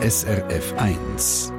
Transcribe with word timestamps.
SRF 0.00 0.74
1. 0.78 1.52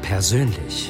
Persönlich. 0.00 0.87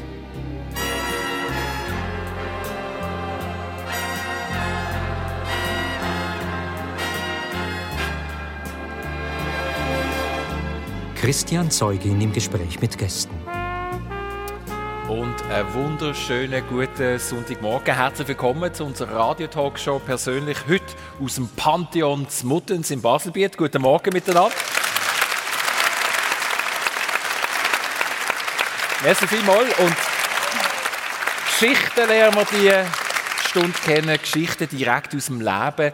Christian 11.29 11.71
Zeugin 11.71 12.19
im 12.23 12.33
Gespräch 12.33 12.81
mit 12.81 12.97
Gästen. 12.97 13.35
Und 15.11 15.35
einen 15.51 15.75
wunderschönen 15.75 16.67
guten 16.67 17.19
Sonntagmorgen. 17.19 17.95
Herzlich 17.95 18.29
willkommen 18.29 18.73
zu 18.73 18.87
unserer 18.87 19.15
Radio-Talkshow 19.15 19.99
persönlich 19.99 20.57
heute 20.67 20.87
aus 21.23 21.35
dem 21.35 21.47
Pantheon 21.49 22.27
Muttens 22.45 22.91
in 22.91 23.03
Baselbiet. 23.03 23.59
Guten 23.59 23.83
Morgen 23.83 24.11
miteinander. 24.15 24.55
Merci 29.05 29.27
vielmals. 29.27 29.79
Und 29.81 29.97
Geschichten 31.45 32.09
lernen 32.09 32.37
wir 32.37 32.47
diese 32.51 32.87
Stunde 33.51 33.79
kennen. 33.85 34.19
Geschichten 34.19 34.67
direkt 34.71 35.15
aus 35.15 35.27
dem 35.27 35.43
Leben. 35.43 35.93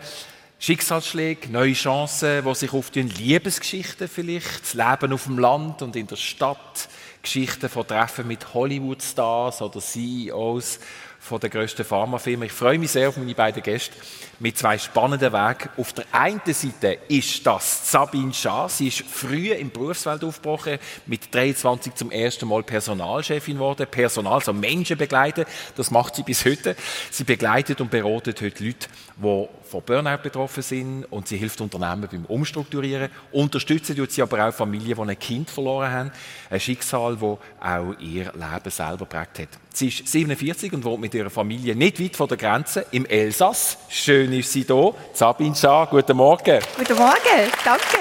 Schicksalsschläge, 0.65 1.51
neue 1.53 1.75
Chancen, 1.75 2.43
die 2.43 2.55
sich 2.55 2.73
auf 2.73 2.91
Liebesgeschichten 2.95 4.09
vielleicht, 4.09 4.63
das 4.63 4.73
Leben 4.73 5.13
auf 5.13 5.25
dem 5.25 5.39
Land 5.39 5.83
und 5.83 5.95
in 5.95 6.07
der 6.07 6.17
Stadt, 6.17 6.89
Geschichten 7.21 7.69
von 7.69 7.87
Treffen 7.87 8.27
mit 8.27 8.55
Hollywood-Stars 8.55 9.61
oder 9.61 9.79
CEOs 9.79 10.79
von 11.25 11.41
der 11.41 11.49
grössten 11.49 11.85
Pharmafirma. 11.85 12.45
Ich 12.45 12.53
freue 12.53 12.79
mich 12.79 12.91
sehr 12.91 13.09
auf 13.09 13.17
meine 13.17 13.35
beiden 13.35 13.63
Gäste 13.63 13.95
mit 14.41 14.59
zwei 14.59 14.77
spannenden 14.77 15.33
Wegen. 15.33 15.71
Auf 15.79 15.95
der 15.95 16.05
einen 16.13 16.41
Seite 16.47 16.99
ist 17.09 17.47
das 17.47 17.91
Sabine 17.91 18.35
Schaar. 18.35 18.69
Sie 18.69 18.89
ist 18.89 19.03
früh 19.03 19.53
im 19.53 19.71
Berufswelt 19.71 20.23
aufgebrochen, 20.23 20.79
mit 21.07 21.35
23 21.35 21.95
zum 21.95 22.11
ersten 22.11 22.47
Mal 22.47 22.63
Personalchefin 22.63 23.55
geworden. 23.55 23.87
Personal, 23.91 24.35
also 24.35 24.53
Menschen 24.53 24.99
begleiten, 24.99 25.47
das 25.77 25.91
macht 25.91 26.15
sie 26.17 26.25
bis 26.25 26.45
heute. 26.45 26.77
Sie 27.11 27.25
begleitet 27.25 27.81
und 27.81 27.91
beratet 27.91 28.43
heute 28.43 28.65
Leute, 28.65 28.89
die 29.17 29.49
von 29.75 29.83
Burnout 29.83 30.23
betroffen 30.23 30.63
sind 30.63 31.05
und 31.11 31.27
sie 31.27 31.37
hilft 31.37 31.61
Unternehmen 31.61 32.09
beim 32.09 32.25
Umstrukturieren. 32.27 33.09
Unterstützen 33.33 33.97
tut 33.97 34.13
sie 34.13 34.23
aber 34.23 34.49
auch 34.49 34.55
Familien, 34.55 34.95
die 34.95 35.11
ein 35.11 35.19
Kind 35.19 35.51
verloren 35.51 35.91
haben. 35.91 36.13
Ein 36.49 36.61
Schicksal, 36.61 37.17
das 37.17 37.23
auch 37.23 37.99
ihr 37.99 38.33
Leben 38.33 38.71
selber 38.71 39.05
prägt 39.05 39.41
hat. 39.41 39.49
Sie 39.73 39.89
ist 39.89 40.07
47 40.07 40.73
und 40.75 40.85
wohnt 40.85 41.01
mit 41.01 41.15
ihrer 41.15 41.31
Familie 41.31 41.75
nicht 41.75 42.01
weit 42.01 42.15
von 42.15 42.29
der 42.29 42.37
Grenze 42.37 42.87
im 42.93 43.05
Elsass. 43.05 43.79
Schön 43.89 44.33
ist 44.33 44.53
sie 44.53 44.63
hier. 44.63 44.95
Sabine 45.13 45.57
Schaar, 45.57 45.89
guten 45.89 46.17
Morgen. 46.17 46.61
Guten 46.79 46.97
Morgen, 46.97 47.51
danke. 47.65 47.99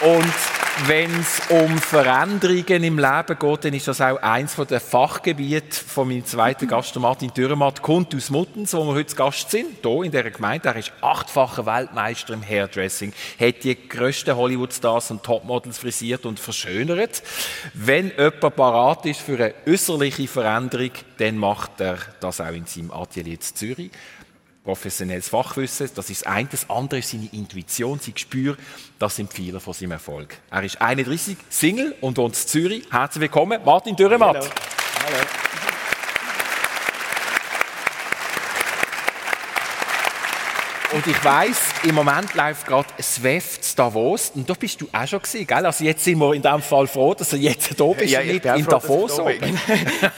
Und 0.00 0.61
wenn 0.86 1.10
es 1.20 1.40
um 1.50 1.78
Veränderungen 1.78 2.82
im 2.82 2.98
Leben 2.98 3.38
geht, 3.38 3.64
dann 3.64 3.74
ist 3.74 3.88
das 3.88 4.00
auch 4.00 4.16
eins 4.22 4.56
der 4.56 4.80
Fachgebiete 4.80 5.76
von 5.76 6.08
meinem 6.08 6.24
zweiten 6.24 6.66
Gast, 6.68 6.98
Martin 6.98 7.32
Dürrematt, 7.32 7.82
kommt 7.82 8.14
aus 8.14 8.30
Muttens, 8.30 8.72
wo 8.72 8.84
wir 8.84 8.94
heute 8.94 9.14
Gast 9.14 9.50
sind, 9.50 9.78
hier 9.82 10.02
in 10.02 10.10
dieser 10.10 10.30
Gemeinde. 10.30 10.68
Er 10.68 10.76
ist 10.76 10.92
achtfacher 11.00 11.66
Weltmeister 11.66 12.34
im 12.34 12.42
Hairdressing, 12.42 13.12
hat 13.38 13.64
die 13.64 13.88
grössten 13.88 14.34
Hollywood-Stars 14.34 15.10
und 15.10 15.22
Topmodels 15.22 15.78
frisiert 15.78 16.26
und 16.26 16.40
verschönert. 16.40 17.22
Wenn 17.74 18.10
jemand 18.10 18.40
parat 18.56 19.06
ist 19.06 19.20
für 19.20 19.34
eine 19.34 19.54
äußerliche 19.66 20.26
Veränderung, 20.26 20.92
dann 21.18 21.36
macht 21.36 21.80
er 21.80 21.98
das 22.20 22.40
auch 22.40 22.52
in 22.52 22.66
seinem 22.66 22.90
Atelier 22.90 23.34
in 23.34 23.40
Zürich 23.40 23.90
professionelles 24.64 25.28
Fachwissen, 25.28 25.90
das 25.94 26.10
ist 26.10 26.22
das 26.22 26.32
eine. 26.32 26.48
Das 26.48 26.70
andere 26.70 27.00
ist 27.00 27.10
seine 27.10 27.28
Intuition, 27.32 27.98
sein 27.98 28.14
Gespür. 28.14 28.56
Das 28.98 29.16
sind 29.16 29.32
viele 29.32 29.60
von 29.60 29.74
seinem 29.74 29.92
Erfolg. 29.92 30.36
Er 30.50 30.62
ist 30.62 30.80
31, 30.80 31.36
Single 31.48 31.94
und 32.00 32.18
in 32.18 32.46
Zürich. 32.46 32.84
Herzlich 32.90 33.22
willkommen, 33.22 33.60
Martin 33.64 33.96
Dürrematt. 33.96 34.36
Hallo. 34.36 34.46
Hallo. 35.04 35.71
Und 40.92 41.06
ich 41.06 41.24
weiss, 41.24 41.58
im 41.84 41.94
Moment 41.94 42.34
läuft 42.34 42.66
gerade 42.66 42.86
SWEF 43.00 43.62
zu 43.62 43.76
Davos. 43.76 44.30
Und 44.34 44.48
da 44.48 44.52
bist 44.52 44.78
du 44.78 44.88
auch 44.92 45.06
schon 45.06 45.22
gewesen, 45.22 45.46
gell? 45.46 45.64
Also 45.64 45.84
jetzt 45.84 46.04
sind 46.04 46.18
wir 46.18 46.34
in 46.34 46.42
dem 46.42 46.60
Fall 46.60 46.86
froh, 46.86 47.14
dass 47.14 47.30
du 47.30 47.36
jetzt 47.36 47.80
da 47.80 47.84
bist 47.86 48.12
ja, 48.12 48.20
und 48.20 48.26
nicht 48.26 48.44
in 48.44 48.64
froh, 48.64 48.70
Davos. 48.70 49.16
Da 49.16 49.24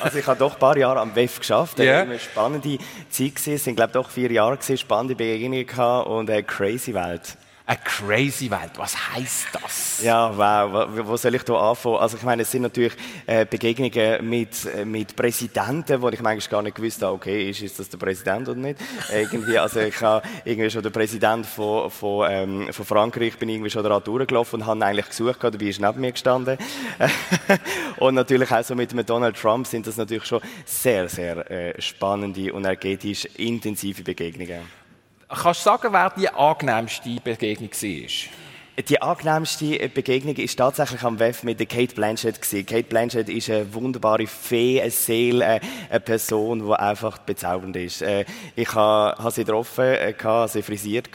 also 0.01 0.19
ich 0.19 0.27
habe 0.27 0.39
doch 0.39 0.55
ein 0.55 0.59
paar 0.59 0.77
Jahre 0.77 0.99
am 0.99 1.15
WEF 1.15 1.39
geschafft. 1.39 1.79
Yeah. 1.79 2.03
Eine 2.03 2.19
spannende 2.19 2.79
Zeit 3.09 3.37
gewesen. 3.37 3.55
Es 3.55 3.65
sind, 3.65 3.77
glaube 3.77 3.91
ich, 3.91 3.93
doch 3.93 4.11
vier 4.11 4.33
Jahre 4.33 4.57
gewesen, 4.57 4.77
spannende 4.77 5.15
Begegnungen 5.15 5.65
gehabt 5.65 6.09
und 6.09 6.29
eine 6.29 6.43
crazy 6.43 6.93
Welt. 6.93 7.37
Eine 7.67 7.79
crazy 7.83 8.51
Welt. 8.51 8.73
Was 8.77 8.95
heißt 9.15 9.47
das? 9.53 10.03
Ja, 10.03 10.37
wow. 10.37 10.87
Wo 11.07 11.17
soll 11.17 11.35
ich 11.35 11.45
da 11.45 11.71
anfangen? 11.71 11.97
Also 11.97 12.19
ich 12.19 12.23
meine, 12.23 12.43
es 12.43 12.51
sind 12.51 12.61
natürlich 12.61 12.93
äh, 13.27 13.47
Begegnungen 13.47 14.29
mit, 14.29 14.67
äh, 14.67 14.85
mit 14.85 15.17
Präsidenten, 15.17 16.03
wo 16.03 16.11
ich 16.11 16.21
manchmal 16.21 16.51
gar 16.51 16.63
nicht 16.63 16.77
gewusst 16.77 17.01
habe, 17.03 17.15
okay, 17.15 17.49
ist, 17.49 17.63
ist 17.63 17.79
das 17.79 17.89
der 17.89 17.97
Präsident 17.97 18.51
oder 18.51 18.61
nicht? 18.61 18.79
irgendwie, 19.11 19.57
also 19.57 19.81
ich 19.81 19.99
habe 20.03 20.29
irgendwie 20.45 20.69
schon 20.69 20.83
den 20.83 20.93
Präsident 20.93 21.47
von, 21.47 21.91
von, 21.91 22.29
ähm, 22.31 22.69
von 22.71 22.85
Frankreich 22.85 23.39
bin 23.39 23.49
irgendwie 23.49 23.71
schon 23.71 23.83
da 23.83 23.99
durchgelaufen 23.99 24.61
und 24.61 24.67
habe 24.67 24.85
eigentlich 24.85 25.09
gesucht, 25.09 25.39
dabei 25.41 25.65
ist 25.65 25.81
neben 25.81 26.01
mir 26.03 26.13
gestanden. 26.13 26.59
und 27.97 28.15
natürlich 28.15 28.51
auch 28.53 28.63
so 28.63 28.75
mit 28.75 29.09
Donald 29.09 29.37
Trump 29.37 29.67
sind 29.67 29.87
das 29.87 29.97
natürlich 29.97 30.27
schon 30.27 30.43
sehr, 30.67 31.09
sehr 31.09 31.51
äh, 31.51 31.81
spannende 31.81 32.53
und 32.53 32.65
energetisch 32.65 33.25
intensive 33.37 34.03
Begegnungen. 34.03 34.84
Kannst 35.35 35.61
du 35.61 35.65
sagen, 35.65 35.93
wer 35.93 36.11
die 36.11 36.29
angenehmste 36.29 37.21
Begegnung 37.23 37.71
war? 37.71 38.54
Die 38.77 39.01
angenehmste 39.01 39.89
Begegnung 39.89 40.35
ist 40.35 40.57
tatsächlich 40.57 41.05
am 41.05 41.21
WEF 41.21 41.45
mit 41.45 41.59
Kate 41.69 41.95
Blanchett 41.95 42.43
gewesen. 42.43 42.67
Kate 42.67 42.83
Blanchett 42.83 43.29
ist 43.29 43.49
eine 43.49 43.73
wunderbare 43.73 44.27
Fee, 44.27 44.81
eine 44.81 44.91
Seele, 44.91 45.61
eine 45.91 46.01
Person, 46.01 46.67
die 46.67 46.73
einfach 46.73 47.19
bezaubernd 47.19 47.77
ist. 47.77 48.03
Äh, 48.03 48.25
ich 48.57 48.75
habe 48.75 49.31
sie 49.31 49.45
getroffen, 49.45 49.85
äh, 49.85 50.15
sie 50.49 50.63
frisiert 50.63 51.09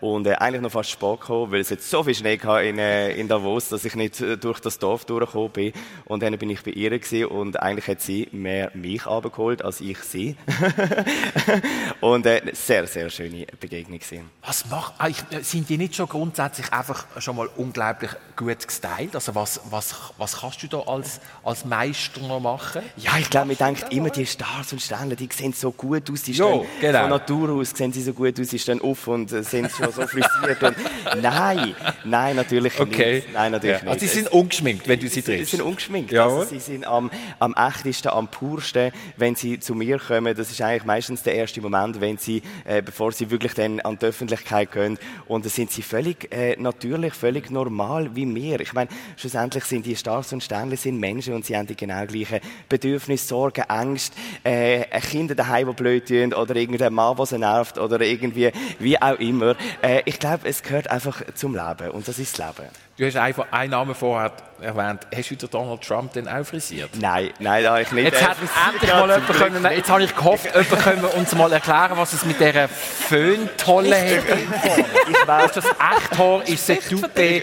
und 0.00 0.26
äh, 0.26 0.34
eigentlich 0.34 0.62
noch 0.62 0.72
fast 0.72 0.90
Sport 0.90 1.20
gekommen, 1.20 1.52
weil 1.52 1.60
es 1.60 1.70
jetzt 1.70 1.88
so 1.88 2.02
viel 2.02 2.16
Schnee 2.16 2.40
in, 2.64 2.78
in 2.80 3.28
Davos, 3.28 3.68
dass 3.68 3.84
ich 3.84 3.94
nicht 3.94 4.20
durch 4.42 4.58
das 4.58 4.80
Dorf 4.80 5.04
durchgekommen 5.04 5.50
bin. 5.50 5.72
Und 6.06 6.24
dann 6.24 6.36
bin 6.38 6.50
ich 6.50 6.64
bei 6.64 6.72
ihr 6.72 6.90
gewesen 6.90 7.26
und 7.26 7.62
eigentlich 7.62 7.86
hat 7.86 8.00
sie 8.00 8.26
mehr 8.32 8.72
mich 8.74 9.06
abgeholt 9.06 9.64
als 9.64 9.80
ich 9.80 9.98
sie. 9.98 10.34
und 12.00 12.26
eine 12.26 12.52
sehr, 12.52 12.88
sehr 12.88 13.10
schöne 13.10 13.46
Begegnung 13.60 14.00
gewesen. 14.00 14.28
Was 14.44 14.68
macht, 14.68 14.94
sind 15.42 15.68
die 15.68 15.78
nicht 15.78 15.94
schon 15.94 16.08
grundsätzlich 16.08 16.72
einfach 16.72 16.95
einfach 16.96 17.22
schon 17.22 17.36
mal 17.36 17.48
unglaublich 17.56 18.10
gut 18.36 18.66
gestylt. 18.66 19.14
Also 19.14 19.34
was, 19.34 19.60
was, 19.70 19.94
was 20.18 20.40
kannst 20.40 20.62
du 20.62 20.68
da 20.68 20.80
als, 20.80 21.20
als 21.42 21.64
Meister 21.64 22.20
noch 22.20 22.40
machen? 22.40 22.82
Ja, 22.96 23.12
ich 23.18 23.30
glaube, 23.30 23.48
man 23.48 23.56
denkt 23.56 23.92
immer, 23.92 24.10
die 24.10 24.26
Stars 24.26 24.72
und 24.72 24.80
Sterne, 24.80 25.16
die 25.16 25.28
sehen 25.32 25.52
so 25.52 25.72
gut 25.72 26.10
aus. 26.10 26.22
Die 26.22 26.32
jo, 26.32 26.66
genau. 26.80 27.00
Von 27.02 27.10
Natur 27.10 27.50
aus 27.50 27.70
sehen 27.70 27.92
sie 27.92 28.02
so 28.02 28.12
gut 28.12 28.38
aus, 28.38 28.48
sie 28.48 28.58
stehen 28.58 28.80
auf 28.80 29.06
und 29.08 29.30
sind 29.30 29.70
schon 29.70 29.92
so 29.92 30.06
frisiert. 30.06 30.62
und 30.62 30.76
nein, 31.22 31.74
nein, 32.04 32.36
natürlich 32.36 32.78
okay. 32.78 33.16
nicht. 33.16 33.32
Nein, 33.32 33.52
natürlich 33.52 33.82
ja. 33.82 33.88
Also 33.88 34.00
sie 34.00 34.12
sind 34.12 34.28
ungeschminkt, 34.28 34.86
wenn 34.86 35.00
du 35.00 35.08
sie 35.08 35.22
triffst? 35.22 35.50
Sie 35.50 35.56
sind 35.56 35.64
ungeschminkt. 35.64 36.12
Ja. 36.12 36.26
Also 36.26 36.44
sie 36.44 36.60
sind 36.60 36.86
am, 36.86 37.10
am 37.38 37.54
echtesten, 37.54 38.08
am 38.08 38.28
pursten, 38.28 38.92
wenn 39.16 39.34
sie 39.34 39.58
zu 39.60 39.74
mir 39.74 39.98
kommen. 39.98 40.36
Das 40.36 40.50
ist 40.50 40.60
eigentlich 40.60 40.84
meistens 40.84 41.22
der 41.22 41.34
erste 41.34 41.60
Moment, 41.60 42.00
wenn 42.00 42.18
sie, 42.18 42.42
äh, 42.64 42.82
bevor 42.82 43.12
sie 43.12 43.30
wirklich 43.30 43.54
dann 43.54 43.80
an 43.80 43.98
die 43.98 44.06
Öffentlichkeit 44.06 44.72
gehen. 44.72 44.98
Und 45.26 45.44
da 45.44 45.48
sind 45.48 45.70
sie 45.70 45.82
völlig 45.82 46.32
äh, 46.32 46.56
natürlich 46.58 46.85
natürlich 46.86 47.14
völlig 47.14 47.50
normal 47.50 48.14
wie 48.14 48.32
wir. 48.34 48.60
Ich 48.60 48.72
meine, 48.72 48.90
schlussendlich 49.16 49.64
sind 49.64 49.86
die 49.86 49.96
Stars 49.96 50.32
und 50.32 50.42
Sterne 50.42 50.76
sind 50.76 50.98
Menschen 50.98 51.34
und 51.34 51.44
sie 51.44 51.56
haben 51.56 51.66
die 51.66 51.76
genau 51.76 52.06
gleichen 52.06 52.40
Bedürfnisse, 52.68 53.26
Sorgen, 53.26 53.64
Ängste, 53.68 54.16
äh, 54.44 55.00
Kinder 55.00 55.34
daheim, 55.34 55.68
die 55.68 55.74
blöd 55.74 56.08
tun 56.08 56.32
oder 56.32 56.56
irgendein 56.56 56.94
Mann, 56.94 57.16
der 57.16 57.26
sie 57.26 57.38
nervt 57.38 57.78
oder 57.78 58.00
irgendwie, 58.00 58.50
wie 58.78 59.00
auch 59.00 59.18
immer. 59.18 59.56
Äh, 59.82 60.02
ich 60.04 60.18
glaube, 60.18 60.48
es 60.48 60.62
gehört 60.62 60.90
einfach 60.90 61.22
zum 61.34 61.54
Leben 61.54 61.90
und 61.90 62.06
das 62.06 62.18
ist 62.18 62.38
das 62.38 62.56
Leben. 62.58 62.85
Du 62.98 63.04
hast 63.04 63.16
einfach 63.16 63.46
einen 63.50 63.72
Namen 63.72 63.94
vorher 63.94 64.32
erwähnt. 64.58 65.06
Hast 65.14 65.30
du 65.30 65.46
Donald 65.46 65.82
Trump 65.82 66.14
denn 66.14 66.26
auch 66.26 66.46
frisiert? 66.46 66.88
Nein, 66.98 67.28
nein, 67.40 67.62
da 67.62 67.72
habe 67.72 67.82
ich 67.82 67.92
nicht. 67.92 68.04
Jetzt 68.04 68.26
hat 68.26 68.38
endlich 68.72 68.90
mal 68.90 69.10
jemand 69.10 69.26
können, 69.28 69.64
jetzt 69.76 69.90
habe 69.90 70.02
ich 70.02 70.16
gehofft, 70.16 70.46
jemand 70.46 70.82
könnte 70.82 71.06
uns 71.08 71.34
mal 71.34 71.52
erklären, 71.52 71.92
was 71.96 72.14
es 72.14 72.24
mit 72.24 72.40
dieser 72.40 72.68
Föhntolle 72.68 73.96
hat. 73.96 74.78
ich 75.10 75.26
weiß, 75.26 75.52
das 75.52 75.66
echt 75.66 76.18
Haar 76.18 76.48
ist 76.48 76.70
c'est 76.70 76.80
toupé. 76.88 77.42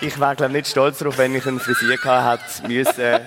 Ich 0.00 0.18
wäre, 0.18 0.34
glaube 0.34 0.52
nicht 0.52 0.66
stolz 0.66 0.98
darauf, 0.98 1.18
wenn 1.18 1.36
ich 1.36 1.46
einen 1.46 1.60
Frisier 1.60 1.96
gehabt 1.96 2.42
hätte 2.62 2.68
müssen. 2.68 3.20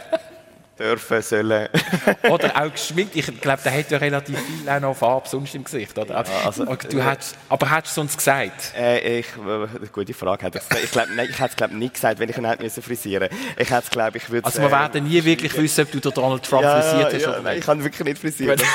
Dürfen, 0.81 1.22
sollen. 1.22 1.68
oder 2.30 2.62
auch 2.62 2.72
geschminkt. 2.72 3.16
Ich 3.16 3.42
glaube, 3.42 3.62
der 3.63 3.78
hat 3.78 3.92
ja 3.92 3.98
relativ 3.98 4.38
viel 4.39 4.69
auch 4.69 4.80
noch 4.80 4.95
Farbe 4.95 5.28
sonst 5.28 5.56
im 5.56 5.63
Gesicht. 5.63 5.98
Oder? 5.98 6.13
Ja, 6.13 6.24
also, 6.45 6.66
du 6.66 7.04
hättest, 7.04 7.36
aber 7.50 7.69
hättest 7.69 7.98
du 7.98 8.01
sonst 8.01 8.18
gesagt? 8.18 8.74
Äh, 8.75 9.19
ich, 9.19 9.28
äh, 9.28 9.88
gute 9.92 10.13
Frage. 10.13 10.51
Ich, 10.54 10.83
ich, 10.83 10.92
glaub, 10.92 11.07
nein, 11.16 11.28
ich 11.30 11.39
hätte 11.39 11.51
es 11.51 11.56
glaube 11.56 11.75
nicht 11.75 11.94
gesagt, 11.94 12.19
wenn 12.19 12.30
ich 12.30 12.38
ihn 12.38 12.45
hätte 12.45 12.81
frisieren 12.81 13.30
Ich 13.57 13.69
hätte 13.69 13.89
glaube 13.89 14.18
ich 14.18 14.30
würde 14.30 14.45
Also 14.45 14.60
wir 14.60 14.68
äh, 14.68 14.72
werden 14.72 15.04
nie 15.04 15.24
wirklich 15.24 15.56
wissen, 15.57 15.86
ob 15.86 15.92
du 15.92 16.12
Donald 16.12 16.44
Trump 16.44 16.63
ja, 16.63 16.81
frisiert 16.81 17.13
hast. 17.13 17.22
Ja, 17.22 17.30
oder 17.30 17.42
nein, 17.42 17.60
ich 17.60 17.66
kann 17.66 17.84
wirklich 17.84 18.06
nicht 18.06 18.19
frisieren. 18.19 18.60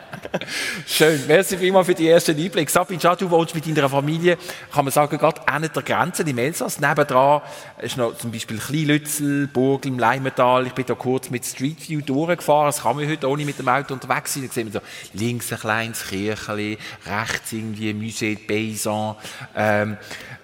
Schön. 0.86 1.26
Merci 1.26 1.56
vielmals 1.56 1.86
für 1.86 1.94
die 1.94 2.08
ersten 2.08 2.36
Einblicke. 2.38 2.70
Sabine, 2.70 3.00
du 3.00 3.30
wohnst 3.30 3.54
mit 3.54 3.66
deiner 3.66 3.88
Familie, 3.88 4.38
kann 4.72 4.84
man 4.84 4.92
sagen, 4.92 5.18
gerade 5.18 5.46
an 5.48 5.62
der 5.62 5.82
Grenze 5.82 6.22
im 6.22 6.38
Elsass. 6.38 6.78
Nebendran 6.78 7.42
ist 7.80 7.96
noch 7.96 8.16
zum 8.16 8.30
Beispiel 8.30 8.58
Kleinlützel, 8.58 9.48
Burgl, 9.48 9.98
Leimental. 9.98 10.66
Ich 10.66 10.72
bin 10.72 10.86
da 10.86 10.94
kurz 10.94 11.30
mit 11.30 11.44
Street 11.44 11.88
View 11.88 12.00
durchgefahren. 12.00 12.66
Das 12.66 12.82
kann 12.82 12.96
man 12.96 13.08
heute 13.08 13.28
ohne 13.28 13.44
mit 13.44 13.58
dem 13.58 13.68
Auto 13.68 13.94
unterwegs 13.94 14.34
sein. 14.34 14.46
Da 14.46 14.52
sieht 14.52 14.64
man 14.64 14.72
so 14.72 14.80
links 15.14 15.52
ein 15.52 15.58
kleines 15.58 16.06
Kirchli, 16.06 16.78
rechts 17.06 17.52
irgendwie 17.52 17.92
Musée 17.92 18.36
de 18.36 18.46
Paysan. 18.46 19.16
Ähm, 19.56 19.96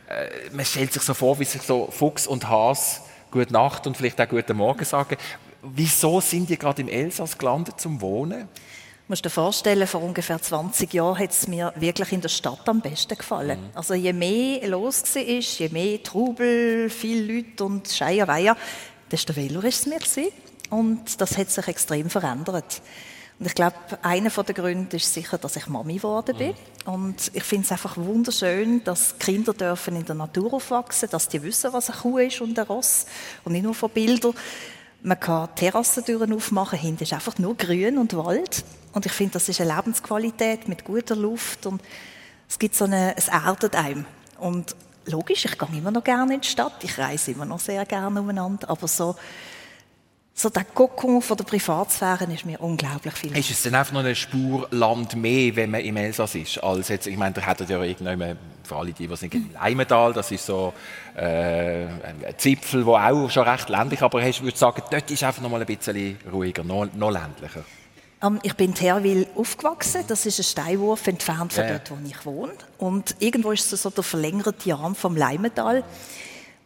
äh, 0.08 0.50
man 0.52 0.64
stellt 0.64 0.92
sich 0.92 1.02
so 1.02 1.14
vor, 1.14 1.38
wie 1.38 1.44
sich 1.44 1.62
so 1.62 1.88
Fuchs 1.90 2.26
und 2.26 2.48
Has 2.48 3.02
Gute 3.30 3.52
Nacht 3.52 3.86
und 3.86 3.96
vielleicht 3.96 4.20
auch 4.20 4.28
Guten 4.28 4.56
Morgen 4.56 4.84
sagen. 4.84 5.16
Wieso 5.62 6.20
sind 6.20 6.48
die 6.48 6.56
gerade 6.56 6.82
im 6.82 6.88
Elsass 6.88 7.36
gelandet 7.36 7.80
zum 7.80 8.00
Wohnen? 8.00 8.48
Du 9.06 9.12
musst 9.12 9.24
dir 9.24 9.30
vorstellen, 9.30 9.86
vor 9.86 10.02
ungefähr 10.02 10.42
20 10.42 10.92
Jahren 10.92 11.16
hat 11.16 11.30
es 11.30 11.46
mir 11.46 11.72
wirklich 11.76 12.10
in 12.10 12.20
der 12.20 12.28
Stadt 12.28 12.68
am 12.68 12.80
besten 12.80 13.16
gefallen. 13.16 13.60
Mhm. 13.60 13.70
Also 13.72 13.94
je 13.94 14.12
mehr 14.12 14.66
los 14.66 15.04
war, 15.14 15.22
je 15.22 15.68
mehr 15.68 16.02
Trubel, 16.02 16.90
viele 16.90 17.34
Leute 17.34 17.64
und 17.64 17.88
Scheierweier, 17.88 18.56
desto 19.08 19.36
wähler 19.36 19.62
war 19.62 19.68
es 19.68 19.86
mir. 19.86 20.00
Gewesen. 20.00 20.32
Und 20.70 21.20
das 21.20 21.38
hat 21.38 21.52
sich 21.52 21.68
extrem 21.68 22.10
verändert. 22.10 22.82
Und 23.38 23.46
ich 23.46 23.54
glaube, 23.54 23.76
einer 24.02 24.28
der 24.28 24.54
Gründe 24.56 24.96
ist 24.96 25.14
sicher, 25.14 25.38
dass 25.38 25.54
ich 25.54 25.68
Mami 25.68 25.94
geworden 25.94 26.36
bin. 26.36 26.48
Mhm. 26.48 26.92
Und 26.92 27.30
ich 27.32 27.44
finde 27.44 27.66
es 27.66 27.70
einfach 27.70 27.96
wunderschön, 27.96 28.82
dass 28.82 29.16
Kinder 29.20 29.54
dürfen 29.54 29.94
in 29.94 30.04
der 30.04 30.16
Natur 30.16 30.54
aufwachsen, 30.54 31.08
dass 31.12 31.28
die 31.28 31.40
wissen, 31.44 31.72
was 31.72 31.90
eine 31.90 32.00
Kuh 32.00 32.18
ist 32.18 32.40
und 32.40 32.58
ein 32.58 32.66
Ross 32.66 33.06
und 33.44 33.52
nicht 33.52 33.62
nur 33.62 33.74
von 33.74 33.90
Bildern. 33.90 34.34
Man 35.06 35.20
kann 35.20 35.48
Terrassentüren 35.54 36.32
aufmachen, 36.32 36.80
hinten 36.80 37.04
ist 37.04 37.12
einfach 37.12 37.38
nur 37.38 37.56
Grün 37.56 37.96
und 37.96 38.16
Wald. 38.16 38.64
Und 38.92 39.06
ich 39.06 39.12
finde, 39.12 39.34
das 39.34 39.48
ist 39.48 39.60
eine 39.60 39.72
Lebensqualität 39.72 40.66
mit 40.66 40.84
guter 40.84 41.14
Luft 41.14 41.64
und 41.66 41.80
es 42.48 42.58
gibt 42.58 42.74
so 42.74 42.86
eine, 42.86 43.16
es 43.16 43.28
erdet 43.28 43.76
einem. 43.76 44.04
Und 44.40 44.74
logisch, 45.04 45.44
ich 45.44 45.56
gehe 45.56 45.78
immer 45.78 45.92
noch 45.92 46.02
gerne 46.02 46.34
in 46.34 46.40
die 46.40 46.48
Stadt, 46.48 46.82
ich 46.82 46.98
reise 46.98 47.30
immer 47.30 47.44
noch 47.44 47.60
sehr 47.60 47.86
gerne 47.86 48.18
umeinander, 48.18 48.68
aber 48.68 48.88
so 48.88 49.14
so 50.38 50.50
der 50.50 50.64
Kokon 50.64 51.22
von 51.22 51.34
der 51.34 51.44
Privatsphäre 51.44 52.24
ist 52.30 52.44
mir 52.44 52.60
unglaublich 52.60 53.14
viel. 53.14 53.36
Ist 53.36 53.50
es 53.50 53.62
dann 53.62 53.74
einfach 53.74 53.94
noch 53.94 54.00
eine 54.00 54.14
Spur 54.14 54.68
Land 54.70 55.16
mehr, 55.16 55.56
wenn 55.56 55.70
man 55.70 55.80
im 55.80 55.96
Elsass 55.96 56.34
ist, 56.34 56.62
als 56.62 56.88
jetzt, 56.88 57.06
ich 57.06 57.16
meine, 57.16 57.32
da 57.32 57.40
hättet 57.40 57.70
ja 57.70 57.82
irgendwann, 57.82 58.38
für 58.62 58.76
alle 58.76 58.92
die, 58.92 59.08
die 59.08 59.16
sind 59.16 59.34
im 59.34 59.50
Leimental, 59.54 60.12
das 60.12 60.30
ist 60.30 60.44
so 60.44 60.74
äh, 61.16 61.86
ein 61.86 62.34
Zipfel, 62.36 62.84
der 62.84 62.94
auch 62.94 63.30
schon 63.30 63.48
recht 63.48 63.70
ländlich, 63.70 64.02
aber 64.02 64.22
ich 64.22 64.42
würde 64.42 64.58
sagen, 64.58 64.82
dort 64.90 65.10
ist 65.10 65.24
einfach 65.24 65.40
noch 65.40 65.48
mal 65.48 65.60
ein 65.60 65.66
bisschen 65.66 66.18
ruhiger, 66.30 66.62
noch, 66.62 66.86
noch 66.94 67.10
ländlicher. 67.10 67.64
Um, 68.20 68.34
ähm, 68.34 68.40
ich 68.42 68.54
bin 68.54 68.70
in 68.70 68.74
Terwil 68.74 69.26
aufgewachsen. 69.36 70.02
Das 70.06 70.24
ist 70.24 70.38
ein 70.38 70.44
Steinwurf 70.44 71.06
entfernt 71.06 71.52
von 71.52 71.64
ja. 71.64 71.72
dort, 71.72 71.90
wo 71.90 71.96
ich 72.06 72.26
wohne. 72.26 72.52
Und 72.78 73.14
irgendwo 73.20 73.52
ist 73.52 73.72
es 73.72 73.82
so 73.82 73.90
der 73.90 74.04
verlängerte 74.04 74.74
Arm 74.74 74.94
vom 74.94 75.16
Leimental 75.16 75.84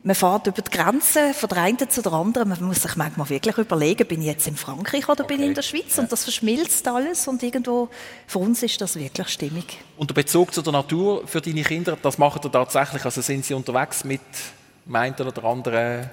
man 0.02 0.14
fährt 0.14 0.46
über 0.46 0.62
die 0.62 0.70
Grenze 0.70 1.34
von 1.34 1.48
der 1.48 1.58
einen 1.58 1.90
zu 1.90 2.00
der 2.00 2.12
anderen. 2.12 2.48
Man 2.48 2.62
muss 2.64 2.82
sich 2.82 2.96
manchmal 2.96 3.28
wirklich 3.28 3.58
überlegen, 3.58 4.06
bin 4.06 4.20
ich 4.20 4.28
jetzt 4.28 4.46
in 4.46 4.56
Frankreich 4.56 5.08
oder 5.08 5.24
okay. 5.24 5.34
bin 5.34 5.42
ich 5.42 5.48
in 5.48 5.54
der 5.54 5.62
Schweiz? 5.62 5.98
Und 5.98 6.10
das 6.10 6.24
verschmilzt 6.24 6.88
alles 6.88 7.28
und 7.28 7.42
irgendwo, 7.42 7.88
für 8.26 8.38
uns 8.38 8.62
ist 8.62 8.80
das 8.80 8.96
wirklich 8.96 9.28
stimmig. 9.28 9.78
Und 9.98 10.08
der 10.08 10.14
Bezug 10.14 10.54
zu 10.54 10.62
der 10.62 10.72
Natur 10.72 11.26
für 11.26 11.40
deine 11.40 11.62
Kinder, 11.62 11.98
das 12.00 12.16
machen 12.16 12.40
ihr 12.42 12.50
tatsächlich? 12.50 13.04
Also 13.04 13.20
sind 13.20 13.44
sie 13.44 13.52
unterwegs 13.52 14.04
mit 14.04 14.20
dem 14.86 14.96
einen 14.96 15.14
oder 15.14 15.44
anderen 15.44 16.10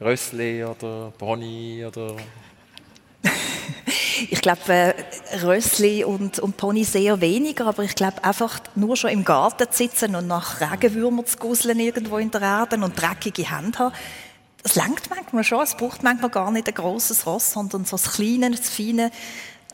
Rössli 0.00 0.62
oder 0.64 1.12
Pony 1.16 1.84
oder 1.86 2.16
ich 4.30 4.40
glaube, 4.40 4.60
äh, 4.68 4.94
Rössli 5.42 6.04
und, 6.04 6.38
und 6.38 6.56
Pony 6.56 6.84
sehr 6.84 7.20
weniger, 7.20 7.66
aber 7.66 7.84
ich 7.84 7.94
glaube 7.94 8.22
einfach 8.24 8.60
nur 8.74 8.96
schon 8.96 9.10
im 9.10 9.24
Garten 9.24 9.66
zu 9.70 9.78
sitzen 9.78 10.14
und 10.14 10.26
nach 10.26 10.60
Regenwürmern 10.60 11.26
zu 11.26 11.38
guseln 11.38 11.78
irgendwo 11.80 12.18
in 12.18 12.30
der 12.30 12.42
Erde 12.42 12.76
und 12.76 13.00
dreckige 13.00 13.50
Hände 13.50 13.78
haben, 13.78 13.92
das 14.62 14.74
langt 14.74 15.08
manchmal 15.08 15.44
schon. 15.44 15.62
Es 15.62 15.74
braucht 15.74 16.02
manchmal 16.02 16.30
gar 16.30 16.50
nicht 16.50 16.68
ein 16.68 16.74
großes 16.74 17.26
Ross, 17.26 17.52
sondern 17.52 17.84
so 17.84 17.96
das 17.96 18.12
Kleine, 18.12 18.50
das 18.50 18.68
Feine 18.68 19.10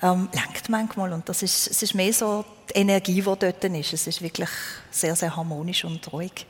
ähm, 0.03 0.29
langt 0.33 0.69
manchmal. 0.69 1.13
Und 1.13 1.29
das 1.29 1.43
ist, 1.43 1.69
es 1.69 1.83
ist 1.83 1.95
mehr 1.95 2.13
so 2.13 2.45
die 2.71 2.79
Energie, 2.79 3.15
die 3.15 3.23
dort 3.23 3.43
ist. 3.65 3.93
Es 3.93 4.07
ist 4.07 4.23
wirklich 4.23 4.49
sehr, 4.91 5.17
sehr 5.17 5.35
harmonisch 5.35 5.85
und 5.85 6.13
ruhig. 6.13 6.47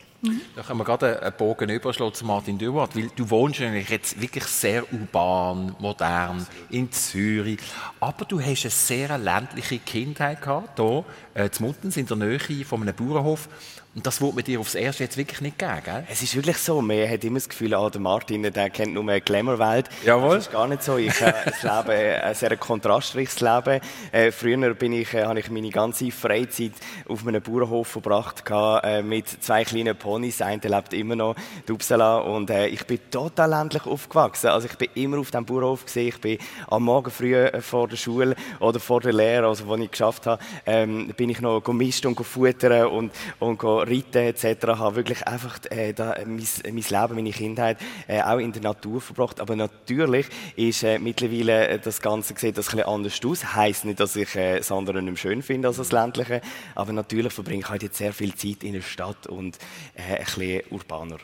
Da 0.54 0.62
können 0.62 0.78
wir 0.78 0.84
gerade 0.84 1.22
einen 1.22 1.36
Bogen 1.36 1.68
überschlagen 1.68 2.14
zu 2.14 2.24
Martin 2.24 2.58
Duwart, 2.58 2.96
weil 2.96 3.10
du 3.14 3.28
wohnst 3.30 3.60
eigentlich 3.60 3.88
jetzt 3.88 4.20
wirklich 4.20 4.44
sehr 4.44 4.84
urban, 4.92 5.74
modern 5.78 6.46
in 6.70 6.90
Zürich, 6.92 7.58
aber 8.00 8.24
du 8.24 8.40
hast 8.40 8.64
eine 8.64 8.70
sehr 8.70 9.18
ländliche 9.18 9.78
Kindheit 9.78 10.42
gehabt, 10.42 10.78
hier 10.78 11.04
äh, 11.34 11.50
zu 11.50 11.62
Muttens 11.62 11.96
in 11.96 12.06
der 12.06 12.16
Nähe 12.16 12.64
von 12.64 12.82
einem 12.82 12.94
Bauernhof 12.94 13.48
und 13.96 14.06
das 14.06 14.20
wurde 14.20 14.36
mir 14.36 14.42
dir 14.42 14.60
aufs 14.60 14.74
Erste 14.74 15.04
jetzt 15.04 15.16
wirklich 15.16 15.40
nicht 15.40 15.58
geben, 15.58 15.80
gell? 15.82 16.04
Es 16.10 16.22
ist 16.22 16.36
wirklich 16.36 16.58
so. 16.58 16.82
Man 16.82 17.08
hat 17.08 17.24
immer 17.24 17.38
das 17.38 17.48
Gefühl, 17.48 17.72
ah, 17.74 17.88
der 17.88 17.98
Martin, 17.98 18.42
der 18.42 18.68
kennt 18.68 18.92
nur 18.92 19.02
eine 19.04 19.22
Glamour-Welt. 19.22 19.88
Jawohl. 20.04 20.34
Das 20.36 20.48
ist 20.48 20.52
gar 20.52 20.68
nicht 20.68 20.82
so. 20.82 20.98
Ich 20.98 21.18
äh, 21.22 21.32
lebe 21.62 22.22
ein 22.22 22.34
sehr 22.34 22.54
kontrastreiches 22.58 23.40
Leben. 23.40 23.80
Äh, 24.12 24.32
früher 24.32 24.74
bin 24.74 24.92
ich, 24.92 25.14
äh, 25.14 25.24
habe 25.24 25.40
ich 25.40 25.50
meine 25.50 25.70
ganze 25.70 26.10
Freizeit 26.10 26.72
auf 27.08 27.26
einem 27.26 27.40
Bauernhof 27.40 27.88
verbracht, 27.88 28.44
äh, 28.50 29.00
mit 29.00 29.28
zwei 29.42 29.64
kleinen 29.64 29.96
Ponys. 29.96 30.36
Der 30.36 30.48
eine 30.48 30.60
lebt 30.60 30.92
immer 30.92 31.16
noch, 31.16 31.34
in 31.66 31.74
Uppsala. 31.74 32.18
Und 32.18 32.50
äh, 32.50 32.66
ich 32.66 32.84
bin 32.86 32.98
total 33.10 33.48
ländlich 33.48 33.86
aufgewachsen. 33.86 34.48
Also 34.48 34.66
ich 34.66 34.76
bin 34.76 34.90
immer 34.94 35.20
auf 35.20 35.30
diesem 35.30 35.46
Bauernhof 35.46 35.86
gesehen. 35.86 36.08
Ich 36.08 36.20
bin 36.20 36.36
am 36.68 36.82
Morgen 36.82 37.10
früh 37.10 37.34
äh, 37.34 37.62
vor 37.62 37.88
der 37.88 37.96
Schule 37.96 38.36
oder 38.60 38.78
vor 38.78 39.00
der 39.00 39.14
Lehre, 39.14 39.46
also 39.46 39.66
wo 39.66 39.74
ich 39.76 39.90
geschafft 39.90 40.26
habe, 40.26 40.42
ähm, 40.66 41.14
bin 41.16 41.30
ich 41.30 41.40
noch 41.40 41.62
gemischt 41.62 42.04
und 42.04 42.22
futtern 42.22 42.88
und, 42.88 43.12
und 43.38 43.58
Reiten 43.86 44.18
etc. 44.18 44.66
habe 44.66 44.96
wirklich 44.96 45.26
einfach 45.26 45.58
äh, 45.70 45.92
da, 45.92 46.16
mein, 46.24 46.46
mein 46.64 46.74
Leben, 46.74 47.14
meine 47.14 47.30
Kindheit 47.30 47.78
äh, 48.08 48.22
auch 48.22 48.38
in 48.38 48.52
der 48.52 48.62
Natur 48.62 49.00
verbracht. 49.00 49.40
Aber 49.40 49.56
natürlich 49.56 50.26
ist 50.56 50.82
äh, 50.82 50.98
mittlerweile 50.98 51.68
äh, 51.68 51.78
das 51.78 52.00
Ganze 52.00 52.34
sieht 52.36 52.58
das 52.58 52.68
ein 52.68 52.76
bisschen 52.76 52.88
anders 52.88 53.20
aus. 53.24 53.54
Heißt 53.54 53.84
nicht, 53.84 54.00
dass 54.00 54.16
ich 54.16 54.34
äh, 54.36 54.58
das 54.58 54.72
andere 54.72 55.02
nicht 55.02 55.20
schön 55.20 55.42
finde 55.42 55.68
als 55.68 55.76
das 55.76 55.92
ländliche, 55.92 56.40
aber 56.74 56.92
natürlich 56.92 57.32
verbringe 57.32 57.60
ich 57.60 57.68
halt 57.68 57.82
jetzt 57.82 57.98
sehr 57.98 58.12
viel 58.12 58.34
Zeit 58.34 58.62
in 58.62 58.72
der 58.72 58.82
Stadt 58.82 59.26
und 59.26 59.58
äh, 59.94 60.16
ein 60.16 60.24
bisschen 60.24 60.62
urbaner. 60.70 61.18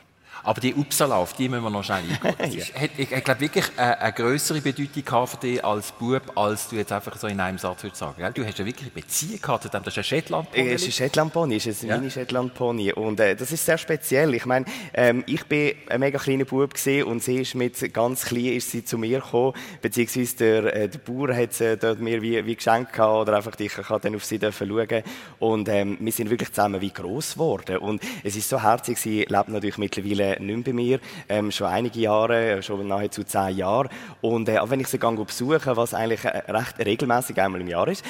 Aber 0.44 0.60
die 0.60 0.74
Uppsala, 0.74 1.16
auf 1.16 1.34
die 1.34 1.48
müssen 1.48 1.62
wir 1.62 1.70
noch 1.70 1.84
schnell 1.84 1.98
eingehen. 2.38 2.58
ja. 2.58 2.80
hat, 2.80 2.90
ich, 2.96 3.12
ich 3.12 3.24
glaube 3.24 3.40
wirklich 3.40 3.66
eine, 3.76 3.98
eine 4.00 4.12
größere 4.12 4.60
Bedeutung 4.60 5.26
für 5.26 5.36
dich 5.36 5.64
als 5.64 5.92
Bub, 5.92 6.22
als 6.36 6.68
du 6.68 6.76
jetzt 6.76 6.92
einfach 6.92 7.16
so 7.16 7.28
in 7.28 7.38
einem 7.38 7.58
Satz 7.58 7.82
würdest 7.82 8.00
sagen. 8.00 8.34
Du 8.34 8.44
hast 8.44 8.58
ja 8.58 8.64
wirklich 8.64 8.90
eine 8.92 9.02
Beziehung 9.02 9.40
gehabt 9.40 9.62
zu 9.62 9.68
dem, 9.68 9.82
das 9.82 9.94
ist 9.94 9.98
ein 9.98 10.04
Shetland-Pony. 10.04 10.68
Es 10.68 10.82
ist 10.82 10.88
ein 10.88 10.92
Shetland-Pony, 10.92 11.56
es 11.56 11.66
ist 11.66 11.82
ein 11.82 11.88
ja. 11.88 11.96
Mini-Shetland-Pony. 11.96 12.92
Und 12.92 13.20
äh, 13.20 13.36
das 13.36 13.52
ist 13.52 13.64
sehr 13.64 13.78
speziell. 13.78 14.34
Ich 14.34 14.46
meine, 14.46 14.66
ähm, 14.94 15.22
ich 15.26 15.44
bin 15.46 15.74
ein 15.88 16.00
mega 16.00 16.18
kleiner 16.18 16.44
Bub 16.44 16.74
und 17.06 17.22
sie 17.22 17.36
ist 17.36 17.54
mit 17.54 17.92
ganz 17.92 18.24
klein 18.24 18.46
ist 18.46 18.70
sie 18.70 18.84
zu 18.84 18.98
mir 18.98 19.20
gekommen, 19.20 19.54
beziehungsweise 19.80 20.36
der, 20.36 20.76
äh, 20.76 20.88
der 20.88 20.98
Bauer 20.98 21.34
hat 21.34 21.52
sie 21.52 21.76
dort 21.76 22.00
mir 22.00 22.20
wie, 22.22 22.44
wie 22.44 22.56
geschenkt 22.56 22.92
gehabt, 22.92 23.28
oder 23.28 23.36
einfach 23.36 23.52
ich 23.58 23.72
kann 23.72 24.00
dann 24.00 24.16
auf 24.16 24.24
sie 24.24 24.40
schauen. 24.40 25.02
Und 25.38 25.68
ähm, 25.68 25.96
wir 26.00 26.12
sind 26.12 26.30
wirklich 26.30 26.50
zusammen 26.50 26.80
wie 26.80 26.90
groß 26.90 27.34
geworden. 27.34 27.78
Und 27.78 28.02
es 28.24 28.36
ist 28.36 28.48
so 28.48 28.60
herzig, 28.60 28.98
sie 28.98 29.20
lebt 29.28 29.48
natürlich 29.48 29.78
mittlerweile 29.78 30.31
nicht 30.40 30.56
mehr 30.56 30.64
bei 30.64 30.72
mir, 30.72 31.00
ähm, 31.28 31.50
schon 31.50 31.66
einige 31.66 32.00
Jahre, 32.00 32.62
schon 32.62 32.86
nahezu 32.86 33.24
zehn 33.24 33.56
Jahre. 33.56 33.88
Und 34.20 34.48
äh, 34.48 34.58
auch 34.58 34.70
wenn 34.70 34.80
ich 34.80 34.88
sie 34.88 34.98
gehe 34.98 35.12
besuche, 35.12 35.76
was 35.76 35.94
eigentlich 35.94 36.24
äh, 36.24 36.50
recht 36.50 36.78
regelmäßig 36.78 37.40
einmal 37.40 37.60
im 37.60 37.68
Jahr 37.68 37.88
ist, 37.88 38.04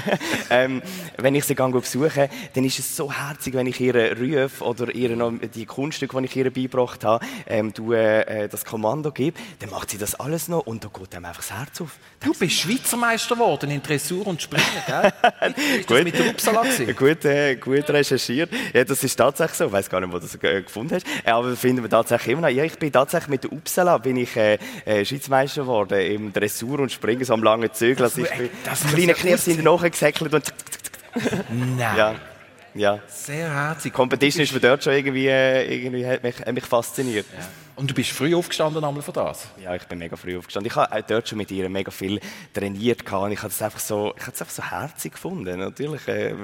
ähm, 0.50 0.82
wenn 1.16 1.34
ich 1.34 1.44
sie 1.44 1.54
gehe 1.54 1.68
besuche, 1.68 2.28
dann 2.54 2.64
ist 2.64 2.78
es 2.78 2.96
so 2.96 3.12
herzig, 3.12 3.54
wenn 3.54 3.66
ich 3.66 3.80
ihr 3.80 4.16
rufe 4.16 4.64
oder 4.64 4.94
ihr 4.94 5.16
noch 5.16 5.32
die 5.54 5.66
Kunststücke, 5.66 6.18
die 6.20 6.26
ich 6.26 6.36
ihr 6.36 6.50
beigebracht 6.52 7.04
habe, 7.04 7.24
ähm, 7.46 7.72
du, 7.72 7.92
äh, 7.92 8.48
das 8.48 8.64
Kommando 8.64 9.12
gebe, 9.12 9.38
dann 9.58 9.70
macht 9.70 9.90
sie 9.90 9.98
das 9.98 10.14
alles 10.14 10.48
noch 10.48 10.66
und 10.66 10.84
da 10.84 10.88
geht 10.88 11.14
einem 11.14 11.26
einfach 11.26 11.42
das 11.42 11.52
Herz 11.56 11.80
auf. 11.80 11.98
Du 12.20 12.32
bist 12.32 12.52
Schweizer 12.52 12.96
Meister 12.96 13.34
geworden 13.34 13.70
in 13.70 13.82
Dressur 13.82 14.26
und 14.26 14.42
Springen, 14.42 14.64
gell? 14.86 15.12
ist 15.80 15.90
das 15.90 16.04
mit 16.04 16.18
der 16.18 16.30
Uppsala 16.30 16.62
gut, 16.96 17.24
äh, 17.24 17.56
gut 17.56 17.88
recherchiert. 17.88 18.50
Ja, 18.72 18.84
das 18.84 19.02
ist 19.02 19.16
tatsächlich 19.16 19.56
so. 19.56 19.66
Ich 19.66 19.72
weiß 19.72 19.88
gar 19.88 20.00
nicht, 20.00 20.12
wo 20.12 20.18
du 20.18 20.26
das 20.26 20.34
äh, 20.42 20.62
gefunden 20.62 20.96
hast. 20.96 21.06
Aber 21.24 21.56
finden 21.60 21.82
wir 21.82 21.90
tatsächlich 21.90 22.32
immer 22.32 22.42
noch. 22.42 22.48
Ja, 22.48 22.64
ich 22.64 22.78
bin 22.78 22.90
tatsächlich 22.90 23.28
mit 23.28 23.44
der 23.44 23.52
Uppsala 23.52 23.98
bin 23.98 24.16
ich 24.16 24.36
äh, 24.36 24.58
äh, 24.84 25.04
Schweizmeister 25.04 25.62
geworden 25.62 26.00
im 26.00 26.32
Dressur 26.32 26.80
und 26.80 26.90
Springen 26.90 27.24
so 27.24 27.34
am 27.34 27.42
langen 27.42 27.72
Zügel. 27.72 28.04
Also 28.04 28.22
ich 28.22 28.30
das 28.64 28.86
kleine 28.86 29.14
Knirps 29.14 29.44
sind 29.44 29.62
nachgesäckelt 29.62 30.34
und 30.34 30.52
Nein. 31.50 31.96
Ja. 31.96 32.14
Ja. 32.74 33.00
Sehr 33.08 33.52
herzig. 33.52 33.92
Competition 33.92 34.44
ist 34.44 34.52
mir 34.52 34.60
dort 34.60 34.84
schon 34.84 34.92
irgendwie, 34.92 35.26
äh, 35.26 35.74
irgendwie 35.74 36.06
hat 36.06 36.22
mich, 36.22 36.38
hat 36.38 36.52
mich 36.52 36.64
fasziniert. 36.64 37.26
Ja. 37.36 37.44
Und 37.80 37.90
du 37.90 37.94
bist 37.94 38.10
früh 38.10 38.34
aufgestanden 38.34 38.84
einmal 38.84 39.00
von 39.00 39.14
das? 39.14 39.48
Ja, 39.58 39.74
ich 39.74 39.84
bin 39.84 40.00
mega 40.00 40.14
früh 40.14 40.36
aufgestanden. 40.36 40.70
Ich 40.70 40.76
habe 40.76 40.94
auch 40.94 41.00
dort 41.00 41.26
schon 41.26 41.38
mit 41.38 41.50
ihr 41.50 41.66
mega 41.70 41.90
viel 41.90 42.20
trainiert 42.52 43.10
und 43.10 43.32
ich 43.32 43.38
habe 43.38 43.48
es 43.48 43.62
einfach 43.62 43.78
so, 43.80 44.12
ich 44.18 44.22
habe 44.22 44.32
es 44.34 44.42
einfach 44.42 44.54
so 44.54 44.62
herzig 44.62 45.14
gefunden, 45.14 45.58
natürlich. 45.58 46.06
äh, 46.06 46.34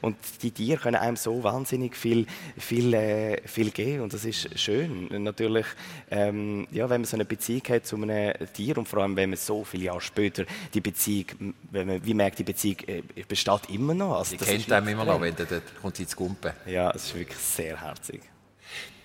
Und 0.00 0.16
die 0.40 0.52
Tiere 0.52 0.80
können 0.80 0.96
einem 0.96 1.18
so 1.18 1.44
wahnsinnig 1.44 1.94
viel, 1.94 2.26
viel, 2.56 2.94
äh, 2.94 3.46
viel 3.46 3.72
geben 3.72 4.04
und 4.04 4.14
das 4.14 4.24
ist 4.24 4.58
schön. 4.58 5.08
Natürlich, 5.22 5.66
ähm, 6.10 6.66
ja, 6.70 6.88
wenn 6.88 7.02
man 7.02 7.06
so 7.06 7.18
eine 7.18 7.26
Beziehung 7.26 7.64
hat 7.68 7.86
zu 7.86 7.96
einem 7.96 8.32
Tier 8.54 8.78
und 8.78 8.88
vor 8.88 9.02
allem, 9.02 9.16
wenn 9.16 9.28
man 9.28 9.38
so 9.38 9.64
viele 9.64 9.84
Jahre 9.84 10.00
später 10.00 10.46
die 10.72 10.80
Beziehung, 10.80 11.26
wenn 11.72 11.88
man, 11.88 12.06
wie 12.06 12.14
merkt, 12.14 12.38
die 12.38 12.44
Beziehung 12.44 12.78
äh, 12.86 13.02
besteht 13.28 13.68
immer 13.68 13.92
noch. 13.92 14.16
Also, 14.16 14.30
Die 14.30 14.38
das 14.38 14.48
kennt 14.48 14.72
einem 14.72 14.88
immer 14.88 15.04
noch, 15.04 15.20
wenn 15.20 15.36
der, 15.36 15.60
kommt 15.82 16.00
ins 16.00 16.16
Gumpen. 16.16 16.52
Ja, 16.64 16.90
es 16.92 17.04
ist 17.04 17.14
wirklich 17.14 17.36
sehr 17.38 17.82
herzig. 17.82 18.22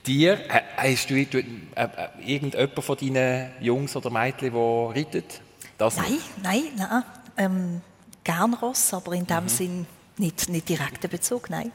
Dir, 0.06 0.34
äh, 0.50 0.62
hast 0.78 1.10
du, 1.10 1.16
äh, 1.16 1.28
äh, 1.76 1.88
irgendjemand 2.26 2.84
von 2.84 2.98
deinen 2.98 3.52
Jungs 3.60 3.96
oder 3.96 4.10
Mädchen, 4.10 4.52
der 4.52 4.96
reitet? 4.96 5.42
Das 5.78 5.98
Nein, 5.98 6.18
nein, 6.42 6.64
nein. 6.76 7.04
Ähm, 7.38 7.82
gern 8.24 8.54
Ross, 8.56 8.94
aber 8.94 9.14
in 9.14 9.28
dem 9.28 9.48
Sinn 9.48 9.86
nicht, 10.18 10.50
nicht 10.50 10.70
direkten 10.70 11.10
Bezug, 11.10 11.50
nein. 11.50 11.72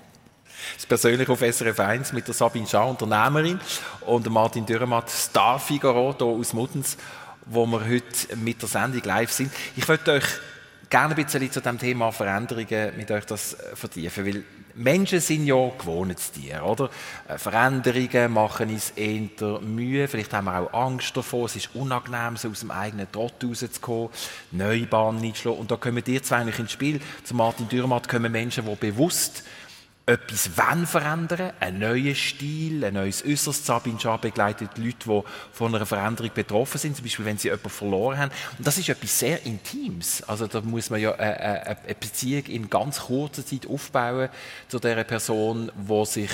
Das 0.77 0.87
persönlich 0.87 1.29
auf 1.29 1.41
SRF 1.41 1.79
1 1.79 2.13
mit 2.13 2.27
der 2.27 2.35
Sabine 2.35 2.67
Schau, 2.69 2.91
Unternehmerin, 2.91 3.61
und 4.03 4.29
Martin 4.31 4.65
Dürrematt, 4.65 5.11
Star 5.11 5.59
Figaro 5.59 6.15
hier 6.17 6.27
aus 6.27 6.53
Muttens, 6.53 6.97
wo 7.45 7.67
wir 7.67 7.87
heute 7.87 8.37
mit 8.37 8.61
der 8.63 8.69
Sendung 8.69 9.03
live 9.05 9.31
sind. 9.31 9.53
Ich 9.77 9.87
möchte 9.87 10.13
euch 10.13 10.25
gerne 10.89 11.15
ein 11.15 11.25
bisschen 11.25 11.51
zu 11.51 11.61
dem 11.61 11.79
Thema 11.79 12.11
Veränderungen 12.11 12.97
mit 12.97 13.11
euch 13.11 13.25
das 13.27 13.57
vertiefen, 13.75 14.27
weil 14.27 14.45
Menschen 14.77 15.21
sind 15.21 15.47
ja 15.47 15.71
gewohntes 15.79 16.33
Tier, 16.33 16.63
oder? 16.63 16.91
Äh, 17.29 17.39
Veränderungen 17.39 18.33
machen 18.33 18.69
uns 18.69 18.91
eher 18.91 19.61
Mühe, 19.61 20.07
vielleicht 20.07 20.35
haben 20.35 20.45
wir 20.45 20.61
auch 20.61 20.73
Angst 20.75 21.17
davor, 21.17 21.47
es 21.47 21.57
ist 21.57 21.75
unangenehm, 21.75 22.37
so 22.37 22.51
aus 22.51 22.61
dem 22.61 22.71
eigenen 22.71 23.11
Trott 23.11 23.43
rauszukommen, 23.43 24.11
neue 24.51 24.87
Bahnen 24.87 25.25
einzuschlagen. 25.25 25.61
Und 25.61 25.71
da 25.71 25.77
kommen 25.77 26.05
die 26.05 26.21
zwei 26.21 26.37
eigentlich 26.37 26.59
ins 26.59 26.73
Spiel. 26.73 27.01
Zu 27.25 27.35
Martin 27.35 27.69
Dürrematt 27.69 28.09
kommen 28.09 28.31
Menschen, 28.31 28.67
die 28.67 28.75
bewusst 28.77 29.45
etwas 30.09 30.57
wollen 30.57 30.87
verändern, 30.87 31.53
einen 31.59 31.81
neuen 31.81 32.15
Stil, 32.15 32.85
ein 32.85 32.95
neues 32.95 33.25
Äußeres. 33.25 33.67
Sabine 33.67 33.99
Schar 33.99 34.21
begleitet 34.21 34.79
Leute, 34.79 34.97
die 35.05 35.23
von 35.53 35.75
einer 35.75 35.85
Veränderung 35.85 36.31
betroffen 36.33 36.79
sind, 36.79 36.95
zum 36.95 37.05
Beispiel 37.05 37.25
wenn 37.25 37.39
sie 37.39 37.49
jemanden 37.49 37.71
verloren 37.71 38.19
haben. 38.19 38.31
Und 38.57 38.65
das 38.65 38.79
ist 38.79 38.89
etwas 38.89 39.19
sehr 39.19 39.45
Intimes. 39.45 40.23
Also 40.23 40.47
da 40.47 40.61
muss 40.61 40.91
man 40.91 41.01
ja 41.01 41.13
eine, 41.13 41.41
eine, 41.41 41.67
eine 41.67 41.95
Beziehung 41.97 42.45
in 42.45 42.71
ganz 42.71 43.01
kurzer 43.01 43.45
Zeit 43.45 43.67
aufbauen 43.67 44.29
zu 44.69 44.79
der 44.79 45.03
Person, 45.03 45.73
die 45.77 46.07
sich 46.07 46.31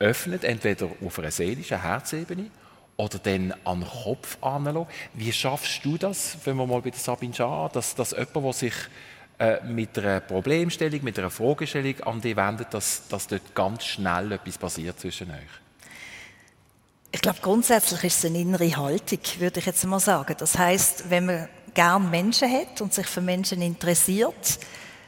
öffnet, 0.00 0.42
entweder 0.42 0.88
auf 1.04 1.20
einer 1.20 1.30
seelischen 1.30 1.80
Herzebene 1.80 2.50
oder 2.96 3.20
dann 3.20 3.54
an 3.64 3.80
den 3.80 3.88
Kopf 3.88 4.38
anlassen. 4.42 4.86
Wie 5.14 5.32
schaffst 5.32 5.84
du 5.84 5.98
das, 5.98 6.36
wenn 6.44 6.56
wir 6.56 6.66
mal 6.66 6.82
bei 6.82 6.90
der 6.90 6.98
Sabine 6.98 7.32
Schar, 7.32 7.68
dass, 7.68 7.94
dass 7.94 8.10
jemand, 8.10 8.34
der 8.34 8.52
sich 8.52 8.74
äh, 9.38 9.62
mit 9.64 9.96
einer 9.98 10.20
Problemstellung, 10.20 11.04
mit 11.04 11.18
einer 11.18 11.30
Fragestellung 11.30 12.00
an 12.00 12.20
dich 12.20 12.36
wendet, 12.36 12.74
dass, 12.74 13.06
dass 13.08 13.28
dort 13.28 13.54
ganz 13.54 13.84
schnell 13.84 14.32
etwas 14.32 14.58
passiert 14.58 14.98
zwischen 14.98 15.30
euch? 15.30 15.36
Ich 17.10 17.20
glaube, 17.20 17.38
grundsätzlich 17.40 18.04
ist 18.04 18.18
es 18.18 18.24
eine 18.26 18.40
innere 18.40 18.76
Haltung, 18.76 19.20
würde 19.38 19.60
ich 19.60 19.66
jetzt 19.66 19.84
mal 19.86 20.00
sagen. 20.00 20.34
Das 20.38 20.58
heißt, 20.58 21.08
wenn 21.08 21.26
man 21.26 21.48
gern 21.72 22.10
Menschen 22.10 22.52
hat 22.52 22.80
und 22.80 22.92
sich 22.92 23.06
für 23.06 23.20
Menschen 23.20 23.62
interessiert, 23.62 24.58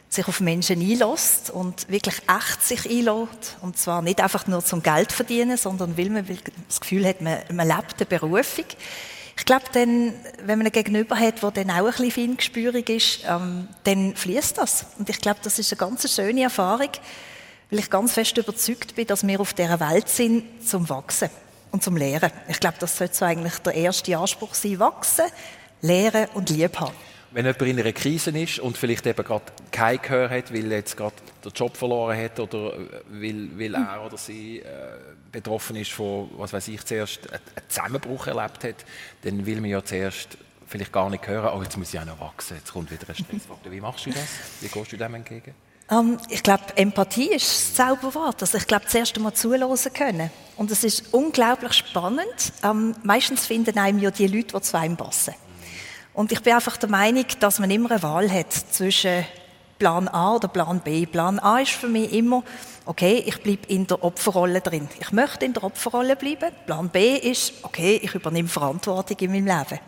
sich 0.09 0.27
auf 0.27 0.41
Menschen 0.41 0.81
einlässt 0.81 1.51
und 1.51 1.89
wirklich 1.89 2.17
echt 2.29 2.63
sich 2.63 2.89
einlässt, 2.89 3.57
und 3.61 3.79
zwar 3.79 4.03
nicht 4.03 4.21
einfach 4.21 4.47
nur 4.47 4.65
zum 4.65 4.83
Geld 4.83 5.13
verdienen, 5.13 5.57
sondern 5.57 5.97
weil 5.99 6.11
man 6.11 6.27
das 6.69 6.81
Gefühl 6.81 7.07
hat, 7.07 7.21
man, 7.21 7.39
man 7.53 7.67
lebt 7.67 7.97
eine 7.99 8.07
Berufung. 8.07 8.65
Ich 9.41 9.47
glaube, 9.47 9.65
dann, 9.73 10.13
wenn 10.45 10.59
man 10.59 10.67
einen 10.67 10.73
Gegenüber 10.73 11.19
hat, 11.19 11.43
der 11.43 11.51
dann 11.51 11.71
auch 11.71 11.87
ein 11.87 11.93
bisschen 11.93 12.11
feingespielig 12.11 12.91
ist, 12.91 13.21
ähm, 13.27 13.69
dann 13.85 14.15
fließt 14.15 14.59
das. 14.59 14.85
Und 14.99 15.09
ich 15.09 15.19
glaube, 15.19 15.41
das 15.43 15.59
ist 15.59 15.73
eine 15.73 15.79
ganz 15.79 16.15
schöne 16.15 16.43
Erfahrung, 16.43 16.91
weil 17.71 17.79
ich 17.79 17.89
ganz 17.89 18.13
fest 18.13 18.37
überzeugt 18.37 18.95
bin, 18.95 19.07
dass 19.07 19.27
wir 19.27 19.41
auf 19.41 19.55
dieser 19.55 19.81
Welt 19.81 20.11
sind, 20.11 20.45
zum 20.69 20.87
Wachsen 20.91 21.31
und 21.73 21.83
zum 21.83 21.97
Lehren. 21.97 22.31
Ich 22.49 22.61
glaube, 22.61 22.77
das 22.81 22.99
sollte 22.99 23.15
so 23.15 23.25
eigentlich 23.25 23.59
der 23.61 23.75
erste 23.75 24.17
Anspruch 24.19 24.53
sein. 24.53 24.79
Wachsen, 24.79 25.25
lehren 25.81 26.29
und 26.35 26.51
lieb 26.51 26.79
haben. 26.79 26.95
Wenn 27.33 27.47
jemand 27.47 27.63
in 27.63 27.79
einer 27.79 27.93
Krise 27.93 28.31
ist 28.31 28.59
und 28.59 28.77
vielleicht 28.77 29.07
eben 29.07 29.25
gerade 29.25 29.45
kein 29.71 30.03
Gehör 30.03 30.31
hat, 30.31 30.53
weil 30.53 30.71
er 30.73 30.79
jetzt 30.79 30.97
gerade 30.97 31.15
den 31.45 31.53
Job 31.53 31.77
verloren 31.77 32.19
hat 32.19 32.41
oder 32.41 32.73
weil, 33.09 33.51
weil 33.57 33.75
er 33.75 34.05
oder 34.05 34.17
sie 34.17 34.59
äh, 34.59 34.65
betroffen 35.31 35.77
ist 35.77 35.93
von, 35.93 36.29
was 36.37 36.53
weiß 36.53 36.69
ich, 36.69 36.85
zuerst 36.85 37.33
einen 37.33 37.41
Zusammenbruch 37.69 38.27
erlebt 38.27 38.65
hat, 38.65 38.85
dann 39.23 39.47
will 39.47 39.61
man 39.61 39.71
ja 39.71 39.85
zuerst 39.85 40.37
vielleicht 40.67 40.93
gar 40.93 41.11
nicht 41.11 41.27
hören, 41.27 41.51
oh, 41.57 41.63
jetzt 41.63 41.77
muss 41.77 41.93
ich 41.93 42.01
auch 42.01 42.05
noch 42.05 42.21
wachsen, 42.21 42.57
jetzt 42.57 42.73
kommt 42.73 42.91
wieder 42.91 43.09
ein 43.09 43.15
Stressfaktor. 43.15 43.73
Wie 43.73 43.81
machst 43.81 44.07
du 44.07 44.11
das? 44.11 44.27
Wie 44.61 44.69
gehst 44.69 44.93
du 44.93 44.97
dem 44.97 45.15
entgegen? 45.15 45.55
Ähm, 45.91 46.19
ich 46.29 46.43
glaube, 46.43 46.65
Empathie 46.77 47.33
ist 47.33 47.51
das 47.51 47.75
Zauberwort. 47.75 48.41
Also 48.43 48.59
ich 48.59 48.67
glaube, 48.67 48.87
zuerst 48.87 49.17
einmal 49.17 49.35
zuhören 49.35 49.93
können. 49.93 50.31
Und 50.57 50.71
es 50.71 50.85
ist 50.85 51.13
unglaublich 51.13 51.73
spannend. 51.73 52.53
Ähm, 52.63 52.95
meistens 53.03 53.47
finden 53.47 53.77
einem 53.79 53.99
ja 53.99 54.11
die 54.11 54.29
Leute, 54.29 54.57
die 54.57 54.63
zu 54.63 54.79
einem 54.79 54.97
passen. 54.97 55.35
Und 56.21 56.31
ich 56.33 56.43
bin 56.43 56.53
einfach 56.53 56.77
der 56.77 56.91
Meinung, 56.91 57.25
dass 57.41 57.61
man 57.61 57.71
immer 57.71 57.93
eine 57.93 58.03
Wahl 58.03 58.31
hat 58.31 58.53
zwischen 58.53 59.25
Plan 59.79 60.07
A 60.07 60.35
oder 60.35 60.49
Plan 60.49 60.79
B. 60.81 61.07
Plan 61.07 61.39
A 61.39 61.61
ist 61.61 61.71
für 61.71 61.89
mich 61.89 62.13
immer, 62.13 62.43
okay, 62.85 63.25
ich 63.25 63.41
bleibe 63.41 63.67
in 63.69 63.87
der 63.87 64.05
Opferrolle 64.05 64.61
drin. 64.61 64.87
Ich 65.01 65.13
möchte 65.13 65.47
in 65.47 65.55
der 65.55 65.65
Opferrolle 65.65 66.17
bleiben. 66.17 66.51
Plan 66.67 66.91
B 66.91 67.17
ist, 67.17 67.55
okay, 67.63 67.99
ich 68.03 68.15
übernehme 68.15 68.49
Verantwortung 68.51 69.17
in 69.19 69.33
meinem 69.33 69.47
Leben. 69.47 69.81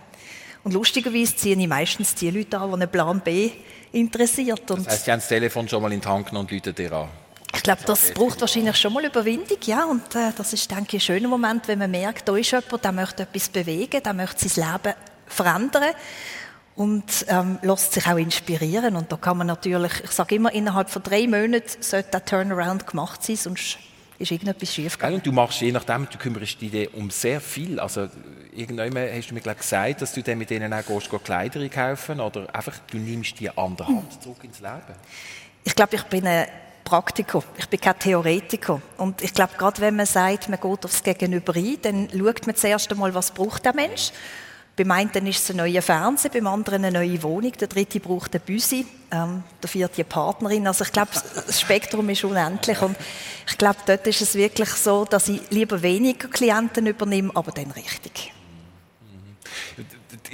Und 0.64 0.72
lustigerweise 0.72 1.36
ziehe 1.36 1.54
ich 1.54 1.68
meistens 1.68 2.14
die 2.14 2.30
Leute 2.30 2.58
an, 2.58 2.70
die 2.70 2.74
einen 2.76 2.90
Plan 2.90 3.20
B 3.20 3.50
interessiert. 3.92 4.70
Und 4.70 4.86
Das 4.86 4.94
heisst, 4.94 5.04
sie 5.04 5.12
haben 5.12 5.20
das 5.20 5.28
Telefon 5.28 5.68
schon 5.68 5.82
mal 5.82 5.92
in 5.92 6.00
die 6.00 6.08
Hand 6.08 6.28
genommen 6.28 6.48
und 6.48 6.56
rufen 6.56 6.74
dir 6.74 6.92
an. 6.92 7.08
ich 7.54 7.62
glaube, 7.62 7.82
das 7.84 8.10
braucht 8.14 8.40
wahrscheinlich 8.40 8.76
schon 8.76 8.94
mal 8.94 9.04
Überwindung, 9.04 9.58
ja. 9.66 9.84
Und 9.84 10.14
äh, 10.14 10.32
das 10.34 10.54
ist, 10.54 10.70
denke 10.70 10.96
ich, 10.96 11.02
ein 11.02 11.14
schöner 11.14 11.28
Moment, 11.28 11.68
wenn 11.68 11.78
man 11.78 11.90
merkt, 11.90 12.26
da 12.26 12.34
ist 12.38 12.52
jemand, 12.52 12.82
der 12.82 12.92
möchte 12.92 13.24
etwas 13.24 13.50
bewegen, 13.50 14.02
der 14.02 14.14
möchte 14.14 14.48
sein 14.48 14.72
Leben 14.72 14.94
verändern 15.32 15.94
und 16.74 17.26
ähm, 17.28 17.58
lässt 17.62 17.92
sich 17.92 18.06
auch 18.06 18.16
inspirieren. 18.16 18.96
Und 18.96 19.12
da 19.12 19.16
kann 19.16 19.38
man 19.38 19.46
natürlich, 19.46 19.92
ich 20.04 20.10
sage 20.10 20.36
immer, 20.36 20.52
innerhalb 20.52 20.90
von 20.90 21.02
drei 21.02 21.26
Monaten 21.26 21.80
sollte 21.80 22.10
der 22.10 22.24
Turnaround 22.24 22.86
gemacht 22.86 23.22
sein, 23.22 23.36
sonst 23.36 23.78
ist 24.18 24.30
irgendetwas 24.30 24.72
schief 24.72 24.98
Gell? 24.98 25.14
Und 25.14 25.26
du 25.26 25.32
machst 25.32 25.60
je 25.60 25.72
nachdem, 25.72 26.08
du 26.08 26.16
kümmerst 26.16 26.60
dich 26.60 26.94
um 26.94 27.10
sehr 27.10 27.40
viel. 27.40 27.80
Also 27.80 28.08
irgendwann 28.54 28.96
hast 28.96 29.30
du 29.30 29.34
mir 29.34 29.40
glaub, 29.40 29.58
gesagt, 29.58 30.00
dass 30.00 30.12
du 30.12 30.22
dann 30.22 30.38
mit 30.38 30.50
denen 30.50 30.72
auch 30.72 30.86
gehst, 30.86 31.10
gehst 31.10 31.24
Kleider 31.24 31.60
einkaufen 31.60 32.20
oder 32.20 32.54
einfach, 32.54 32.78
du 32.90 32.98
nimmst 32.98 33.40
die 33.40 33.50
an 33.50 33.76
der 33.76 33.88
Hand 33.88 34.22
zurück 34.22 34.44
ins 34.44 34.60
Leben. 34.60 34.94
Ich 35.64 35.74
glaube, 35.74 35.96
ich 35.96 36.02
bin 36.04 36.26
ein 36.26 36.46
Praktiker, 36.84 37.42
ich 37.56 37.68
bin 37.68 37.80
kein 37.80 37.98
Theoretiker. 37.98 38.80
Und 38.96 39.22
ich 39.22 39.34
glaube, 39.34 39.54
gerade 39.56 39.80
wenn 39.80 39.96
man 39.96 40.06
sagt, 40.06 40.48
man 40.48 40.60
geht 40.60 40.84
aufs 40.84 41.02
Gegenüber 41.02 41.54
ein, 41.54 41.78
dann 41.82 42.08
schaut 42.10 42.46
man 42.46 42.56
zuerst 42.56 42.90
einmal, 42.92 43.14
was 43.14 43.30
braucht 43.30 43.64
der 43.64 43.74
Mensch. 43.74 44.12
Beim 44.82 44.90
einen 44.90 45.26
ist 45.28 45.44
es 45.44 45.50
ein 45.50 45.58
neuer 45.58 45.80
Fernseher, 45.80 46.32
beim 46.32 46.48
anderen 46.48 46.84
eine 46.84 46.98
neue 46.98 47.22
Wohnung, 47.22 47.52
der 47.52 47.68
dritte 47.68 48.00
braucht 48.00 48.34
eine 48.34 48.40
Büsi, 48.40 48.84
ähm, 49.12 49.44
der 49.62 49.68
vierte 49.68 49.98
eine 49.98 50.04
Partnerin. 50.04 50.66
Also 50.66 50.82
ich 50.82 50.90
glaube, 50.90 51.10
das 51.12 51.60
Spektrum 51.60 52.08
ist 52.08 52.24
unendlich 52.24 52.82
und 52.82 52.96
ich 53.46 53.56
glaube, 53.56 53.76
dort 53.86 54.04
ist 54.08 54.22
es 54.22 54.34
wirklich 54.34 54.70
so, 54.70 55.04
dass 55.04 55.28
ich 55.28 55.40
lieber 55.50 55.82
weniger 55.82 56.26
Klienten 56.26 56.88
übernehme, 56.88 57.30
aber 57.32 57.52
dann 57.52 57.70
richtig. 57.70 58.32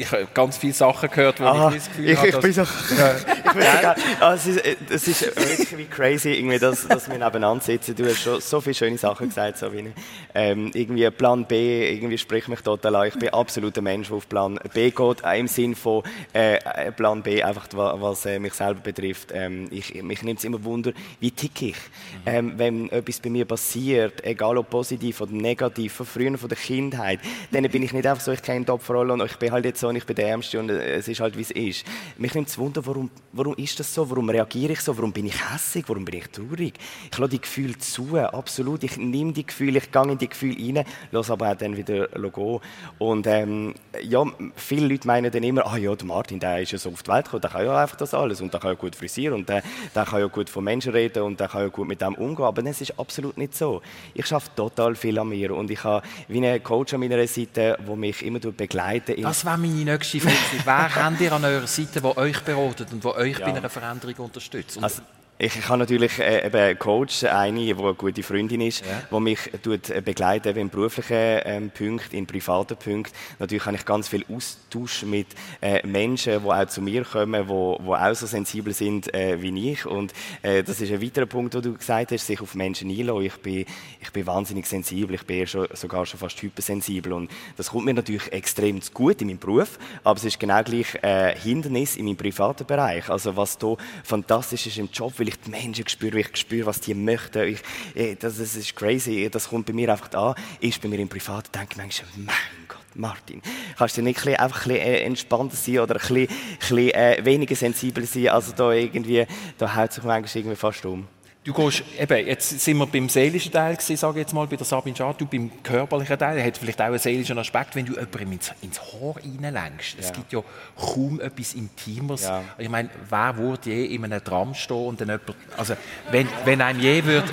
Ich 0.00 0.12
habe 0.12 0.28
ganz 0.32 0.56
viele 0.58 0.72
Sachen 0.72 1.10
gehört, 1.10 1.40
wo 1.40 1.44
Ah, 1.44 1.68
ich 1.70 1.76
das 1.78 1.88
Gefühl 1.88 2.08
ich, 2.10 2.16
habe, 2.16 2.28
ich 2.28 2.38
bin 2.38 2.52
so, 2.52 2.62
ich 2.62 2.68
bin 2.68 2.88
so 2.88 2.96
geil. 2.96 3.96
Ah, 4.20 4.34
es, 4.34 4.46
ist, 4.46 4.62
es 4.90 5.08
ist 5.08 5.22
wirklich 5.36 5.76
wie 5.76 5.84
crazy, 5.86 6.30
irgendwie, 6.34 6.58
dass, 6.60 6.86
dass 6.86 7.08
wir 7.10 7.18
nebeneinander 7.18 7.64
sitzen. 7.64 7.96
Du 7.96 8.04
hast 8.06 8.20
schon 8.22 8.40
so 8.40 8.60
viele 8.60 8.74
schöne 8.74 8.96
Sachen 8.96 9.28
gesagt, 9.28 9.58
Sabine. 9.58 9.92
Ähm, 10.34 10.70
irgendwie 10.72 11.10
Plan 11.10 11.44
B, 11.46 11.92
irgendwie 11.92 12.16
spricht 12.16 12.46
mich 12.48 12.60
total 12.60 12.94
an. 12.94 13.08
Ich 13.08 13.14
bin 13.14 13.30
absolut 13.30 13.76
ein 13.76 13.82
Mensch, 13.84 14.06
der 14.08 14.16
auf 14.18 14.28
Plan 14.28 14.60
B 14.72 14.90
geht, 14.90 14.98
auch 15.00 15.34
im 15.34 15.48
Sinn 15.48 15.74
von 15.74 16.04
äh, 16.32 16.92
Plan 16.92 17.20
B, 17.22 17.42
einfach 17.42 17.66
wa- 17.72 17.96
was 17.98 18.24
äh, 18.26 18.38
mich 18.38 18.54
selber 18.54 18.80
betrifft. 18.80 19.30
Ähm, 19.34 19.66
ich, 19.72 20.00
mich 20.02 20.22
nimmt 20.22 20.38
es 20.38 20.44
immer 20.44 20.62
Wunder, 20.62 20.92
wie 21.18 21.32
tick 21.32 21.60
ich? 21.62 21.76
Ähm, 22.24 22.52
wenn 22.56 22.88
etwas 22.90 23.18
bei 23.18 23.30
mir 23.30 23.46
passiert, 23.46 24.24
egal 24.24 24.58
ob 24.58 24.70
positiv 24.70 25.20
oder 25.22 25.32
negativ, 25.32 25.94
von 25.94 26.06
früher, 26.06 26.38
von 26.38 26.48
der 26.48 26.58
Kindheit, 26.58 27.18
dann 27.50 27.64
bin 27.64 27.82
ich 27.82 27.92
nicht 27.92 28.06
einfach 28.06 28.22
so, 28.22 28.30
ich 28.30 28.42
kenne 28.42 28.64
die 28.64 28.70
Opferrolle 28.70 29.12
und 29.14 29.22
ich 29.24 29.36
bin 29.38 29.50
halt 29.50 29.64
jetzt 29.64 29.80
so 29.80 29.87
und 29.88 29.96
ich 29.96 30.04
bin 30.04 30.16
der 30.16 30.28
Ärmste 30.28 30.58
und 30.58 30.70
äh, 30.70 30.96
es 30.96 31.08
ist 31.08 31.20
halt, 31.20 31.36
wie 31.36 31.42
es 31.42 31.50
ist. 31.50 31.84
Mich 32.16 32.34
nimmt 32.34 32.48
es 32.48 32.58
Wunder, 32.58 32.84
warum, 32.86 33.10
warum 33.32 33.54
ist 33.56 33.78
das 33.80 33.92
so? 33.92 34.08
Warum 34.08 34.30
reagiere 34.30 34.72
ich 34.72 34.80
so? 34.80 34.96
Warum 34.96 35.12
bin 35.12 35.26
ich 35.26 35.52
hässig? 35.52 35.84
Warum 35.88 36.04
bin 36.04 36.16
ich 36.16 36.28
traurig? 36.28 36.74
Ich 37.10 37.18
lasse 37.18 37.30
die 37.30 37.40
Gefühle 37.40 37.78
zu, 37.78 38.16
absolut. 38.16 38.84
Ich 38.84 38.96
nehme 38.96 39.32
die 39.32 39.46
Gefühle, 39.46 39.78
ich 39.78 39.90
gehe 39.90 40.02
in 40.02 40.18
die 40.18 40.28
Gefühle 40.28 40.56
rein, 40.56 40.84
lasse 41.10 41.32
aber 41.32 41.50
auch 41.50 41.56
dann 41.56 41.76
wieder 41.76 42.08
gehen. 42.08 42.60
Und 42.98 43.26
ähm, 43.26 43.74
ja, 44.02 44.24
viele 44.56 44.88
Leute 44.88 45.06
meinen 45.06 45.30
dann 45.30 45.42
immer, 45.42 45.66
ah 45.66 45.76
ja, 45.76 45.94
der 45.94 46.06
Martin, 46.06 46.40
der 46.40 46.62
ist 46.62 46.72
ja 46.72 46.78
so 46.78 46.90
auf 46.90 47.02
die 47.02 47.10
Welt 47.10 47.24
gekommen, 47.24 47.42
der 47.42 47.50
kann 47.50 47.64
ja 47.64 47.82
einfach 47.82 47.96
das 47.96 48.14
alles 48.14 48.40
und 48.40 48.52
der 48.52 48.60
kann 48.60 48.70
ja 48.70 48.76
gut 48.76 48.96
frisieren 48.96 49.34
und 49.34 49.48
der, 49.48 49.62
der 49.94 50.04
kann 50.04 50.20
ja 50.20 50.26
gut 50.26 50.50
von 50.50 50.64
Menschen 50.64 50.92
reden 50.92 51.22
und 51.22 51.40
der 51.40 51.48
kann 51.48 51.62
ja 51.62 51.68
gut 51.68 51.88
mit 51.88 52.00
dem 52.00 52.14
umgehen. 52.14 52.44
Aber 52.44 52.62
das 52.62 52.80
ist 52.80 52.98
absolut 52.98 53.36
nicht 53.36 53.56
so. 53.56 53.82
Ich 54.14 54.26
schaffe 54.26 54.50
total 54.54 54.94
viel 54.94 55.18
an 55.18 55.28
mir 55.28 55.54
und 55.54 55.70
ich 55.70 55.82
habe 55.84 56.06
wie 56.28 56.38
einen 56.38 56.62
Coach 56.62 56.94
an 56.94 57.00
meiner 57.00 57.26
Seite, 57.26 57.78
der 57.78 57.96
mich 57.96 58.24
immer 58.24 58.38
begleitet. 58.38 59.22
Das 59.22 59.44
wäre 59.44 59.58
meine 59.58 59.77
nächste 59.84 60.20
Frage. 60.20 60.36
Wer 60.64 60.94
habt 61.04 61.20
ihr 61.20 61.32
an 61.32 61.44
eurer 61.44 61.66
Seite, 61.66 62.00
der 62.00 62.16
euch 62.16 62.40
beratet 62.40 62.92
und 62.92 63.04
der 63.04 63.14
euch 63.16 63.38
ja. 63.38 63.46
bei 63.46 63.56
einer 63.56 63.68
Veränderung 63.68 64.26
unterstützt? 64.26 64.82
Also, 64.82 65.02
ich, 65.40 65.56
ich 65.56 65.68
habe 65.68 65.78
natürlich 65.78 66.18
äh, 66.18 66.46
eben 66.46 66.56
einen 66.56 66.78
Coach, 66.78 67.22
eine, 67.22 67.60
die 67.60 67.72
eine 67.72 67.94
gute 67.94 68.24
Freundin 68.24 68.60
ist, 68.60 68.84
ja. 68.84 69.02
die 69.08 69.20
mich 69.20 69.38
tut, 69.62 69.88
äh, 69.88 70.00
begleitet 70.00 70.56
in 70.56 70.68
beruflichen 70.68 71.40
ähm, 71.44 71.70
Punkten, 71.70 72.16
in 72.16 72.26
privaten 72.26 72.76
Punkten. 72.76 73.14
Natürlich 73.38 73.64
habe 73.64 73.76
ich 73.76 73.84
ganz 73.84 74.08
viel 74.08 74.24
Austausch 74.34 75.04
mit 75.04 75.28
äh, 75.60 75.86
Menschen, 75.86 76.42
die 76.42 76.48
auch 76.48 76.66
zu 76.66 76.82
mir 76.82 77.04
kommen, 77.04 77.46
die, 77.46 77.48
die 77.48 77.88
auch 77.88 78.14
so 78.14 78.26
sensibel 78.26 78.74
sind 78.74 79.14
äh, 79.14 79.40
wie 79.40 79.70
ich. 79.70 79.86
Und 79.86 80.12
äh, 80.42 80.64
das 80.64 80.80
ist 80.80 80.90
ein 80.90 81.00
weiterer 81.00 81.26
Punkt, 81.26 81.54
wo 81.54 81.60
du 81.60 81.74
gesagt 81.74 82.10
hast, 82.10 82.26
sich 82.26 82.40
auf 82.40 82.56
Menschen 82.56 82.90
einlassen. 82.90 83.22
Ich 83.22 83.36
bin, 83.36 83.64
ich 84.00 84.10
bin 84.10 84.26
wahnsinnig 84.26 84.66
sensibel, 84.66 85.14
ich 85.14 85.24
bin 85.24 85.46
schon, 85.46 85.68
sogar 85.72 86.04
schon 86.04 86.18
fast 86.18 86.42
hypersensibel. 86.42 87.12
Und 87.12 87.30
das 87.56 87.70
kommt 87.70 87.84
mir 87.84 87.94
natürlich 87.94 88.32
extrem 88.32 88.80
gut 88.92 89.22
in 89.22 89.28
meinem 89.28 89.38
Beruf, 89.38 89.78
aber 90.02 90.16
es 90.16 90.24
ist 90.24 90.40
genau 90.40 90.64
gleich 90.64 91.00
ein 91.00 91.10
äh, 91.10 91.36
Hindernis 91.38 91.96
in 91.96 92.06
meinem 92.06 92.16
privaten 92.16 92.66
Bereich. 92.66 93.08
Also 93.08 93.36
was 93.36 93.56
da 93.56 93.76
fantastisch 94.02 94.66
ist 94.66 94.78
im 94.78 94.88
Job, 94.92 95.12
weil 95.16 95.27
ich 95.28 95.40
die 95.40 95.50
Menschen 95.50 95.86
spüre, 95.88 96.14
weil 96.14 96.20
ich 96.20 96.36
spüre, 96.36 96.66
was 96.66 96.80
die 96.80 96.94
möchten. 96.94 97.48
Ich, 97.48 97.60
eh, 97.94 98.14
das, 98.14 98.38
das, 98.38 98.56
ist 98.56 98.74
crazy, 98.74 99.28
das 99.30 99.48
kommt 99.48 99.66
bei 99.66 99.72
mir 99.72 99.90
einfach 99.90 100.12
an. 100.14 100.34
Ist 100.60 100.80
bei 100.80 100.88
mir 100.88 100.98
im 100.98 101.08
Privat, 101.08 101.54
denke 101.54 101.68
ich 101.72 101.76
manchmal, 101.76 102.10
mein 102.16 102.34
Gott, 102.68 102.78
Martin, 102.94 103.42
kannst 103.76 103.96
du 103.96 104.02
nicht 104.02 104.26
ein 104.26 104.36
einfach 104.36 104.66
ein 104.66 104.72
äh, 104.72 105.00
entspannter 105.00 105.56
sein 105.56 105.78
oder 105.78 105.94
ein 105.94 106.00
bisschen, 106.00 106.28
ein 106.28 106.58
bisschen 106.58 106.90
äh, 106.90 107.24
weniger 107.24 107.54
sensibel 107.54 108.04
sein? 108.04 108.28
Also 108.28 108.52
da 108.52 108.72
irgendwie, 108.72 109.26
da 109.56 109.74
hält 109.74 109.92
sich 109.92 110.04
manchmal 110.04 110.42
irgendwie 110.42 110.56
fast 110.56 110.84
um. 110.84 111.06
Du 111.48 111.54
gehst, 111.54 111.82
eben, 111.98 112.26
jetzt 112.26 112.60
sind 112.60 112.76
wir 112.76 112.84
beim 112.84 113.08
seelischen 113.08 113.50
Teil 113.50 113.74
gewesen, 113.74 113.96
sage 113.96 114.18
ich 114.18 114.26
jetzt 114.26 114.34
mal, 114.34 114.46
bei 114.46 114.56
der 114.56 114.66
Sabine 114.66 114.94
Schad, 114.94 115.18
du 115.18 115.24
beim 115.24 115.50
körperlichen 115.62 116.18
Teil, 116.18 116.44
hat 116.44 116.58
vielleicht 116.58 116.78
auch 116.78 116.84
einen 116.84 116.98
seelischen 116.98 117.38
Aspekt, 117.38 117.74
wenn 117.74 117.86
du 117.86 117.94
jemandem 117.94 118.32
ins, 118.32 118.52
ins 118.60 118.78
Haar 118.78 119.14
reinlenkst. 119.16 119.94
Ja. 119.94 120.00
Es 120.00 120.12
gibt 120.12 120.30
ja 120.30 120.42
kaum 120.76 121.22
etwas 121.22 121.54
Intimeres. 121.54 122.24
Ja. 122.24 122.44
Ich 122.58 122.68
meine, 122.68 122.90
wer 123.08 123.38
würde 123.38 123.70
je 123.70 123.86
in 123.86 124.04
einem 124.04 124.22
Tram 124.22 124.52
stehen 124.52 124.76
und 124.76 125.00
dann 125.00 125.08
jemand, 125.08 125.34
also, 125.56 125.74
wenn, 126.10 126.28
wenn 126.44 126.60
einem 126.60 126.80
je 126.80 127.02
würde 127.02 127.28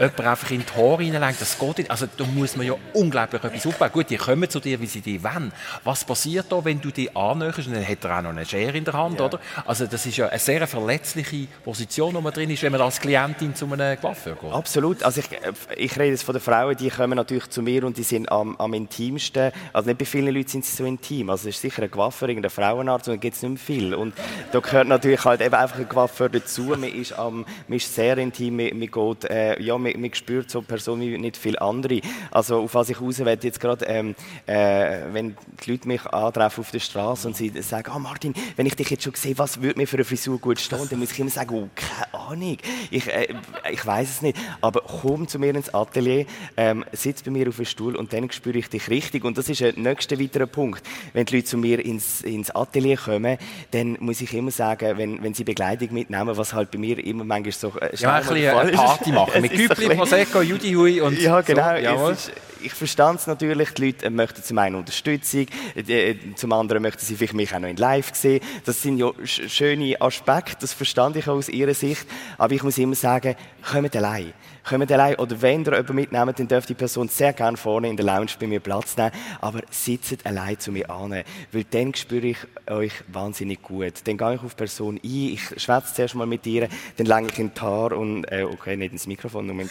jemand 0.00 0.20
einfach 0.20 0.50
in 0.50 0.64
die 0.64 0.80
Haare 0.80 0.98
reinlenkt, 0.98 1.40
das 1.40 1.58
geht 1.58 1.78
nicht. 1.78 1.90
Also 1.90 2.06
da 2.16 2.24
muss 2.24 2.56
man 2.56 2.66
ja 2.66 2.74
unglaublich 2.94 3.44
etwas 3.44 3.66
aufbauen. 3.66 3.92
Gut, 3.92 4.10
die 4.10 4.16
kommen 4.16 4.48
zu 4.48 4.58
dir, 4.58 4.80
wie 4.80 4.86
sie 4.86 5.00
dich 5.00 5.22
wollen. 5.22 5.52
Was 5.84 6.04
passiert 6.04 6.46
da, 6.50 6.64
wenn 6.64 6.80
du 6.80 6.90
die 6.90 7.14
annäherst 7.14 7.68
und 7.68 7.74
dann 7.74 7.86
hat 7.86 8.04
er 8.04 8.18
auch 8.18 8.22
noch 8.22 8.30
eine 8.30 8.46
Schere 8.46 8.76
in 8.76 8.84
der 8.84 8.94
Hand, 8.94 9.20
ja. 9.20 9.26
oder? 9.26 9.40
Also 9.66 9.86
das 9.86 10.06
ist 10.06 10.16
ja 10.16 10.28
eine 10.28 10.38
sehr 10.38 10.66
verletzliche 10.66 11.46
Position, 11.62 12.14
wo 12.14 12.20
man 12.20 12.32
drin 12.32 12.50
ist, 12.50 12.62
wenn 12.62 12.72
man 12.72 12.80
als 12.80 13.00
Klientin 13.00 13.54
zu 13.54 13.70
einem 13.70 14.00
Coiffeur 14.00 14.36
geht. 14.36 14.52
Absolut. 14.52 15.02
Also 15.02 15.20
ich, 15.20 15.28
ich 15.76 15.98
rede 15.98 16.10
jetzt 16.10 16.22
von 16.22 16.34
den 16.34 16.42
Frauen, 16.42 16.76
die 16.76 16.88
kommen 16.88 17.16
natürlich 17.16 17.50
zu 17.50 17.62
mir 17.62 17.84
und 17.84 17.98
die 17.98 18.02
sind 18.02 18.30
am, 18.32 18.56
am 18.56 18.72
intimsten. 18.72 19.52
Also 19.72 19.88
nicht 19.88 19.98
bei 19.98 20.04
vielen 20.06 20.34
Leuten 20.34 20.48
sind 20.48 20.64
sie 20.64 20.76
so 20.76 20.84
intim. 20.84 21.28
Also 21.28 21.48
es 21.48 21.56
ist 21.56 21.62
sicher 21.62 21.82
ein 21.82 21.90
Coiffeur, 21.90 22.28
irgendein 22.28 22.50
Frauenarzt 22.50 23.08
und 23.08 23.14
dann 23.14 23.20
gibt 23.20 23.36
es 23.36 23.42
nicht 23.42 23.50
mehr 23.50 23.58
viel. 23.58 23.94
Und 23.94 24.14
da 24.52 24.60
gehört 24.60 24.88
natürlich 24.88 25.24
halt 25.24 25.42
eben 25.42 25.54
einfach 25.54 25.78
ein 25.78 25.88
Coiffeur 25.88 26.28
dazu. 26.28 26.62
Man 26.62 26.84
ist, 26.84 27.12
am, 27.12 27.44
man 27.68 27.76
ist 27.76 27.94
sehr 27.94 28.16
intim, 28.18 28.56
man, 28.56 28.78
man 28.78 28.90
geht, 28.90 29.24
äh, 29.30 29.60
ja, 29.60 29.76
man, 29.76 29.89
man, 29.92 30.02
man 30.02 30.14
spürt 30.14 30.50
so 30.50 30.62
Person 30.62 31.00
wie 31.00 31.16
nicht 31.18 31.36
viele 31.36 31.60
andere. 31.60 32.00
Also 32.30 32.60
auf 32.60 32.74
was 32.74 32.88
ich 32.90 33.00
raus 33.00 33.18
will, 33.18 33.38
jetzt 33.42 33.60
gerade, 33.60 33.84
ähm, 33.86 34.14
äh, 34.46 35.00
wenn 35.12 35.36
die 35.64 35.70
Leute 35.70 35.88
mich 35.88 36.06
antreffen 36.06 36.62
auf 36.62 36.70
der 36.70 36.80
Straße 36.80 37.28
und 37.28 37.36
sie 37.36 37.50
sagen, 37.62 37.90
ah 37.90 37.96
oh 37.96 37.98
Martin, 37.98 38.34
wenn 38.56 38.66
ich 38.66 38.76
dich 38.76 38.90
jetzt 38.90 39.04
schon 39.04 39.14
sehe, 39.14 39.36
was 39.38 39.62
würde 39.62 39.78
mir 39.78 39.86
für 39.86 39.96
eine 39.96 40.04
Frisur 40.04 40.38
gut 40.38 40.60
stehen? 40.60 40.86
Dann 40.88 40.98
muss 40.98 41.12
ich 41.12 41.18
immer 41.18 41.30
sagen, 41.30 41.54
oh, 41.54 41.68
keine 41.74 42.14
Ahnung, 42.14 42.56
ich, 42.90 43.08
äh, 43.08 43.28
ich 43.70 43.84
weiß 43.84 44.08
es 44.08 44.22
nicht. 44.22 44.38
Aber 44.60 44.82
komm 44.82 45.28
zu 45.28 45.38
mir 45.38 45.54
ins 45.54 45.72
Atelier, 45.72 46.26
ähm, 46.56 46.84
sitz 46.92 47.22
bei 47.22 47.30
mir 47.30 47.48
auf 47.48 47.56
dem 47.56 47.64
Stuhl 47.64 47.96
und 47.96 48.12
dann 48.12 48.30
spüre 48.30 48.58
ich 48.58 48.68
dich 48.68 48.88
richtig. 48.88 49.24
Und 49.24 49.38
das 49.38 49.48
ist 49.48 49.60
der 49.60 49.74
nächste 49.76 50.20
weitere 50.20 50.46
Punkt. 50.46 50.82
Wenn 51.12 51.26
die 51.26 51.36
Leute 51.36 51.46
zu 51.46 51.58
mir 51.58 51.84
ins, 51.84 52.22
ins 52.22 52.50
Atelier 52.50 52.96
kommen, 52.96 53.38
dann 53.70 53.96
muss 54.00 54.20
ich 54.20 54.32
immer 54.34 54.50
sagen, 54.50 54.96
wenn, 54.98 55.22
wenn 55.22 55.34
sie 55.34 55.44
Begleitung 55.44 55.92
mitnehmen, 55.92 56.36
was 56.36 56.52
halt 56.52 56.70
bei 56.70 56.78
mir 56.78 56.98
immer 57.04 57.24
manchmal 57.24 57.52
so 57.52 57.72
äh, 57.78 57.94
ja, 57.96 58.14
ein 58.14 58.26
bisschen 58.26 58.56
eine 58.56 58.72
Party 58.72 59.12
machen. 59.12 59.42
Mit 59.42 59.52
Güppli, 59.80 59.96
Prosecco, 59.96 60.42
Judy 60.42 60.72
Hui 60.72 61.00
und 61.00 61.20
Ja, 61.20 61.40
genau. 61.40 62.06
So, 62.06 62.08
ist, 62.10 62.32
ich 62.62 62.72
verstehe 62.72 63.14
es 63.14 63.26
natürlich. 63.26 63.70
Die 63.70 63.86
Leute 63.86 64.10
möchten 64.10 64.42
zum 64.42 64.58
einen 64.58 64.76
Unterstützung, 64.76 65.46
äh, 65.74 66.14
zum 66.34 66.52
anderen 66.52 66.82
möchten 66.82 67.04
sie 67.04 67.16
vielleicht 67.16 67.34
mich 67.34 67.54
auch 67.54 67.58
noch 67.58 67.68
in 67.68 67.76
Live 67.76 68.14
sehen. 68.14 68.40
Das 68.64 68.82
sind 68.82 68.98
ja 68.98 69.10
schöne 69.24 70.00
Aspekte, 70.00 70.56
das 70.60 70.72
verstand 70.72 71.16
ich 71.16 71.28
auch 71.28 71.36
aus 71.36 71.48
ihrer 71.48 71.74
Sicht. 71.74 72.06
Aber 72.38 72.54
ich 72.54 72.62
muss 72.62 72.78
immer 72.78 72.94
sagen, 72.94 73.34
kommt 73.70 73.96
allein 73.96 74.32
kommt 74.68 74.90
allein. 74.92 75.16
Oder 75.16 75.40
wenn 75.42 75.64
ihr 75.64 75.72
jemanden 75.72 75.94
mitnehmt, 75.94 76.38
dann 76.38 76.48
dürft 76.48 76.68
die 76.68 76.74
Person 76.74 77.08
sehr 77.08 77.32
gerne 77.32 77.56
vorne 77.56 77.88
in 77.88 77.96
der 77.96 78.06
Lounge 78.06 78.30
bei 78.38 78.46
mir 78.46 78.60
Platz 78.60 78.96
nehmen. 78.96 79.12
Aber 79.40 79.60
sitzt 79.70 80.24
allein 80.26 80.58
zu 80.58 80.72
mir 80.72 80.90
an. 80.90 81.22
Weil 81.52 81.64
dann 81.70 81.94
spüre 81.94 82.26
ich 82.26 82.38
euch 82.66 82.92
wahnsinnig 83.08 83.62
gut. 83.62 83.94
Dann 84.04 84.16
gehe 84.16 84.34
ich 84.34 84.42
auf 84.42 84.54
die 84.54 84.56
Person 84.56 84.96
ein, 84.96 85.00
ich 85.02 85.42
schwätze 85.60 85.94
zuerst 85.94 86.14
mal 86.14 86.26
mit 86.26 86.46
ihr, 86.46 86.68
dann 86.96 87.06
länge 87.06 87.28
ich 87.28 87.38
in 87.38 87.52
die 87.54 87.60
Haar 87.60 87.92
und, 87.92 88.24
äh, 88.24 88.44
okay, 88.44 88.76
nicht 88.76 88.92
ins 88.92 89.06
Mikrofon, 89.06 89.46
nur 89.46 89.54
mit 89.54 89.70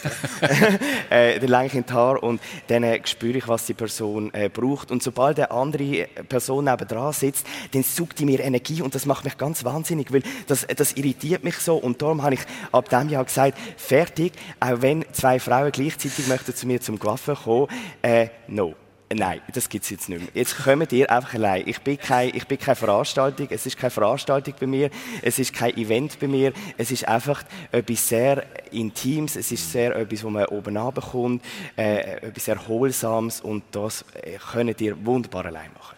äh, 1.10 1.38
Dann 1.38 1.48
länge 1.48 1.66
ich 1.66 1.74
in 1.74 1.84
die 1.86 1.92
Haar 1.92 2.22
und 2.22 2.40
dann 2.68 2.82
äh, 2.82 3.00
spüre 3.04 3.38
ich, 3.38 3.48
was 3.48 3.66
die 3.66 3.74
Person 3.74 4.32
äh, 4.34 4.48
braucht. 4.48 4.90
Und 4.90 5.02
sobald 5.02 5.38
eine 5.38 5.50
andere 5.50 6.06
Person 6.28 6.64
nebendran 6.64 7.12
sitzt, 7.12 7.46
dann 7.72 7.82
sucht 7.82 8.18
die 8.18 8.24
mir 8.24 8.40
Energie 8.40 8.82
und 8.82 8.94
das 8.94 9.06
macht 9.06 9.24
mich 9.24 9.36
ganz 9.38 9.64
wahnsinnig, 9.64 10.12
weil 10.12 10.22
das, 10.46 10.66
das 10.66 10.92
irritiert 10.92 11.44
mich 11.44 11.56
so. 11.56 11.76
Und 11.76 12.02
darum 12.02 12.22
habe 12.22 12.34
ich 12.34 12.40
ab 12.72 12.88
dem 12.88 13.08
Jahr 13.08 13.24
gesagt, 13.24 13.58
fertig, 13.76 14.32
auch 14.58 14.79
wenn 14.82 15.04
zwei 15.12 15.38
Frauen 15.40 15.72
gleichzeitig 15.72 16.26
möchten 16.28 16.54
zu 16.54 16.66
mir 16.66 16.80
zum 16.80 16.98
Coiffeur 16.98 17.36
kommen, 17.36 17.68
äh, 18.02 18.28
no. 18.48 18.74
Nein, 19.12 19.40
das 19.52 19.68
gibt 19.68 19.82
es 19.82 19.90
jetzt 19.90 20.08
nicht 20.08 20.20
mehr. 20.20 20.30
Jetzt 20.34 20.56
kommt 20.56 20.92
ihr 20.92 21.10
einfach 21.10 21.34
allein. 21.34 21.66
Ich 21.66 21.80
bin, 21.80 21.98
kein, 21.98 22.28
ich 22.32 22.46
bin 22.46 22.60
keine 22.60 22.76
Veranstaltung, 22.76 23.48
es 23.50 23.66
ist 23.66 23.76
keine 23.76 23.90
Veranstaltung 23.90 24.54
bei 24.60 24.68
mir, 24.68 24.88
es 25.20 25.40
ist 25.40 25.52
kein 25.52 25.76
Event 25.76 26.20
bei 26.20 26.28
mir, 26.28 26.52
es 26.78 26.92
ist 26.92 27.08
einfach 27.08 27.42
etwas 27.72 28.08
sehr 28.08 28.46
Intimes, 28.70 29.34
es 29.34 29.50
ist 29.50 29.72
sehr 29.72 29.96
etwas, 29.96 30.22
wo 30.22 30.30
man 30.30 30.44
oben 30.46 30.76
runterkommt, 30.76 31.44
äh, 31.76 32.18
etwas 32.28 32.46
Erholsames 32.46 33.40
und 33.40 33.64
das 33.72 34.04
äh, 34.22 34.38
könnt 34.52 34.80
ihr 34.80 35.04
wunderbar 35.04 35.46
allein 35.46 35.72
machen. 35.72 35.96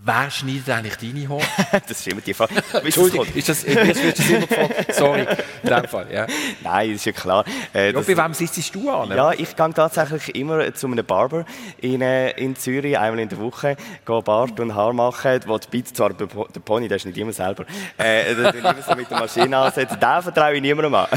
Wer 0.00 0.30
schneidet 0.30 0.70
eigentlich 0.70 0.96
deine 0.96 1.28
Haare? 1.28 1.42
das 1.88 1.98
ist 1.98 2.08
immer 2.08 2.20
die 2.20 2.32
Frage. 2.32 2.54
Entschuldigung, 2.72 3.26
ist 3.34 3.48
das, 3.48 3.64
jetzt 3.64 4.02
wird 4.02 4.18
das 4.18 4.30
immer 4.30 4.46
gefragt. 4.46 4.94
Sorry, 4.94 5.26
in 5.62 5.68
dem 5.68 5.84
Fall. 5.84 6.06
Ja. 6.12 6.26
Nein, 6.62 6.92
das 6.92 7.00
ist 7.00 7.04
ja 7.06 7.12
klar. 7.12 7.44
Äh, 7.74 7.92
ja, 7.92 8.00
bei 8.00 8.16
wem 8.16 8.32
sitzt 8.32 8.74
du 8.74 8.90
an? 8.90 9.10
Ja, 9.10 9.32
ich 9.32 9.56
gehe 9.56 9.74
tatsächlich 9.74 10.36
immer 10.36 10.72
zu 10.72 10.86
einem 10.86 11.04
Barber 11.04 11.44
in, 11.78 12.00
äh, 12.00 12.30
in 12.32 12.54
Zürich, 12.54 12.96
einmal 12.96 13.18
in 13.18 13.28
der 13.28 13.38
Woche, 13.38 13.76
gehe 14.06 14.22
Bart 14.22 14.60
und 14.60 14.74
Haar 14.74 14.92
machen, 14.92 15.40
wo 15.46 15.58
die 15.58 15.66
Beiz 15.76 15.92
zwar 15.92 16.12
der 16.12 16.26
Pony, 16.26 16.86
der 16.86 16.98
ist 16.98 17.06
nicht 17.06 17.18
immer 17.18 17.32
selber, 17.32 17.64
äh, 17.96 18.34
den 18.34 18.54
immer 18.54 18.76
so 18.80 18.94
mit 18.94 19.10
der 19.10 19.18
Maschine 19.18 19.56
ansetzen. 19.58 19.98
Den 19.98 20.22
vertraue 20.22 20.54
ich 20.54 20.62
niemandem 20.62 20.94
an. 20.94 21.08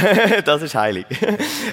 das 0.44 0.62
ist 0.64 0.74
heilig. 0.74 1.06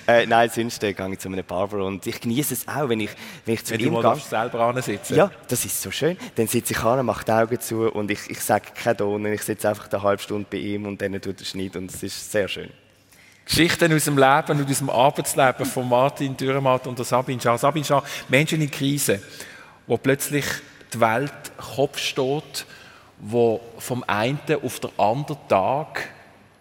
äh, 0.06 0.26
nein, 0.26 0.50
sonst 0.54 0.84
äh, 0.84 0.92
gehe 0.92 1.12
ich 1.12 1.18
zu 1.18 1.28
einem 1.28 1.44
Barber 1.44 1.84
und 1.84 2.06
ich 2.06 2.20
genieße 2.20 2.52
es 2.52 2.68
auch, 2.68 2.88
wenn 2.90 3.00
ich, 3.00 3.10
wenn 3.46 3.54
ich 3.54 3.64
zu 3.64 3.72
wenn 3.72 3.80
ihm 3.80 3.94
gehe. 3.94 4.04
Wenn 4.04 4.12
du 4.12 4.18
selber 4.18 4.60
ansitzen 4.60 5.16
Ja, 5.16 5.30
das 5.48 5.64
ist 5.64 5.80
so 5.80 5.90
schön. 5.90 6.18
Dann 6.36 6.46
sitze 6.46 6.74
ich 6.74 6.84
an 6.84 6.97
an, 6.98 7.06
macht 7.06 7.28
die 7.28 7.32
Augen 7.32 7.60
zu 7.60 7.90
und 7.90 8.10
ich, 8.10 8.28
ich 8.28 8.40
sage 8.40 8.66
keine 8.74 8.96
Ton. 8.96 9.26
Ich 9.26 9.42
sitze 9.42 9.68
einfach 9.68 9.90
eine 9.90 10.02
halbe 10.02 10.22
Stunde 10.22 10.46
bei 10.50 10.58
ihm 10.58 10.86
und 10.86 11.00
dann 11.00 11.20
tut 11.20 11.40
er 11.40 11.44
Schneid 11.44 11.76
und 11.76 11.90
es 11.90 12.02
ist 12.02 12.30
sehr 12.30 12.48
schön. 12.48 12.70
Geschichten 13.44 13.92
aus 13.94 14.04
dem 14.04 14.18
Leben 14.18 14.60
und 14.60 14.70
aus 14.70 14.78
dem 14.78 14.90
Arbeitsleben 14.90 15.64
von 15.64 15.88
Martin 15.88 16.36
Dürrematt 16.36 16.86
und 16.86 17.02
Sabine 17.04 17.40
Schah. 17.40 17.56
Sabine 17.56 17.84
Schah, 17.84 18.02
Menschen 18.28 18.60
in 18.60 18.70
Krise, 18.70 19.22
wo 19.86 19.96
plötzlich 19.96 20.44
die 20.92 21.00
Welt 21.00 21.32
Kopf 21.56 21.98
steht, 21.98 22.66
wo 23.18 23.60
vom 23.78 24.04
einen 24.06 24.38
auf 24.62 24.80
den 24.80 24.90
anderen 24.98 25.38
Tag 25.48 26.08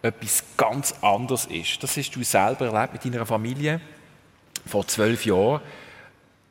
etwas 0.02 0.44
ganz 0.56 0.96
anderes 1.02 1.46
ist. 1.46 1.84
Das 1.84 1.98
hast 1.98 2.12
du 2.12 2.24
selber 2.24 2.68
erlebt 2.68 2.94
mit 2.94 3.06
deiner 3.06 3.26
Familie 3.26 3.82
vor 4.66 4.88
zwölf 4.88 5.26
Jahren 5.26 5.62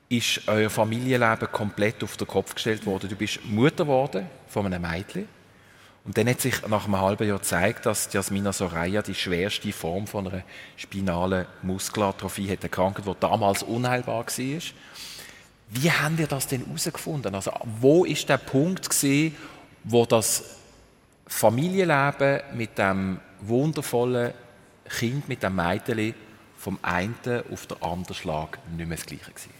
ist 0.08 0.42
euer 0.46 0.70
Familienleben 0.70 1.50
komplett 1.50 2.02
auf 2.04 2.16
den 2.16 2.26
Kopf 2.26 2.54
gestellt 2.54 2.86
worden. 2.86 3.08
Du 3.08 3.16
bist 3.16 3.44
Mutter 3.44 3.84
geworden 3.84 4.26
von 4.46 4.66
einem 4.66 4.82
Mädchen. 4.82 5.28
Und 6.04 6.16
dann 6.16 6.28
hat 6.28 6.40
sich 6.40 6.66
nach 6.68 6.84
einem 6.84 7.00
halben 7.00 7.26
Jahr 7.26 7.38
gezeigt, 7.38 7.84
dass 7.84 8.12
Jasmina 8.12 8.52
Soraya 8.52 9.02
die 9.02 9.14
schwerste 9.14 9.72
Form 9.72 10.06
von 10.06 10.28
einer 10.28 10.44
spinalen 10.76 11.46
Muskelatrophie 11.62 12.48
hat 12.48 12.62
erkrankt, 12.62 13.04
die 13.04 13.12
damals 13.18 13.64
unheilbar 13.64 14.24
war. 14.24 14.60
Wie 15.68 15.90
haben 15.90 16.16
ihr 16.18 16.28
das 16.28 16.46
denn 16.46 16.64
herausgefunden? 16.64 17.34
Also, 17.34 17.50
wo 17.80 18.04
ist 18.04 18.28
der 18.28 18.38
Punkt 18.38 18.88
gewesen, 18.88 19.34
wo 19.82 20.06
das 20.06 20.58
Familienleben 21.26 22.40
mit 22.54 22.78
dem 22.78 23.18
wundervollen 23.40 24.32
Kind, 24.88 25.28
mit 25.28 25.42
dem 25.42 25.56
Mädchen 25.56 26.14
vom 26.56 26.78
einen 26.82 27.42
auf 27.50 27.66
den 27.66 27.82
anderen 27.82 28.14
Schlag 28.14 28.60
nicht 28.76 28.88
mehr 28.88 28.96
das 28.96 29.06
Gleiche 29.06 29.26
war? 29.26 29.55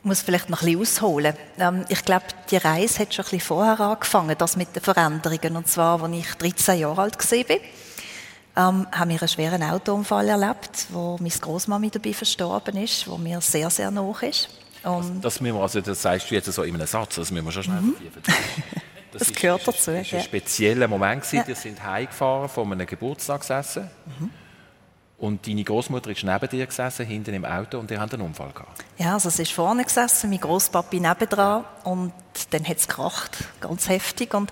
Ich 0.00 0.04
muss 0.04 0.20
vielleicht 0.20 0.50
noch 0.50 0.62
ein 0.62 0.66
bisschen 0.66 0.80
ausholen. 0.80 1.34
Ähm, 1.58 1.84
ich 1.88 2.04
glaube, 2.04 2.24
die 2.50 2.56
Reise 2.56 3.00
hat 3.00 3.14
schon 3.14 3.24
ein 3.24 3.30
bisschen 3.30 3.46
vorher 3.46 3.78
angefangen, 3.80 4.34
das 4.36 4.56
mit 4.56 4.74
den 4.74 4.82
Veränderungen. 4.82 5.56
Und 5.56 5.68
zwar, 5.68 6.02
als 6.02 6.12
ich 6.12 6.34
13 6.34 6.80
Jahre 6.80 7.02
alt 7.02 7.16
war, 7.18 7.56
ähm, 8.54 8.86
haben 8.90 9.10
wir 9.10 9.20
einen 9.20 9.28
schweren 9.28 9.62
Autounfall 9.62 10.28
erlebt, 10.28 10.86
wo 10.90 11.16
meine 11.18 11.30
Großmami 11.30 11.90
dabei 11.90 12.12
verstorben 12.12 12.76
ist, 12.76 13.08
wo 13.08 13.16
mir 13.16 13.40
sehr, 13.40 13.70
sehr 13.70 13.90
nah 13.90 14.12
ist. 14.22 14.48
Und 14.82 15.24
das, 15.24 15.34
das, 15.34 15.44
wir, 15.44 15.54
also 15.54 15.80
das 15.80 16.02
sagst 16.02 16.30
du 16.30 16.34
jetzt 16.34 16.52
so 16.52 16.62
in 16.64 16.74
einem 16.74 16.86
Satz, 16.86 17.14
das 17.14 17.30
müssen 17.30 17.44
wir 17.44 17.52
schon 17.52 17.62
schnell 17.62 17.80
mhm. 17.80 17.94
Das, 18.24 18.34
das 19.28 19.32
gehört 19.32 19.66
dazu. 19.66 19.92
Das 19.92 20.12
war 20.12 20.18
ein 20.18 20.24
spezieller 20.24 20.88
Moment. 20.88 21.30
Ja. 21.32 21.46
Wir 21.46 21.54
sind 21.54 21.82
heimgefahren 21.82 22.48
von 22.48 22.72
einem 22.72 22.86
Geburtstagsessen. 22.86 23.88
Mhm. 24.18 24.30
Und 25.22 25.46
deine 25.46 25.62
Großmutter 25.62 26.10
ist 26.10 26.24
neben 26.24 26.48
dir 26.48 26.66
gesessen, 26.66 27.06
hinten 27.06 27.32
im 27.32 27.44
Auto, 27.44 27.78
und 27.78 27.88
ihr 27.92 28.00
habt 28.00 28.12
einen 28.12 28.24
Unfall 28.24 28.50
gehabt. 28.52 28.84
Ja, 28.98 29.14
also 29.14 29.30
sie 29.30 29.42
ist 29.42 29.52
vorne 29.52 29.84
gesessen, 29.84 30.30
mein 30.30 30.40
Großpapi 30.40 30.98
nebendran, 30.98 31.64
und 31.84 32.12
dann 32.50 32.66
hat 32.66 32.78
es 32.78 32.88
gekracht, 32.88 33.30
ganz 33.60 33.88
heftig. 33.88 34.34
Und 34.34 34.50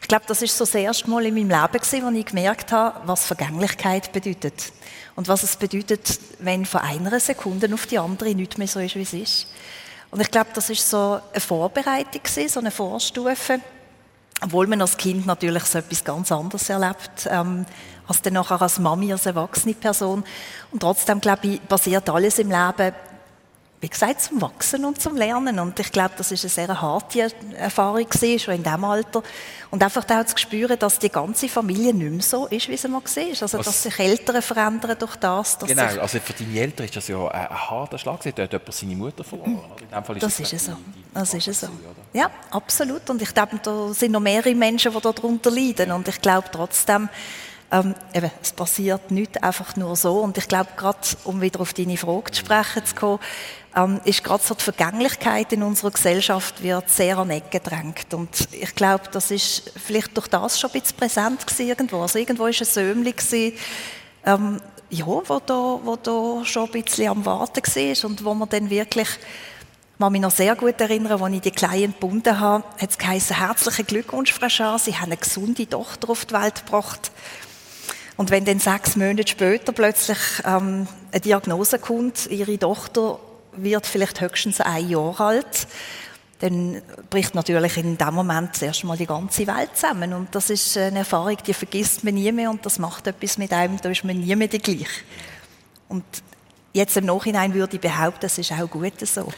ich 0.00 0.08
glaube, 0.08 0.24
das 0.26 0.40
ist 0.40 0.56
so 0.56 0.64
das 0.64 0.74
erste 0.74 1.10
Mal 1.10 1.26
in 1.26 1.34
meinem 1.34 1.50
Leben 1.50 1.84
gewesen, 1.84 2.02
wo 2.02 2.18
ich 2.18 2.24
gemerkt 2.24 2.72
habe, 2.72 2.98
was 3.06 3.26
Vergänglichkeit 3.26 4.10
bedeutet. 4.14 4.72
Und 5.16 5.28
was 5.28 5.42
es 5.42 5.54
bedeutet, 5.56 6.18
wenn 6.38 6.64
von 6.64 6.80
einer 6.80 7.20
Sekunde 7.20 7.68
auf 7.74 7.84
die 7.86 7.98
andere 7.98 8.34
nichts 8.34 8.56
mehr 8.56 8.68
so 8.68 8.80
ist, 8.80 8.94
wie 8.94 9.02
es 9.02 9.12
ist. 9.12 9.48
Und 10.10 10.22
ich 10.22 10.30
glaube, 10.30 10.48
das 10.54 10.70
ist 10.70 10.88
so 10.88 11.20
eine 11.30 11.40
Vorbereitung 11.42 12.22
gewesen, 12.22 12.48
so 12.48 12.60
eine 12.60 12.70
Vorstufe 12.70 13.60
obwohl 14.42 14.66
man 14.66 14.82
als 14.82 14.96
Kind 14.96 15.26
natürlich 15.26 15.64
so 15.64 15.78
etwas 15.78 16.04
ganz 16.04 16.30
anderes 16.30 16.68
erlebt, 16.68 17.26
ähm, 17.30 17.64
als 18.06 18.22
dann 18.22 18.34
nachher 18.34 18.60
als 18.60 18.78
Mami, 18.78 19.12
als 19.12 19.26
erwachsene 19.26 19.74
Person. 19.74 20.24
Und 20.72 20.80
trotzdem, 20.80 21.20
glaube 21.20 21.46
ich, 21.46 21.60
basiert 21.62 22.08
alles 22.08 22.38
im 22.38 22.50
Leben 22.50 22.94
wie 23.80 23.90
gesagt, 23.90 24.22
zum 24.22 24.40
Wachsen 24.40 24.84
und 24.84 25.00
zum 25.00 25.16
Lernen. 25.16 25.58
Und 25.58 25.78
ich 25.78 25.92
glaube, 25.92 26.14
das 26.16 26.32
ist 26.32 26.44
eine 26.44 26.50
sehr 26.50 26.80
harte 26.80 27.30
Erfahrung 27.56 28.08
gewesen, 28.08 28.38
schon 28.38 28.54
in 28.54 28.62
diesem 28.62 28.84
Alter. 28.84 29.22
Und 29.70 29.82
einfach 29.82 30.04
auch 30.08 30.24
zu 30.24 30.38
spüren, 30.38 30.78
dass 30.78 30.98
die 30.98 31.10
ganze 31.10 31.48
Familie 31.48 31.92
nicht 31.92 32.10
mehr 32.10 32.22
so 32.22 32.46
ist, 32.46 32.68
wie 32.68 32.76
sie 32.76 32.88
mal 32.88 33.02
war. 33.02 33.42
Also, 33.42 33.58
dass 33.58 33.82
sich 33.82 33.98
Eltern 33.98 34.40
verändern 34.40 34.96
durch 34.98 35.16
das. 35.16 35.58
genau, 35.58 35.82
also 35.82 36.18
für 36.18 36.32
deine 36.32 36.58
Eltern 36.58 36.86
ist 36.86 36.96
das 36.96 37.08
ja 37.08 37.28
ein, 37.28 37.48
ein 37.48 37.70
harter 37.70 37.98
Schlag. 37.98 38.22
Sie 38.22 38.30
hat 38.30 38.38
jemand 38.38 38.72
seine 38.72 38.96
Mutter 38.96 39.24
verloren. 39.24 39.60
In 39.80 39.88
dem 39.88 40.04
Fall 40.04 40.16
ist 40.16 40.22
das, 40.22 40.36
das 40.36 40.40
ist 40.40 40.52
es 40.52 40.66
so. 40.66 40.76
das 41.12 41.34
ist 41.34 41.48
es 41.48 41.60
so. 41.60 41.68
Ja, 42.14 42.30
absolut. 42.50 43.10
Und 43.10 43.20
ich 43.20 43.34
glaube, 43.34 43.60
da 43.62 43.92
sind 43.92 44.12
noch 44.12 44.20
mehrere 44.20 44.54
Menschen, 44.54 44.92
die 44.92 45.00
darunter 45.00 45.50
leiden. 45.50 45.92
Und 45.92 46.08
ich 46.08 46.20
glaube 46.20 46.48
trotzdem, 46.50 47.10
ähm, 47.76 47.94
eben, 48.14 48.30
es 48.42 48.52
passiert 48.52 49.10
nicht 49.10 49.42
einfach 49.42 49.76
nur 49.76 49.96
so. 49.96 50.20
Und 50.20 50.38
ich 50.38 50.48
glaube, 50.48 50.70
gerade 50.76 50.98
um 51.24 51.40
wieder 51.40 51.60
auf 51.60 51.74
deine 51.74 51.96
Frage 51.96 52.32
zu 52.32 52.40
sprechen 52.40 52.84
zu 52.84 52.94
kommen, 52.94 53.18
ähm, 53.74 54.00
ist 54.04 54.24
gerade 54.24 54.42
so 54.42 54.54
die 54.54 54.64
Vergänglichkeit 54.64 55.52
in 55.52 55.62
unserer 55.62 55.90
Gesellschaft 55.90 56.62
wird 56.62 56.88
sehr 56.88 57.18
an 57.18 57.30
Ecken 57.30 57.50
gedrängt. 57.50 58.14
Und 58.14 58.48
ich 58.52 58.74
glaube, 58.74 59.04
das 59.12 59.30
ist 59.30 59.72
vielleicht 59.76 60.16
durch 60.16 60.28
das 60.28 60.58
schon 60.58 60.70
ein 60.70 60.80
bisschen 60.80 60.96
präsent 60.96 61.46
gewesen 61.46 61.68
irgendwo. 61.68 62.00
Also 62.02 62.18
irgendwo 62.18 62.44
war 62.44 62.48
ein 62.48 62.52
Sömli, 62.52 63.14
ähm, 64.24 64.60
ja, 64.88 65.06
wo 65.06 65.40
da, 65.44 65.80
wo 65.82 65.96
da 65.96 66.44
schon 66.44 66.66
ein 66.66 66.82
bisschen 66.82 67.08
am 67.08 67.26
Warten 67.26 67.62
war 67.62 68.10
und 68.10 68.24
wo 68.24 68.34
man 68.34 68.48
dann 68.48 68.70
wirklich 68.70 69.08
ich 69.08 70.00
kann 70.00 70.12
mich 70.12 70.20
noch 70.20 70.30
sehr 70.30 70.54
gut 70.54 70.78
erinnern, 70.78 71.22
als 71.22 71.34
ich 71.34 71.40
die 71.40 71.50
Kleinen 71.50 71.94
gebunden 71.94 72.38
habe, 72.38 72.64
hat 72.78 72.90
es 72.90 72.98
geheißen, 72.98 73.34
herzlichen 73.34 73.86
Glückwunsch, 73.86 74.30
Frau 74.30 74.50
Schaar, 74.50 74.78
Sie 74.78 74.94
haben 74.94 75.04
eine 75.04 75.16
gesunde 75.16 75.66
Tochter 75.66 76.10
auf 76.10 76.26
die 76.26 76.34
Welt 76.34 76.66
gebracht. 76.66 77.10
Und 78.16 78.30
wenn 78.30 78.44
dann 78.44 78.58
sechs 78.58 78.96
Monate 78.96 79.28
später 79.28 79.72
plötzlich 79.72 80.18
ähm, 80.44 80.88
eine 81.12 81.20
Diagnose 81.20 81.78
kommt, 81.78 82.26
Ihre 82.28 82.58
Tochter 82.58 83.18
wird 83.52 83.86
vielleicht 83.86 84.20
höchstens 84.20 84.60
ein 84.60 84.88
Jahr 84.88 85.20
alt, 85.20 85.66
dann 86.40 86.82
bricht 87.08 87.34
natürlich 87.34 87.78
in 87.78 87.96
dem 87.96 88.14
Moment 88.14 88.54
zuerst 88.56 88.84
mal 88.84 88.96
die 88.96 89.06
ganze 89.06 89.46
Welt 89.46 89.70
zusammen. 89.74 90.12
Und 90.12 90.34
das 90.34 90.50
ist 90.50 90.76
eine 90.76 91.00
Erfahrung, 91.00 91.36
die 91.46 91.54
vergisst 91.54 92.04
man 92.04 92.14
nie 92.14 92.30
mehr 92.32 92.50
und 92.50 92.64
das 92.66 92.78
macht 92.78 93.06
etwas 93.06 93.38
mit 93.38 93.52
einem, 93.52 93.80
da 93.80 93.88
ist 93.88 94.04
man 94.04 94.18
nie 94.18 94.36
mehr 94.36 94.48
gleich. 94.48 94.88
Und 95.88 96.04
jetzt 96.72 96.96
im 96.96 97.06
Nachhinein 97.06 97.54
würde 97.54 97.76
ich 97.76 97.80
behaupten, 97.80 98.26
es 98.26 98.38
ist 98.38 98.52
auch 98.52 98.68
gut 98.68 99.00
so. 99.06 99.32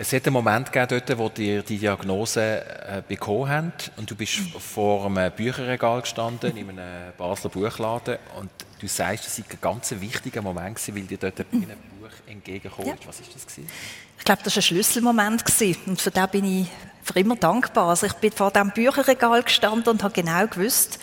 Es 0.00 0.12
hat 0.12 0.26
einen 0.26 0.34
Moment 0.34 0.70
gegeben, 0.70 1.02
dort, 1.04 1.18
wo 1.18 1.28
dir 1.28 1.60
die 1.64 1.76
Diagnose 1.76 2.40
äh, 2.40 3.02
bekommen 3.06 3.48
haben 3.48 3.72
und 3.96 4.08
du 4.08 4.14
bist 4.14 4.38
vor 4.60 5.06
einem 5.06 5.32
Bücherregal 5.32 6.02
gestanden, 6.02 6.56
in 6.56 6.70
einem 6.70 7.12
Basler 7.18 7.50
Buchladen 7.50 8.18
und 8.38 8.48
du 8.78 8.86
sagst, 8.86 9.26
das 9.26 9.34
sei 9.34 9.42
ein 9.50 9.58
ganz 9.60 9.92
wichtiger 9.98 10.40
Moment 10.40 10.76
gewesen, 10.76 10.94
weil 10.94 11.02
dir 11.02 11.18
dort 11.18 11.40
ein 11.40 11.66
Buch 12.00 12.10
entgegengekommen 12.28 12.94
ist. 12.94 13.02
Ja. 13.02 13.08
Was 13.08 13.18
ist 13.18 13.34
das 13.34 13.44
gewesen? 13.44 13.68
Ich 14.18 14.24
glaube, 14.24 14.40
das 14.44 14.54
war 14.54 14.60
ein 14.60 14.62
Schlüsselmoment 14.62 15.44
gewesen. 15.44 15.80
und 15.86 16.00
für 16.00 16.12
den 16.12 16.28
bin 16.28 16.44
ich 16.44 16.68
für 17.02 17.18
immer 17.18 17.34
dankbar. 17.34 17.88
Also 17.88 18.06
ich 18.06 18.12
bin 18.12 18.30
vor 18.30 18.52
diesem 18.52 18.70
Bücherregal 18.70 19.42
gestanden 19.42 19.88
und 19.88 20.04
habe 20.04 20.14
genau 20.14 20.46
gewusst, 20.46 21.00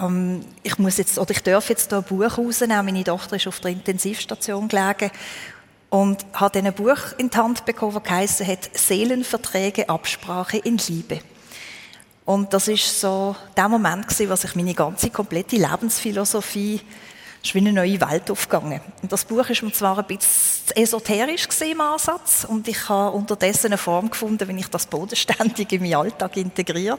ähm, 0.00 0.44
ich 0.64 0.78
muss 0.78 0.98
jetzt, 0.98 1.16
oder 1.16 1.30
ich 1.30 1.44
darf 1.44 1.68
jetzt 1.68 1.92
da 1.92 1.98
ein 1.98 2.02
Buch 2.02 2.38
rausnehmen. 2.38 2.84
Meine 2.84 3.04
Tochter 3.04 3.36
ist 3.36 3.46
auf 3.46 3.60
der 3.60 3.70
Intensivstation 3.70 4.66
gelegen 4.66 5.12
und 5.96 6.26
dann 6.52 6.66
ein 6.66 6.74
Buch 6.74 6.98
in 7.16 7.30
die 7.30 7.38
Hand 7.38 7.64
bekommen, 7.64 8.02
das 8.06 8.40
hat 8.40 8.70
Seelenverträge, 8.74 9.88
Absprache 9.88 10.58
in 10.58 10.76
Liebe. 10.76 11.20
Und 12.26 12.52
das 12.52 12.68
ist 12.68 13.00
so 13.00 13.34
der 13.56 13.70
Moment 13.70 14.06
gewesen, 14.06 14.28
was 14.28 14.44
ich 14.44 14.54
meine 14.56 14.74
ganze 14.74 15.08
komplette 15.08 15.56
Lebensphilosophie 15.56 16.82
ist 17.42 17.54
wie 17.54 17.58
eine 17.58 17.72
neue 17.72 17.98
Welt 17.98 18.30
aufgegangen. 18.30 18.82
Und 19.00 19.10
das 19.10 19.24
Buch 19.24 19.48
ist 19.48 19.62
mir 19.62 19.72
zwar 19.72 19.98
ein 19.98 20.04
bisschen 20.04 20.76
esoterisch 20.76 21.48
im 21.62 21.80
Ansatz 21.80 22.44
und 22.46 22.68
ich 22.68 22.90
habe 22.90 23.16
unterdessen 23.16 23.68
eine 23.68 23.78
Form 23.78 24.10
gefunden, 24.10 24.46
wie 24.48 24.60
ich 24.60 24.68
das 24.68 24.86
bodenständig 24.86 25.72
in 25.72 25.80
meinen 25.80 25.94
Alltag 25.94 26.36
integriere. 26.36 26.98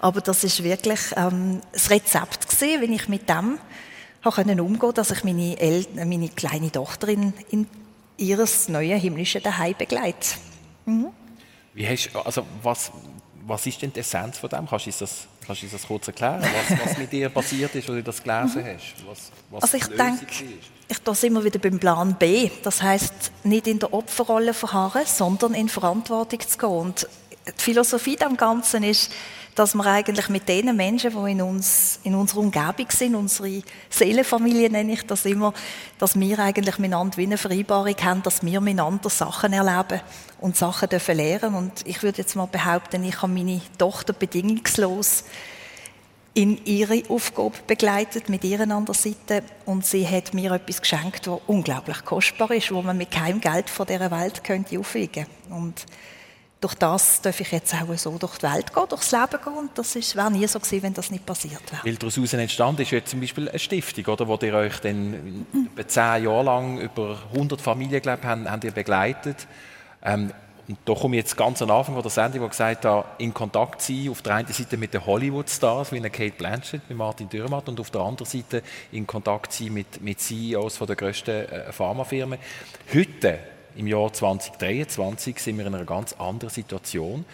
Aber 0.00 0.20
das 0.20 0.42
ist 0.42 0.64
wirklich 0.64 1.00
ähm, 1.14 1.60
das 1.70 1.88
Rezept 1.88 2.48
gewesen, 2.48 2.80
wie 2.80 2.94
ich 2.96 3.08
mit 3.08 3.28
dem 3.28 3.60
habe 4.24 4.62
umgehen 4.62 4.94
dass 4.94 5.12
ich 5.12 5.22
meine, 5.22 5.60
El 5.60 5.86
meine 5.94 6.30
kleine 6.30 6.72
Tochter 6.72 7.08
in, 7.08 7.32
in 7.50 7.68
ihres 8.16 8.68
neuen 8.68 8.98
himmlischen 8.98 9.42
Daheim 9.42 9.74
begleite. 9.76 10.36
Mhm. 10.86 11.08
Wie 11.74 11.88
hast, 11.88 12.14
also 12.14 12.46
was, 12.62 12.92
was 13.46 13.66
ist 13.66 13.82
denn 13.82 13.92
die 13.92 14.00
Essenz 14.00 14.38
von 14.38 14.48
dem? 14.48 14.66
Kannst 14.68 14.86
du 14.86 14.90
uns 14.90 14.98
das, 14.98 15.26
kannst 15.46 15.62
du 15.62 15.66
das 15.66 15.86
kurz 15.86 16.06
erklären, 16.06 16.42
was, 16.42 16.78
was 16.86 16.98
mit 16.98 17.12
dir 17.12 17.28
passiert 17.28 17.74
ist, 17.74 17.88
als 17.88 17.96
du 17.96 18.02
das 18.02 18.22
gelesen 18.22 18.62
mhm. 18.62 18.66
hast? 18.66 19.06
Was, 19.06 19.32
was 19.50 19.62
also 19.62 19.76
ich 19.76 19.86
denke, 19.86 20.26
ich 20.88 20.98
da 21.02 21.14
sind 21.14 21.32
wir 21.32 21.44
wieder 21.44 21.58
beim 21.58 21.78
Plan 21.78 22.14
B. 22.18 22.50
Das 22.62 22.82
heißt, 22.82 23.32
nicht 23.44 23.66
in 23.66 23.78
der 23.78 23.92
Opferrolle 23.92 24.54
verharren, 24.54 25.04
sondern 25.06 25.54
in 25.54 25.68
Verantwortung 25.68 26.40
zu 26.40 26.58
gehen. 26.58 26.68
Und 26.68 27.08
die 27.46 27.62
Philosophie 27.62 28.18
am 28.20 28.36
Ganzen 28.36 28.82
ist, 28.82 29.10
dass 29.54 29.74
wir 29.74 29.86
eigentlich 29.86 30.28
mit 30.28 30.48
den 30.48 30.74
Menschen, 30.74 31.10
die 31.10 31.30
in, 31.30 31.42
uns, 31.42 32.00
in 32.02 32.14
unserer 32.14 32.40
Umgebung 32.40 32.86
sind, 32.90 33.14
unsere 33.14 33.62
Seelenfamilie 33.88 34.68
nenne 34.70 34.92
ich 34.92 35.06
das 35.06 35.24
immer, 35.26 35.52
dass 35.98 36.18
wir 36.18 36.38
eigentlich 36.40 36.78
miteinander 36.78 37.16
wie 37.16 37.24
eine 37.24 37.38
Vereinbarung 37.38 37.94
haben, 38.02 38.22
dass 38.22 38.42
wir 38.44 38.60
miteinander 38.60 39.10
Sachen 39.10 39.52
erleben 39.52 40.00
und 40.40 40.56
Sachen 40.56 40.88
dürfen 40.88 41.16
lernen. 41.16 41.54
Und 41.54 41.72
ich 41.86 42.02
würde 42.02 42.18
jetzt 42.18 42.34
mal 42.34 42.46
behaupten, 42.46 43.04
ich 43.04 43.22
habe 43.22 43.32
meine 43.32 43.60
Tochter 43.78 44.12
bedingungslos 44.12 45.24
in 46.34 46.64
ihre 46.64 47.02
Aufgabe 47.08 47.54
begleitet, 47.66 48.28
mit 48.28 48.42
ihrer 48.42 48.68
an 48.68 48.84
der 48.84 48.94
Seite. 48.94 49.44
Und 49.66 49.86
sie 49.86 50.06
hat 50.06 50.34
mir 50.34 50.50
etwas 50.50 50.80
geschenkt, 50.80 51.28
das 51.28 51.38
unglaublich 51.46 52.04
kostbar 52.04 52.50
ist, 52.50 52.72
wo 52.72 52.82
man 52.82 52.98
mit 52.98 53.12
keinem 53.12 53.40
Geld 53.40 53.70
von 53.70 53.86
dieser 53.86 54.10
Welt 54.10 54.42
könnte 54.42 54.78
aufwiegen 54.80 55.26
könnte 55.48 55.84
durch 56.64 56.74
das 56.76 57.20
darf 57.20 57.38
ich 57.40 57.52
jetzt 57.52 57.74
auch 57.74 57.94
so 57.96 58.16
durch 58.16 58.38
die 58.38 58.44
Welt 58.44 58.72
gehen, 58.72 58.84
durchs 58.88 59.12
Leben 59.12 59.38
gehen. 59.44 59.52
Und 59.52 59.76
das 59.76 59.94
wäre 59.94 60.30
nie 60.30 60.46
so 60.46 60.58
gewesen, 60.58 60.82
wenn 60.82 60.94
das 60.94 61.10
nicht 61.10 61.26
passiert 61.26 61.60
wäre. 61.70 61.84
Weil 61.84 61.96
daraus 61.96 62.16
entstanden 62.16 62.80
ist 62.80 62.90
jetzt 62.90 63.10
zum 63.10 63.20
Beispiel 63.20 63.50
eine 63.50 63.58
Stiftung, 63.58 64.06
oder, 64.06 64.26
wo 64.26 64.38
ihr 64.40 64.54
euch 64.54 64.78
dann 64.78 65.46
über 65.52 65.86
zehn 65.86 66.24
Jahre 66.24 66.42
lang 66.42 66.78
über 66.78 67.18
100 67.34 67.60
Familien 67.60 68.00
glaub, 68.00 68.24
haben, 68.24 68.50
haben 68.50 68.62
ihr 68.64 68.70
begleitet. 68.70 69.46
Ähm, 70.02 70.32
und 70.66 70.78
da 70.86 70.94
komme 70.94 71.16
ich 71.16 71.24
jetzt 71.24 71.36
ganz 71.36 71.60
am 71.60 71.70
Anfang 71.70 72.00
der 72.00 72.10
Sendung, 72.10 72.40
wo 72.40 72.48
gesagt 72.48 72.86
habe, 72.86 73.06
in 73.18 73.34
Kontakt 73.34 73.82
sein, 73.82 74.08
auf 74.10 74.22
der 74.22 74.36
einen 74.36 74.48
Seite 74.48 74.78
mit 74.78 74.94
den 74.94 75.04
Hollywood-Stars, 75.04 75.92
wie 75.92 76.00
Kate 76.00 76.34
Blanchett, 76.38 76.88
mit 76.88 76.96
Martin 76.96 77.28
Dürrematt, 77.28 77.68
und 77.68 77.78
auf 77.78 77.90
der 77.90 78.00
anderen 78.00 78.30
Seite 78.30 78.62
in 78.90 79.06
Kontakt 79.06 79.52
sein 79.52 79.74
mit, 79.74 80.00
mit 80.00 80.18
CEOs 80.18 80.78
von 80.78 80.86
der 80.86 80.96
grössten 80.96 81.30
äh, 81.30 81.70
Pharmafirmen. 81.70 82.38
Heute 82.94 83.53
im 83.76 83.86
Jahr 83.86 84.12
2023 84.12 85.38
sind 85.38 85.58
wir 85.58 85.66
in 85.66 85.74
einer 85.74 85.84
ganz 85.84 86.12
anderen 86.14 86.50
Situation. 86.50 87.24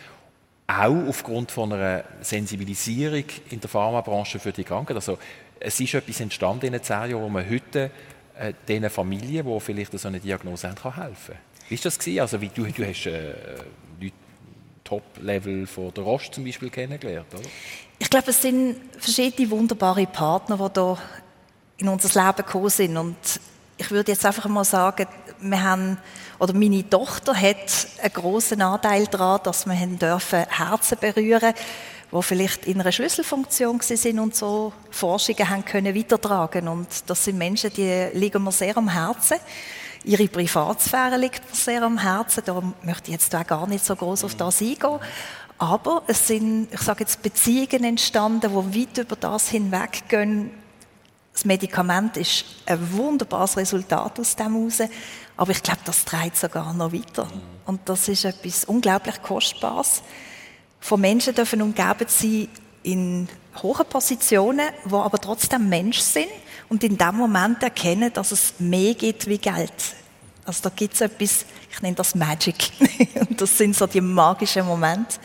Auch 0.67 1.09
aufgrund 1.09 1.51
von 1.51 1.73
einer 1.73 2.05
Sensibilisierung 2.21 3.25
in 3.51 3.61
der 3.61 3.69
Pharmabranche 3.69 4.39
für 4.39 4.53
die 4.53 4.65
Kranken. 4.65 4.95
Also, 4.95 5.19
es 5.59 5.79
ist 5.79 5.95
etwas 5.95 6.21
entstanden 6.21 6.67
in 6.67 6.73
den 6.73 6.83
zehn 6.83 7.11
Jahren, 7.11 7.23
wo 7.23 7.29
man 7.29 7.49
heute 7.49 7.91
äh, 8.39 8.55
den 8.69 8.89
Familien, 8.89 9.47
die 9.47 9.61
vielleicht 9.61 9.99
so 9.99 10.09
eine 10.09 10.21
Diagnose 10.21 10.69
haben, 10.69 10.77
kann 10.77 10.95
helfen 10.95 11.35
kann. 11.35 11.69
Wie 11.69 11.77
war 11.77 11.83
das? 11.83 11.99
Gewesen? 11.99 12.21
Also, 12.21 12.41
wie, 12.41 12.49
du, 12.49 12.65
du 12.65 12.87
hast 12.87 13.07
äh, 13.07 13.35
Leute 14.01 14.15
Top-Level 14.85 15.67
von 15.67 15.93
der 15.93 16.05
Rost 16.05 16.35
zum 16.35 16.45
Beispiel 16.45 16.71
kennengelernt, 16.71 17.35
oder? 17.35 17.49
Ich 17.99 18.09
glaube, 18.09 18.31
es 18.31 18.41
sind 18.41 18.77
verschiedene 18.99 19.51
wunderbare 19.51 20.07
Partner, 20.07 20.57
die 20.57 20.73
da 20.73 20.99
in 21.77 21.89
unser 21.89 22.09
Leben 22.09 22.37
gekommen 22.37 22.71
sind. 22.71 22.97
Und 22.97 23.17
ich 23.77 23.91
würde 23.91 24.13
jetzt 24.13 24.25
einfach 24.25 24.47
mal 24.47 24.65
sagen, 24.65 25.07
wir 25.41 25.63
haben, 25.63 25.99
oder 26.39 26.53
meine 26.53 26.89
Tochter 26.89 27.35
hat 27.35 27.89
einen 28.03 28.13
großen 28.13 28.61
Anteil 28.61 29.07
daran, 29.07 29.41
dass 29.45 29.67
wir 29.67 29.87
dürfen 29.87 30.47
Herzen 30.49 30.99
berühren 31.01 31.55
die 32.13 32.23
vielleicht 32.23 32.67
in 32.67 32.81
einer 32.81 32.93
Schlüsselfunktion 32.93 33.81
sind 33.81 34.19
und 34.19 34.35
so 34.35 34.73
Forschungen 34.91 35.49
haben 35.49 35.65
können 35.65 35.95
weitertragen. 35.95 36.69
Und 36.69 36.89
das 37.07 37.25
sind 37.25 37.39
Menschen, 37.39 37.73
die 37.73 38.09
liegen 38.15 38.43
mir 38.43 38.53
sehr 38.53 38.77
am 38.77 38.89
Herzen. 38.89 39.39
Ihre 40.03 40.29
Privatsphäre 40.29 41.17
liegt 41.17 41.49
mir 41.49 41.57
sehr 41.57 41.83
am 41.83 41.99
Herzen. 41.99 42.43
Da 42.45 42.61
möchte 42.83 43.09
ich 43.09 43.13
jetzt 43.13 43.35
auch 43.35 43.47
gar 43.47 43.67
nicht 43.67 43.85
so 43.85 43.95
groß 43.95 44.25
auf 44.25 44.35
das 44.35 44.61
eingehen. 44.61 44.99
Aber 45.59 46.03
es 46.07 46.27
sind, 46.27 46.69
ich 46.73 46.81
sage 46.81 47.01
jetzt, 47.01 47.23
Beziehungen 47.23 47.85
entstanden, 47.85 48.41
die 48.41 48.81
weit 48.81 48.99
über 48.99 49.17
das 49.17 49.51
hinweggehen. 49.51 50.51
Das 51.33 51.45
Medikament 51.45 52.17
ist 52.17 52.45
ein 52.67 52.93
wunderbares 52.93 53.57
Resultat 53.57 54.19
aus 54.19 54.35
dem 54.35 54.55
heraus. 54.55 54.83
Aber 55.41 55.53
ich 55.53 55.63
glaube, 55.63 55.81
das 55.87 56.05
trägt 56.05 56.37
sogar 56.37 56.75
noch 56.75 56.93
weiter. 56.93 57.27
Und 57.65 57.81
das 57.87 58.09
ist 58.09 58.27
etwas 58.27 58.67
unglaublich 58.67 59.23
Kostbares. 59.23 60.03
Von 60.81 61.01
Menschen 61.01 61.35
dürfen 61.35 61.63
umgeben 61.63 62.05
sein 62.09 62.49
in 62.83 63.27
hohen 63.63 63.87
Positionen, 63.87 64.69
die 64.85 64.93
aber 64.93 65.19
trotzdem 65.19 65.67
Mensch 65.71 66.01
sind 66.01 66.29
und 66.69 66.85
in 66.85 66.99
dem 66.99 67.15
Moment 67.15 67.63
erkennen, 67.63 68.13
dass 68.13 68.33
es 68.33 68.53
mehr 68.59 68.93
gibt 68.93 69.29
wie 69.29 69.39
Geld. 69.39 69.73
Also 70.45 70.61
da 70.65 70.69
gibt 70.77 70.93
es 70.93 71.01
etwas, 71.01 71.47
ich 71.71 71.81
nenne 71.81 71.97
das 71.97 72.15
Magic. 72.15 72.73
und 73.15 73.41
das 73.41 73.57
sind 73.57 73.75
so 73.75 73.87
die 73.87 74.03
magischen 74.03 74.67
Momente. 74.67 75.17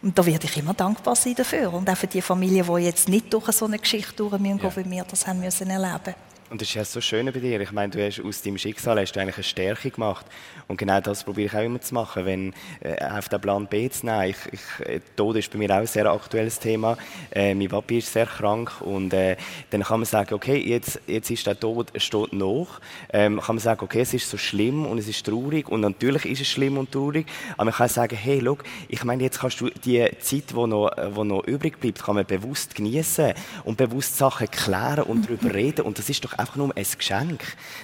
Und 0.00 0.16
da 0.16 0.24
werde 0.24 0.46
ich 0.46 0.56
immer 0.58 0.74
dankbar 0.74 1.16
sein 1.16 1.34
dafür. 1.34 1.74
Und 1.74 1.90
auch 1.90 1.96
für 1.96 2.06
die 2.06 2.22
Familien, 2.22 2.64
die 2.72 2.82
jetzt 2.84 3.08
nicht 3.08 3.34
durch 3.34 3.50
so 3.50 3.64
eine 3.64 3.80
Geschichte 3.80 4.12
durch 4.14 4.38
müssen, 4.38 4.60
ja. 4.62 4.76
wie 4.76 4.88
wir 4.88 5.02
das 5.02 5.26
haben 5.26 5.40
müssen 5.40 5.68
erleben 5.70 6.14
und 6.50 6.60
das 6.60 6.68
ist 6.68 6.74
ja 6.74 6.84
so 6.84 7.00
schön 7.00 7.26
bei 7.26 7.40
dir. 7.40 7.60
Ich 7.60 7.72
meine, 7.72 7.90
du 7.90 8.04
hast 8.04 8.20
aus 8.20 8.42
deinem 8.42 8.58
Schicksal 8.58 9.00
hast 9.00 9.12
du 9.12 9.20
eigentlich 9.20 9.36
eine 9.36 9.44
Stärke 9.44 9.90
gemacht. 9.90 10.26
Und 10.68 10.76
genau 10.76 11.00
das 11.00 11.24
probiere 11.24 11.46
ich 11.46 11.54
auch 11.54 11.64
immer 11.64 11.80
zu 11.80 11.94
machen, 11.94 12.24
wenn 12.24 12.54
äh, 12.80 13.04
auf 13.04 13.28
den 13.28 13.40
Plan 13.40 13.66
B 13.66 13.88
zu 13.90 14.06
nehmen. 14.06 14.30
Ich, 14.30 14.36
ich, 14.52 14.86
äh, 14.86 15.00
Tod 15.16 15.36
ist 15.36 15.50
bei 15.50 15.58
mir 15.58 15.70
auch 15.70 15.80
ein 15.80 15.86
sehr 15.86 16.06
aktuelles 16.06 16.58
Thema. 16.58 16.96
Äh, 17.32 17.54
mein 17.54 17.68
Papi 17.68 17.98
ist 17.98 18.12
sehr 18.12 18.26
krank 18.26 18.80
und 18.80 19.12
äh, 19.12 19.36
dann 19.70 19.82
kann 19.82 20.00
man 20.00 20.06
sagen, 20.06 20.34
okay, 20.34 20.56
jetzt, 20.56 21.00
jetzt 21.06 21.30
ist 21.30 21.46
der 21.46 21.58
Tod 21.58 21.90
steht 21.96 22.32
noch. 22.32 22.80
Ähm, 23.12 23.40
kann 23.40 23.56
man 23.56 23.62
sagen, 23.62 23.82
okay, 23.82 24.00
es 24.00 24.14
ist 24.14 24.30
so 24.30 24.36
schlimm 24.36 24.86
und 24.86 24.98
es 24.98 25.08
ist 25.08 25.26
traurig 25.26 25.68
und 25.68 25.80
natürlich 25.80 26.26
ist 26.26 26.40
es 26.40 26.48
schlimm 26.48 26.78
und 26.78 26.92
traurig. 26.92 27.26
Aber 27.54 27.66
man 27.66 27.74
kann 27.74 27.88
sagen, 27.88 28.16
hey, 28.16 28.38
look, 28.38 28.62
ich 28.88 29.02
meine, 29.04 29.22
jetzt 29.24 29.40
kannst 29.40 29.60
du 29.60 29.68
die 29.70 30.08
Zeit, 30.20 30.50
die 30.50 30.66
noch, 30.66 30.90
wo 31.10 31.24
noch 31.24 31.44
übrig 31.44 31.80
bleibt, 31.80 32.04
kann 32.04 32.14
man 32.14 32.24
bewusst 32.24 32.74
genießen 32.74 33.34
und 33.64 33.76
bewusst 33.76 34.16
Sachen 34.16 34.48
klären 34.48 35.04
und 35.04 35.26
darüber 35.26 35.52
reden. 35.54 35.82
Und 35.82 35.98
das 35.98 36.08
ist 36.08 36.24
doch 36.24 36.35
einfach 36.38 36.56
nur 36.56 36.76
ein 36.76 36.86
Geschenk. 36.98 37.40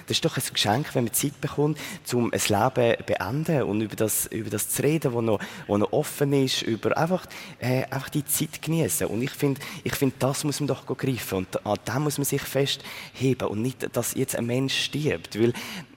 Das 0.07 0.17
ist 0.17 0.25
doch 0.25 0.37
ein 0.37 0.43
Geschenk, 0.51 0.93
wenn 0.93 1.05
man 1.05 1.13
Zeit 1.13 1.39
bekommt, 1.41 1.77
um 2.13 2.31
ein 2.31 2.39
Leben 2.47 2.97
zu 2.97 3.03
beenden 3.03 3.63
und 3.63 3.81
über 3.81 3.95
das, 3.95 4.27
über 4.27 4.49
das 4.49 4.69
zu 4.69 4.83
reden, 4.83 5.13
was 5.13 5.23
noch, 5.23 5.39
wo 5.67 5.77
noch 5.77 5.91
offen 5.91 6.33
ist, 6.33 6.61
über 6.61 6.97
einfach, 6.97 7.25
äh, 7.59 7.83
einfach 7.83 8.09
die 8.09 8.25
Zeit 8.25 8.61
genießen. 8.61 9.07
Und 9.07 9.21
ich 9.21 9.31
finde, 9.31 9.61
ich 9.83 9.95
find, 9.95 10.15
das 10.19 10.43
muss 10.43 10.59
man 10.59 10.67
doch 10.67 10.85
greifen 10.85 11.39
und 11.39 11.65
an 11.65 11.77
dem 11.87 12.03
muss 12.03 12.17
man 12.17 12.25
sich 12.25 12.41
festheben 12.41 13.47
und 13.47 13.61
nicht, 13.61 13.95
dass 13.95 14.15
jetzt 14.15 14.35
ein 14.35 14.45
Mensch 14.45 14.85
stirbt, 14.85 15.39
weil 15.39 15.53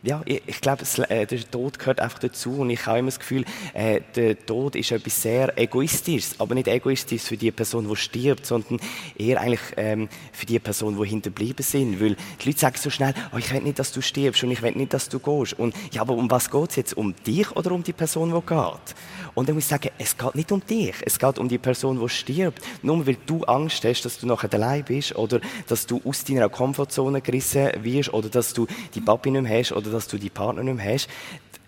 ja, 0.06 0.22
ich, 0.24 0.42
ich 0.46 0.60
glaube, 0.60 0.84
äh, 1.08 1.26
der 1.26 1.50
Tod 1.50 1.78
gehört 1.78 2.00
einfach 2.00 2.20
dazu 2.20 2.60
und 2.60 2.70
ich 2.70 2.86
habe 2.86 3.00
immer 3.00 3.08
das 3.08 3.18
Gefühl, 3.18 3.44
äh, 3.74 4.00
der 4.14 4.46
Tod 4.46 4.76
ist 4.76 4.92
etwas 4.92 5.20
sehr 5.20 5.58
Egoistisches, 5.58 6.38
aber 6.38 6.54
nicht 6.54 6.68
egoistisch 6.68 7.22
für 7.22 7.36
die 7.36 7.50
Person, 7.50 7.88
die 7.88 7.96
stirbt, 7.96 8.46
sondern 8.46 8.80
eher 9.18 9.40
eigentlich 9.40 9.60
ähm, 9.76 10.08
für 10.32 10.46
die 10.46 10.58
Person, 10.58 11.00
die 11.00 11.08
hinterblieben 11.08 11.64
sind, 11.64 12.00
weil 12.00 12.16
die 12.46 12.50
Leute 12.50 12.61
sagen 12.61 12.76
so 12.78 12.90
schnell, 12.90 13.12
oh, 13.32 13.38
ich 13.38 13.52
will 13.52 13.61
nicht, 13.62 13.78
dass 13.78 13.92
du 13.92 14.00
stirbst 14.00 14.44
und 14.44 14.50
ich 14.52 14.62
will 14.62 14.72
nicht, 14.72 14.94
dass 14.94 15.09
du 15.09 15.18
gehst 15.18 15.59
und 15.59 15.74
ja, 15.92 16.00
aber 16.00 16.14
um 16.14 16.30
was 16.30 16.50
geht 16.50 16.70
es 16.70 16.76
jetzt? 16.76 16.96
Um 16.96 17.14
dich 17.26 17.50
oder 17.56 17.72
um 17.72 17.82
die 17.82 17.92
Person, 17.92 18.32
die 18.32 18.46
geht? 18.46 18.94
Und 19.35 19.48
dann 19.48 19.54
muss 19.56 19.64
ich 19.64 19.70
sagen, 19.70 19.90
es 19.98 20.16
geht 20.16 20.35
nicht 20.35 20.52
um 20.52 20.64
dich, 20.64 20.94
es 21.04 21.18
geht 21.18 21.38
um 21.38 21.48
die 21.48 21.59
Person, 21.59 22.00
die 22.00 22.09
stirbt. 22.09 22.62
Nur 22.82 23.06
weil 23.06 23.16
du 23.26 23.42
Angst 23.44 23.85
hast, 23.85 24.02
dass 24.02 24.18
du 24.18 24.26
nachher 24.26 24.52
allein 24.54 24.85
bist 24.85 25.14
oder 25.16 25.40
dass 25.66 25.87
du 25.87 26.00
aus 26.04 26.24
deiner 26.24 26.48
Komfortzone 26.48 27.20
gerissen 27.20 27.70
wirst 27.82 28.12
oder 28.12 28.28
dass 28.28 28.52
du 28.52 28.66
die 28.94 29.00
Papi 29.00 29.30
nicht 29.30 29.42
mehr 29.42 29.59
hast 29.59 29.72
oder 29.72 29.90
dass 29.90 30.06
du 30.09 30.18
die 30.18 30.30
Partner 30.30 30.62
nicht 30.62 30.76
mehr 30.76 30.94
hast, 30.94 31.09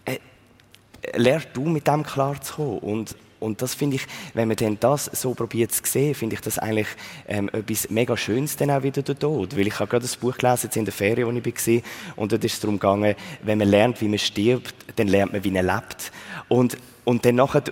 äh, 0.05 0.19
lernst 1.17 1.49
du 1.55 1.65
mit 1.65 1.87
dem 1.87 2.05
klar 2.05 2.41
zu 2.41 2.55
kommen. 2.55 2.79
Und, 2.79 3.17
und 3.41 3.63
das 3.63 3.75
finde 3.75 3.97
ich, 3.97 4.07
wenn 4.35 4.49
man 4.49 4.57
dann 4.57 4.79
das 4.81 5.07
so 5.07 5.35
probiert 5.35 5.73
zu 5.73 5.83
sehen, 5.85 6.15
finde 6.15 6.35
ich 6.35 6.41
das 6.41 6.59
eigentlich 6.59 6.89
ähm, 7.27 7.49
etwas 7.53 7.91
mega 7.91 8.17
Schönes 8.17 8.57
dann 8.57 8.71
auch 8.71 8.83
wieder 8.83 9.03
der 9.03 9.19
Tod. 9.19 9.57
Weil 9.57 9.67
ich 9.67 9.79
habe 9.79 9.89
gerade 9.89 10.07
ein 10.07 10.21
Buch 10.21 10.37
gelesen, 10.37 10.67
jetzt 10.67 10.77
in 10.77 10.85
der 10.85 10.95
Ferien, 10.95 11.27
wo 11.27 11.33
ich 11.33 11.67
war, 11.67 11.83
und 12.17 12.33
dort 12.33 12.45
ist 12.45 12.55
es 12.55 12.61
darum 12.61 12.79
gegangen, 12.79 13.15
wenn 13.43 13.59
man 13.59 13.69
lernt, 13.69 14.01
wie 14.01 14.09
man 14.09 14.19
stirbt, 14.19 14.75
dann 14.97 15.09
lernt 15.09 15.33
man, 15.33 15.45
wie 15.45 15.51
man 15.51 15.67
lebt. 15.67 16.13
Und 16.49 16.77
und 17.09 17.25
dann 17.25 17.37
nachher, 17.37 17.63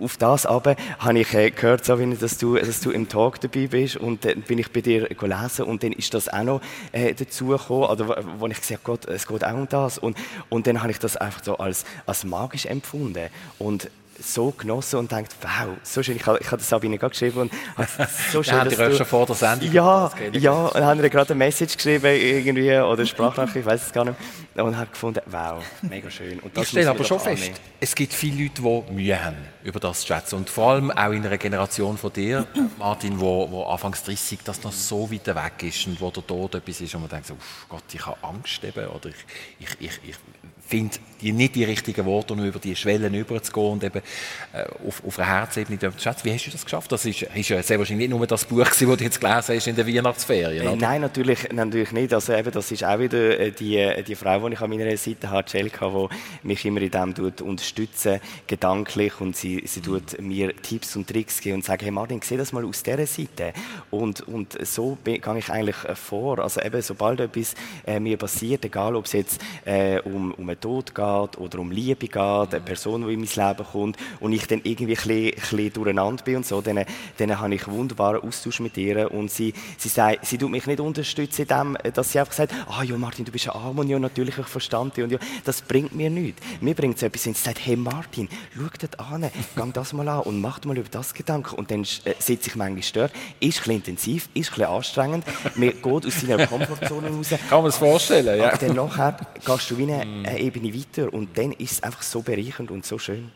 auf 0.00 0.16
das 0.16 0.46
aber 0.46 0.74
habe 0.98 1.18
ich 1.18 1.34
äh, 1.34 1.50
gehört, 1.50 1.84
so 1.84 2.00
wie 2.00 2.14
dass 2.14 2.38
du, 2.38 2.56
dass 2.56 2.80
du 2.80 2.90
im 2.90 3.10
Talk 3.10 3.38
dabei 3.42 3.66
bist 3.66 3.98
und 3.98 4.24
dann 4.24 4.40
bin 4.40 4.58
ich 4.58 4.72
bei 4.72 4.80
dir 4.80 5.06
gelesen 5.08 5.66
und 5.66 5.82
dann 5.82 5.92
ist 5.92 6.14
das 6.14 6.30
auch 6.30 6.44
noch 6.44 6.60
äh, 6.92 7.12
dazu 7.12 7.48
gekommen, 7.48 7.90
oder 7.90 8.24
wo 8.38 8.46
ich 8.46 8.58
gesagt 8.58 8.84
Gott, 8.84 9.04
es 9.04 9.26
geht 9.26 9.44
auch 9.44 9.52
um 9.52 9.68
das 9.68 9.98
und, 9.98 10.16
und 10.48 10.66
dann 10.66 10.80
habe 10.80 10.92
ich 10.92 10.98
das 10.98 11.18
einfach 11.18 11.44
so 11.44 11.58
als, 11.58 11.84
als 12.06 12.24
magisch 12.24 12.64
empfunden 12.64 13.28
und 13.58 13.90
so 14.20 14.50
genossen 14.50 14.98
und 14.98 15.12
denkt, 15.12 15.34
wow, 15.42 15.76
so 15.82 16.02
schön. 16.02 16.16
Ich 16.16 16.26
habe, 16.26 16.38
ich 16.38 16.46
habe 16.46 16.58
das 16.58 16.68
Sabine 16.68 16.98
gerade 16.98 17.10
geschrieben 17.10 17.40
und 17.40 17.52
so 18.32 18.42
schön, 18.42 18.54
ja, 18.54 18.64
dass 18.64 18.76
du... 18.76 18.96
schon 18.96 19.06
vor 19.06 19.26
der 19.26 19.34
Sendung. 19.34 19.72
Ja, 19.72 20.10
ja, 20.32 20.52
und 20.52 20.74
dann 20.74 20.84
habe 20.84 21.04
ich 21.04 21.12
gerade 21.12 21.30
eine 21.30 21.38
Message 21.38 21.76
geschrieben 21.76 22.06
irgendwie 22.06 22.76
oder 22.76 23.04
Sprachnachricht, 23.04 23.56
ich 23.56 23.66
weiß 23.66 23.86
es 23.86 23.92
gar 23.92 24.04
nicht. 24.04 24.16
Und 24.54 24.76
habe 24.76 24.90
gefunden, 24.90 25.20
wow, 25.26 25.62
mega 25.82 26.10
schön. 26.10 26.40
Und 26.40 26.56
das 26.56 26.64
ich 26.64 26.70
stelle 26.70 26.90
aber 26.90 27.04
schon 27.04 27.20
fest, 27.20 27.52
es 27.78 27.94
gibt 27.94 28.12
viele 28.12 28.44
Leute, 28.44 28.62
die 28.62 28.92
Mühe 28.92 29.24
haben, 29.24 29.36
über 29.62 29.80
das 29.80 30.00
zu 30.00 30.06
schätzen. 30.06 30.36
Und 30.36 30.48
vor 30.50 30.72
allem 30.72 30.90
auch 30.90 31.12
in 31.12 31.26
einer 31.26 31.36
Generation 31.36 31.98
von 31.98 32.12
dir, 32.12 32.46
Martin, 32.78 33.20
wo, 33.20 33.50
wo 33.50 33.64
anfangs 33.64 34.02
30 34.04 34.40
das 34.44 34.62
noch 34.62 34.72
so 34.72 35.10
weit 35.10 35.26
weg 35.26 35.62
ist 35.62 35.86
und 35.86 36.00
wo 36.00 36.10
der 36.10 36.26
Tod 36.26 36.54
etwas 36.54 36.80
ist 36.80 36.94
und 36.94 37.02
man 37.02 37.10
denkt 37.10 37.26
so, 37.26 37.36
Gott, 37.68 37.82
ich 37.92 38.04
habe 38.06 38.16
Angst 38.22 38.64
eben, 38.64 38.86
oder 38.86 39.10
ich, 39.10 39.16
ich, 39.60 39.80
ich, 39.80 40.00
ich 40.08 40.16
finde 40.66 40.98
die, 41.20 41.32
nicht 41.32 41.54
die 41.54 41.64
richtigen 41.64 42.04
Worte, 42.04 42.34
um 42.34 42.44
über 42.44 42.58
die 42.58 42.76
Schwellen 42.76 43.14
überzugehen 43.14 43.72
und 43.72 43.84
eben 43.84 44.02
äh, 44.52 44.64
auf, 44.86 45.02
auf 45.06 45.18
einer 45.18 45.28
Herzebene 45.28 45.78
zu 45.78 45.90
schätzen. 45.98 46.24
Wie 46.24 46.32
hast 46.32 46.46
du 46.46 46.50
das 46.50 46.64
geschafft? 46.64 46.92
Das 46.92 47.04
ist, 47.04 47.22
ist 47.22 47.48
ja 47.48 47.62
sehr 47.62 47.78
wahrscheinlich 47.78 48.08
nicht 48.08 48.16
nur 48.16 48.26
das 48.26 48.44
Buch, 48.44 48.64
das 48.64 48.78
du 48.78 48.94
jetzt 48.94 49.20
gelesen 49.20 49.56
hast 49.56 49.66
in 49.66 49.76
der 49.76 49.86
Weihnachtsferien. 49.86 50.66
Äh, 50.66 50.76
nein, 50.76 51.00
natürlich, 51.00 51.50
natürlich 51.52 51.92
nicht. 51.92 52.12
Also 52.12 52.32
eben, 52.34 52.50
das 52.50 52.70
ist 52.70 52.84
auch 52.84 52.98
wieder 52.98 53.38
äh, 53.38 53.50
die, 53.50 53.78
äh, 53.78 54.02
die 54.02 54.14
Frau, 54.14 54.46
die 54.48 54.54
ich 54.54 54.60
an 54.60 54.70
meiner 54.70 54.96
Seite 54.96 55.30
habe, 55.30 55.48
Celka, 55.48 55.88
die 55.88 56.46
mich 56.46 56.64
immer 56.64 56.82
in 56.82 56.90
dem 56.90 57.14
tut 57.14 57.40
unterstützen, 57.40 58.20
gedanklich 58.46 59.20
und 59.20 59.36
sie, 59.36 59.62
sie 59.66 59.80
tut 59.80 60.20
mir 60.20 60.54
Tipps 60.56 60.96
und 60.96 61.08
Tricks 61.08 61.40
geben 61.40 61.56
und 61.56 61.64
sagt, 61.64 61.82
hey 61.82 61.90
Martin, 61.90 62.20
sieh 62.22 62.36
das 62.36 62.52
mal 62.52 62.64
aus 62.64 62.82
dieser 62.82 63.06
Seite. 63.06 63.52
Und, 63.90 64.20
und 64.28 64.58
so 64.66 64.98
gehe 65.04 65.18
ich 65.38 65.50
eigentlich 65.50 65.76
vor. 65.94 66.40
Also 66.40 66.60
eben, 66.60 66.82
sobald 66.82 67.20
etwas 67.20 67.54
äh, 67.86 67.98
mir 68.00 68.16
passiert, 68.16 68.64
egal 68.64 68.96
ob 68.96 69.06
es 69.06 69.12
jetzt 69.12 69.40
äh, 69.64 70.00
um, 70.00 70.32
um 70.34 70.55
einen 70.56 70.60
Tod 70.60 70.94
geht 70.94 71.38
oder 71.38 71.58
um 71.58 71.70
Liebe 71.70 72.06
geht, 72.06 72.16
eine 72.16 72.60
Person, 72.60 73.06
die 73.06 73.14
in 73.14 73.20
mein 73.20 73.48
Leben 73.48 73.66
kommt 73.66 73.96
und 74.20 74.32
ich 74.32 74.46
dann 74.46 74.60
irgendwie 74.64 74.94
ein 74.94 74.96
bisschen, 74.96 75.26
ein 75.26 75.40
bisschen 75.40 75.72
durcheinander 75.72 76.24
bin 76.24 76.36
und 76.36 76.46
so, 76.46 76.60
dann, 76.60 76.84
dann 77.18 77.38
habe 77.38 77.54
ich 77.54 77.68
wunderbaren 77.68 78.22
Austausch 78.22 78.60
mit 78.60 78.76
ihr 78.76 79.10
und 79.12 79.30
sie, 79.30 79.52
sie 79.78 79.88
sagt, 79.88 80.26
sie 80.26 80.38
tut 80.38 80.50
mich 80.50 80.66
nicht 80.66 80.80
unterstützen 80.80 81.42
in 81.42 81.48
dem, 81.48 81.78
dass 81.92 82.12
sie 82.12 82.20
einfach 82.20 82.32
sagt, 82.32 82.52
ah 82.68 82.78
oh, 82.80 82.82
ja 82.82 82.96
Martin, 82.96 83.24
du 83.24 83.32
bist 83.32 83.48
ein 83.48 83.54
Arm 83.54 83.78
und 83.78 83.88
ja 83.88 83.98
natürlich 83.98 84.38
ich 84.38 84.46
verstand 84.46 84.96
dich 84.96 85.04
und 85.04 85.12
ja, 85.12 85.18
das 85.44 85.62
bringt 85.62 85.94
mir 85.94 86.10
nichts. 86.10 86.42
Mir 86.60 86.74
bringt 86.74 86.96
es 86.96 87.02
etwas, 87.02 87.26
wenn 87.26 87.34
sie 87.34 87.42
sagt, 87.42 87.64
hey 87.64 87.76
Martin, 87.76 88.28
schau 88.54 88.68
das 88.78 88.98
an, 88.98 89.30
gang 89.54 89.72
das 89.72 89.92
mal 89.92 90.08
an 90.08 90.20
und 90.20 90.40
mach 90.40 90.62
mal 90.64 90.76
über 90.76 90.88
das 90.88 91.14
Gedanken 91.14 91.54
und 91.56 91.70
dann 91.70 91.82
äh, 91.82 92.14
sitze 92.18 92.48
ich 92.48 92.56
manchmal 92.56 92.82
stört, 92.82 93.12
ist 93.40 93.58
ein 93.58 93.58
bisschen 93.58 93.72
intensiv, 93.72 94.28
ist 94.34 94.48
ein 94.48 94.54
bisschen 94.54 94.64
anstrengend, 94.66 95.24
mir 95.54 95.72
geht 95.72 96.06
aus 96.06 96.20
seiner 96.20 96.46
Komfortzone 96.46 97.08
raus. 97.08 97.28
Kann 97.48 97.60
man 97.60 97.68
es 97.68 97.76
vorstellen, 97.76 98.38
ja. 98.38 98.48
Aber 98.48 98.58
dann 98.58 98.76
nachher 98.76 99.16
gehst 99.44 99.70
du 99.70 99.78
wie 99.78 99.82
eine, 99.84 100.00
eine 100.00 100.38
Ebene 100.46 100.72
weiter 100.74 101.12
und 101.12 101.36
dann 101.36 101.52
ist 101.52 101.72
es 101.72 101.82
einfach 101.82 102.02
so 102.02 102.22
bereichernd 102.22 102.70
und 102.70 102.86
so 102.86 102.98
schön. 102.98 103.30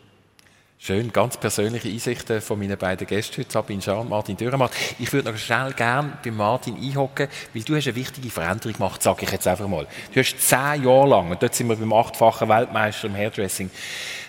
Schön, 0.82 1.12
ganz 1.12 1.36
persönliche 1.36 1.90
Einsichten 1.90 2.40
von 2.40 2.58
meinen 2.58 2.78
beiden 2.78 3.06
Gästen 3.06 3.42
heute, 3.42 3.52
Sabine 3.52 3.82
Schah 3.82 3.98
und 3.98 4.08
Martin 4.08 4.34
Dürrematt. 4.34 4.72
Ich 4.98 5.12
würde 5.12 5.30
noch 5.30 5.38
schnell 5.38 5.74
gerne 5.74 6.16
bei 6.24 6.30
Martin 6.30 6.74
einhocken, 6.74 7.28
weil 7.52 7.62
du 7.62 7.76
hast 7.76 7.86
eine 7.86 7.96
wichtige 7.96 8.30
Veränderung 8.30 8.72
gemacht, 8.72 9.02
sage 9.02 9.26
ich 9.26 9.30
jetzt 9.30 9.46
einfach 9.46 9.68
mal. 9.68 9.86
Du 10.14 10.20
hast 10.20 10.38
zehn 10.38 10.82
Jahre 10.82 11.06
lang, 11.06 11.30
und 11.30 11.42
dort 11.42 11.54
sind 11.54 11.68
wir 11.68 11.76
beim 11.76 11.92
achtfachen 11.92 12.48
Weltmeister 12.48 13.08
im 13.08 13.14
Hairdressing, 13.14 13.70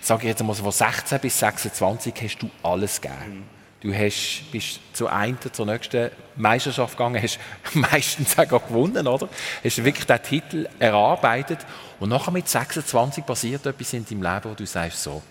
sage 0.01 0.23
ich 0.23 0.27
jetzt 0.27 0.43
mal 0.43 0.53
so 0.53 0.63
von 0.63 0.73
16 0.73 1.19
bis 1.21 1.39
26 1.39 2.13
hast 2.21 2.39
du 2.39 2.49
alles 2.63 2.99
gegeben. 2.99 3.60
Du 3.81 3.91
hast, 3.91 4.43
bist 4.51 4.79
zu 4.93 5.07
einer, 5.07 5.39
zur 5.51 5.65
nächsten 5.65 6.11
Meisterschaft 6.35 6.95
gegangen, 6.95 7.21
hast 7.21 7.39
meistens 7.73 8.37
auch 8.37 8.47
gewonnen, 8.47 9.07
oder? 9.07 9.27
Hast 9.63 9.83
wirklich 9.83 10.05
den 10.05 10.21
Titel 10.21 10.69
erarbeitet 10.77 11.59
und 11.99 12.09
nachher 12.09 12.31
mit 12.31 12.47
26 12.47 13.25
passiert 13.25 13.65
etwas 13.65 13.93
in 13.93 14.05
deinem 14.05 14.21
Leben, 14.21 14.51
wo 14.51 14.53
du 14.53 14.67
sagst, 14.67 15.01
so, 15.01 15.23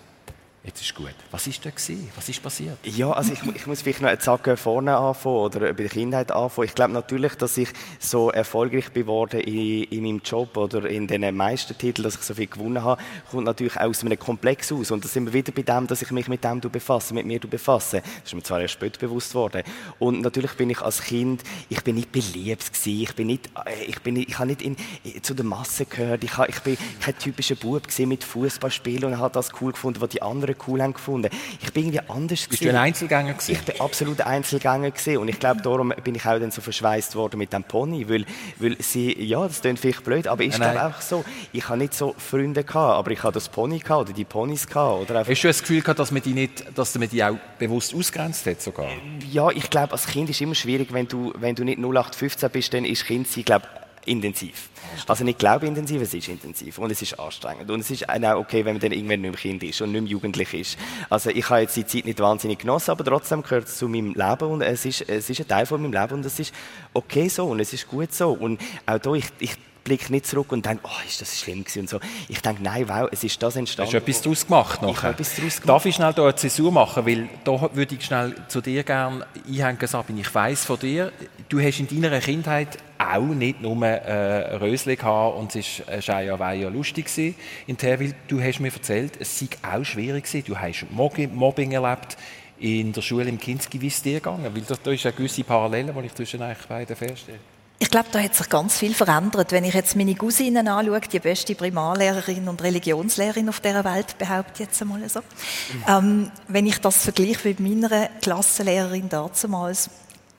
Jetzt 0.63 0.79
ist 0.79 0.93
gut. 0.93 1.15
Was 1.31 1.47
ist 1.47 1.65
da 1.65 1.71
gewesen? 1.71 2.07
Was 2.15 2.29
ist 2.29 2.43
passiert? 2.43 2.77
Ja, 2.83 3.11
also 3.11 3.33
ich, 3.33 3.41
ich 3.55 3.65
muss 3.65 3.81
vielleicht 3.81 3.99
noch 4.01 4.09
einen 4.09 4.19
Zacken 4.19 4.55
vorne 4.57 4.95
anfangen 4.95 5.37
oder 5.37 5.59
bei 5.59 5.73
der 5.73 5.89
Kindheit 5.89 6.31
anfangen. 6.31 6.67
Ich 6.67 6.75
glaube 6.75 6.93
natürlich, 6.93 7.33
dass 7.33 7.57
ich 7.57 7.69
so 7.97 8.29
erfolgreich 8.29 8.93
geworden 8.93 9.39
in, 9.39 9.85
in 9.85 10.03
meinem 10.03 10.21
Job 10.23 10.55
oder 10.55 10.87
in 10.87 11.07
den 11.07 11.35
Meistertiteln, 11.35 12.03
dass 12.03 12.13
ich 12.13 12.21
so 12.21 12.35
viel 12.35 12.45
gewonnen 12.45 12.83
habe, 12.83 13.01
kommt 13.31 13.45
natürlich 13.45 13.75
aus 13.79 14.05
einem 14.05 14.19
Komplex 14.19 14.71
aus. 14.71 14.91
Und 14.91 15.03
da 15.03 15.09
sind 15.09 15.25
wir 15.25 15.33
wieder 15.33 15.51
bei 15.51 15.63
dem, 15.63 15.87
dass 15.87 16.03
ich 16.03 16.11
mich 16.11 16.27
mit 16.27 16.43
dem 16.43 16.59
befasse, 16.59 17.15
mit 17.15 17.25
mir 17.25 17.39
befasse. 17.39 18.01
Das 18.01 18.25
ist 18.25 18.35
mir 18.35 18.43
zwar 18.43 18.61
erst 18.61 18.75
später 18.75 18.99
bewusst 18.99 19.33
worden. 19.33 19.63
Und 19.97 20.21
natürlich 20.21 20.51
bin 20.51 20.69
ich 20.69 20.81
als 20.81 21.01
Kind, 21.01 21.41
ich 21.69 21.83
bin 21.83 21.95
nicht 21.95 22.11
beliebt 22.11 22.71
gewesen. 22.71 23.01
Ich 23.01 23.15
bin 23.15 23.25
nicht, 23.25 23.49
äh, 23.65 23.85
ich 23.85 23.99
bin 24.03 24.15
ich 24.15 24.37
habe 24.37 24.49
nicht 24.49 24.61
in, 24.61 24.77
zu 25.23 25.33
der 25.33 25.45
Masse 25.45 25.85
gehört. 25.85 26.23
Ich, 26.23 26.37
habe, 26.37 26.51
ich 26.51 26.59
bin 26.59 26.77
kein 26.99 27.17
typischer 27.17 27.55
Bub 27.55 27.81
mit 27.97 28.23
Fußballspielen 28.23 29.13
und 29.13 29.17
habe 29.17 29.33
das 29.33 29.49
cool 29.59 29.71
gefunden, 29.71 30.01
was 30.01 30.09
die 30.09 30.21
anderen 30.21 30.50
anderen 30.51 30.63
cool 30.67 30.81
haben 30.81 30.93
gefunden. 30.93 31.29
Ich 31.61 31.71
bin 31.73 31.85
irgendwie 31.85 32.09
anders 32.09 32.47
Bist 32.47 32.63
du 32.63 32.69
ein 32.69 32.75
Einzelgänger 32.75 33.33
gewesen? 33.33 33.51
Ich 33.51 33.61
bin 33.61 33.81
absolut 33.81 34.21
ein 34.21 34.27
Einzelgänger 34.27 34.91
gewesen. 34.91 35.17
und 35.17 35.27
ich 35.27 35.39
glaube, 35.39 35.61
darum 35.61 35.93
bin 36.03 36.15
ich 36.15 36.25
auch 36.25 36.39
dann 36.39 36.51
so 36.51 36.61
verschweißt 36.61 37.15
worden 37.15 37.37
mit 37.37 37.53
dem 37.53 37.63
Pony, 37.63 38.07
weil, 38.09 38.25
weil 38.59 38.81
sie, 38.81 39.17
ja, 39.21 39.45
das 39.47 39.61
klingt 39.61 39.79
vielleicht 39.79 40.03
blöd, 40.03 40.27
aber 40.27 40.43
ich 40.43 40.55
glaube 40.55 40.85
auch 40.85 41.01
so, 41.01 41.23
ich 41.53 41.67
habe 41.67 41.77
nicht 41.77 41.93
so 41.93 42.15
Freunde 42.17 42.63
gehabt, 42.63 42.97
aber 42.97 43.11
ich 43.11 43.23
habe 43.23 43.33
das 43.33 43.49
Pony 43.49 43.79
gehabt 43.79 44.01
oder 44.01 44.13
die 44.13 44.25
Ponys 44.25 44.67
gehabt. 44.67 45.09
Oder 45.09 45.25
Hast 45.25 45.43
du 45.43 45.47
das 45.47 45.61
Gefühl 45.61 45.81
gehabt, 45.81 45.99
dass 45.99 46.11
man 46.11 46.21
die 46.21 46.33
nicht, 46.33 46.65
dass 46.77 46.97
man 46.97 47.09
die 47.09 47.23
auch 47.23 47.37
bewusst 47.57 47.93
ausgrenzt 47.93 48.45
hat 48.45 48.61
sogar? 48.61 48.89
Ja, 49.31 49.49
ich 49.49 49.69
glaube, 49.69 49.93
als 49.93 50.07
Kind 50.07 50.29
ist 50.29 50.37
es 50.37 50.41
immer 50.41 50.55
schwierig, 50.55 50.93
wenn 50.93 51.07
du, 51.07 51.33
wenn 51.37 51.55
du 51.55 51.63
nicht 51.63 51.79
0815 51.79 52.49
bist, 52.49 52.73
dann 52.73 52.85
ist 52.85 53.05
Kind 53.05 53.27
sein, 53.27 53.43
glaube 53.43 53.67
intensiv. 54.05 54.69
Also 55.07 55.23
nicht 55.23 55.39
glaube 55.39 55.67
intensiv, 55.67 56.01
es 56.01 56.13
ist 56.13 56.27
intensiv 56.27 56.77
und 56.79 56.91
es 56.91 57.01
ist 57.01 57.19
anstrengend. 57.19 57.69
Und 57.69 57.79
es 57.79 57.91
ist 57.91 58.09
auch 58.09 58.35
okay, 58.35 58.65
wenn 58.65 58.73
man 58.73 58.81
dann 58.81 58.91
irgendwann 58.91 59.21
nicht 59.21 59.31
mehr 59.31 59.39
Kind 59.39 59.63
ist 59.63 59.81
und 59.81 59.91
nicht 59.91 60.01
mehr 60.01 60.11
jugendlich 60.11 60.53
ist. 60.53 60.77
Also 61.09 61.29
ich 61.29 61.49
habe 61.49 61.61
jetzt 61.61 61.75
die 61.75 61.85
Zeit 61.85 62.05
nicht 62.05 62.19
wahnsinnig 62.19 62.59
genossen, 62.59 62.91
aber 62.91 63.03
trotzdem 63.03 63.43
gehört 63.43 63.67
es 63.67 63.77
zu 63.77 63.87
meinem 63.87 64.13
Leben 64.13 64.51
und 64.51 64.61
es 64.61 64.85
ist, 64.85 65.07
es 65.07 65.29
ist 65.29 65.39
ein 65.39 65.47
Teil 65.47 65.65
von 65.65 65.81
meinem 65.81 65.93
Leben 65.93 66.15
und 66.15 66.25
es 66.25 66.39
ist 66.39 66.53
okay 66.93 67.27
so 67.27 67.47
und 67.47 67.59
es 67.59 67.73
ist 67.73 67.87
gut 67.87 68.13
so. 68.13 68.31
Und 68.31 68.59
auch 68.85 68.99
da, 68.99 69.13
ich, 69.13 69.25
ich 69.39 69.55
blicke 69.83 70.11
nicht 70.11 70.27
zurück 70.27 70.51
und 70.51 70.65
denke, 70.65 70.83
oh, 70.85 71.07
ist 71.07 71.21
das 71.21 71.39
schlimm 71.39 71.63
gewesen 71.63 71.81
und 71.81 71.89
so. 71.89 71.99
Ich 72.27 72.41
denke, 72.41 72.61
nein, 72.63 72.87
wow, 72.87 73.09
es 73.11 73.23
ist 73.23 73.41
das 73.41 73.55
entstanden. 73.55 73.87
Hast 73.87 73.93
du 73.93 73.97
etwas 73.97 74.21
daraus 74.21 74.45
gemacht 74.45 74.81
nachher? 74.81 74.91
Ich 74.91 75.03
habe 75.03 75.13
etwas 75.13 75.35
daraus 75.35 75.55
gemacht. 75.55 75.69
Darf 75.69 75.85
ich 75.85 75.95
schnell 75.95 76.13
hier 76.13 76.23
eine 76.23 76.35
Zäsur 76.35 76.71
machen, 76.71 77.05
weil 77.05 77.29
da 77.43 77.69
würde 77.73 77.95
ich 77.95 78.05
schnell 78.05 78.35
zu 78.47 78.61
dir 78.61 78.83
gerne 78.83 79.25
einhängen, 79.47 79.87
Sabine. 79.87 80.21
Ich 80.21 80.33
weiss 80.33 80.65
von 80.65 80.79
dir, 80.79 81.11
du 81.49 81.59
hast 81.59 81.79
in 81.79 81.87
deiner 81.87 82.19
Kindheit 82.19 82.77
auch 82.97 83.21
nicht 83.21 83.61
nur 83.61 83.83
äh, 83.85 84.55
Rösli 84.57 84.95
gehabt 84.95 85.37
und 85.37 85.55
es 85.55 85.81
war 85.87 86.01
Scheia 86.01 86.39
Weiher 86.39 86.69
lustig 86.69 87.07
gewesen 87.07 87.35
in 87.67 87.77
Terwil. 87.77 88.13
Du 88.27 88.41
hast 88.41 88.59
mir 88.59 88.71
erzählt, 88.71 89.13
es 89.19 89.39
sei 89.39 89.47
auch 89.63 89.83
schwierig 89.83 90.25
gewesen. 90.25 90.45
Du 90.45 90.57
hast 90.57 90.85
Mobbing 90.91 91.71
erlebt 91.71 92.17
in 92.59 92.93
der 92.93 93.01
Schule 93.01 93.27
im 93.27 93.39
Kinski. 93.39 93.81
Wie 93.81 93.87
ist 93.87 93.95
es 93.95 94.03
dir 94.03 94.15
gegangen? 94.19 94.53
Weil 94.53 94.61
da, 94.61 94.75
da 94.81 94.91
ist 94.91 95.05
eine 95.05 95.15
gewisse 95.15 95.43
Parallele, 95.43 95.93
die 95.93 96.05
ich 96.05 96.13
zwischen 96.13 96.41
euch 96.43 96.59
beiden 96.67 96.95
feststelle. 96.95 97.39
Ich 97.81 97.89
glaube, 97.89 98.09
da 98.11 98.19
hat 98.19 98.35
sich 98.35 98.47
ganz 98.47 98.77
viel 98.77 98.93
verändert. 98.93 99.51
Wenn 99.51 99.63
ich 99.63 99.73
jetzt 99.73 99.95
meine 99.95 100.13
Cousinen 100.13 100.67
anschaue, 100.67 101.01
die 101.01 101.19
beste 101.19 101.55
Primarlehrerin 101.55 102.47
und 102.47 102.61
Religionslehrerin 102.61 103.49
auf 103.49 103.59
dieser 103.59 103.83
Welt, 103.83 104.19
behaupte 104.19 104.51
ich 104.53 104.59
jetzt 104.67 104.81
einmal 104.83 105.09
so. 105.09 105.21
Mhm. 105.21 105.83
Ähm, 105.87 106.31
wenn 106.47 106.67
ich 106.67 106.77
das 106.77 106.97
vergleiche 106.97 107.47
mit 107.47 107.59
meiner 107.59 108.07
Klassenlehrerin 108.21 109.09
damals, 109.09 109.89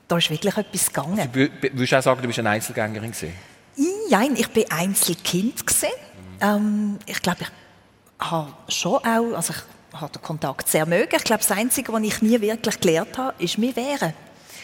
da 0.07 0.17
ist 0.17 0.29
wirklich 0.29 0.55
etwas 0.55 0.87
gegangen. 0.87 1.19
Also, 1.19 1.33
würdest 1.33 1.91
du 1.91 1.97
auch 1.97 2.01
sagen, 2.01 2.21
du 2.21 2.27
bist 2.27 2.39
eine 2.39 2.49
Einzelgängerin 2.49 3.11
gewesen? 3.11 3.33
Nein, 4.09 4.35
ich 4.37 4.47
bin 4.47 4.63
Einzelkind 4.71 5.67
gewesen. 5.67 5.89
Mhm. 6.39 6.47
Ähm, 6.47 6.99
ich 7.05 7.21
glaube, 7.21 7.39
ich 7.41 8.31
habe 8.31 8.53
schon 8.69 8.99
auch, 8.99 9.35
also 9.35 9.53
ich 9.53 9.99
habe 9.99 10.13
den 10.13 10.21
Kontakt 10.21 10.69
sehr 10.69 10.85
mögen. 10.85 11.13
Ich 11.17 11.25
glaube, 11.25 11.43
das 11.45 11.51
Einzige, 11.51 11.91
was 11.91 12.03
ich 12.03 12.21
nie 12.21 12.39
wirklich 12.39 12.79
gelernt 12.79 13.17
habe, 13.17 13.33
ist 13.43 13.57
mir 13.57 13.75
wehren. 13.75 14.13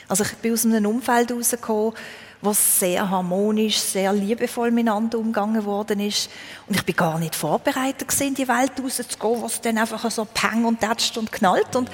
Also 0.10 0.24
ich 0.24 0.34
bin 0.38 0.54
aus 0.54 0.66
einem 0.66 0.86
Umfeld 0.86 1.30
herausgekommen, 1.30 1.94
wo 2.42 2.54
sehr 2.54 3.10
harmonisch, 3.10 3.80
sehr 3.80 4.12
liebevoll 4.14 4.72
miteinander 4.72 5.20
umgegangen 5.20 5.64
worden 5.66 6.00
ist. 6.00 6.30
Und 6.68 6.76
ich 6.76 6.84
bin 6.84 6.96
gar 6.96 7.20
nicht 7.20 7.36
vorbereitet 7.36 8.08
gewesen, 8.08 8.28
in 8.30 8.36
die 8.36 8.48
Welt 8.48 8.72
rauszugehen, 8.82 9.42
wo 9.42 9.46
es 9.46 9.62
dann 9.62 9.78
einfach 9.78 10.10
so 10.10 10.26
peng 10.26 10.66
und 10.66 10.80
tätscht 10.80 11.18
und 11.18 11.32
knallt 11.32 11.76
und 11.76 11.90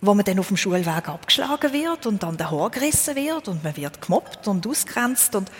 wo 0.00 0.14
man 0.14 0.24
dann 0.24 0.38
auf 0.38 0.48
dem 0.48 0.56
Schulweg 0.56 1.08
abgeschlagen 1.08 1.72
wird 1.72 2.06
und 2.06 2.22
an 2.22 2.36
den 2.36 2.50
Haar 2.50 2.70
gerissen 2.70 3.16
wird 3.16 3.48
und 3.48 3.64
man 3.64 3.76
wird 3.76 4.02
gemobbt 4.02 4.46
und 4.46 4.66
ausgrenzt 4.66 5.34
und 5.34 5.50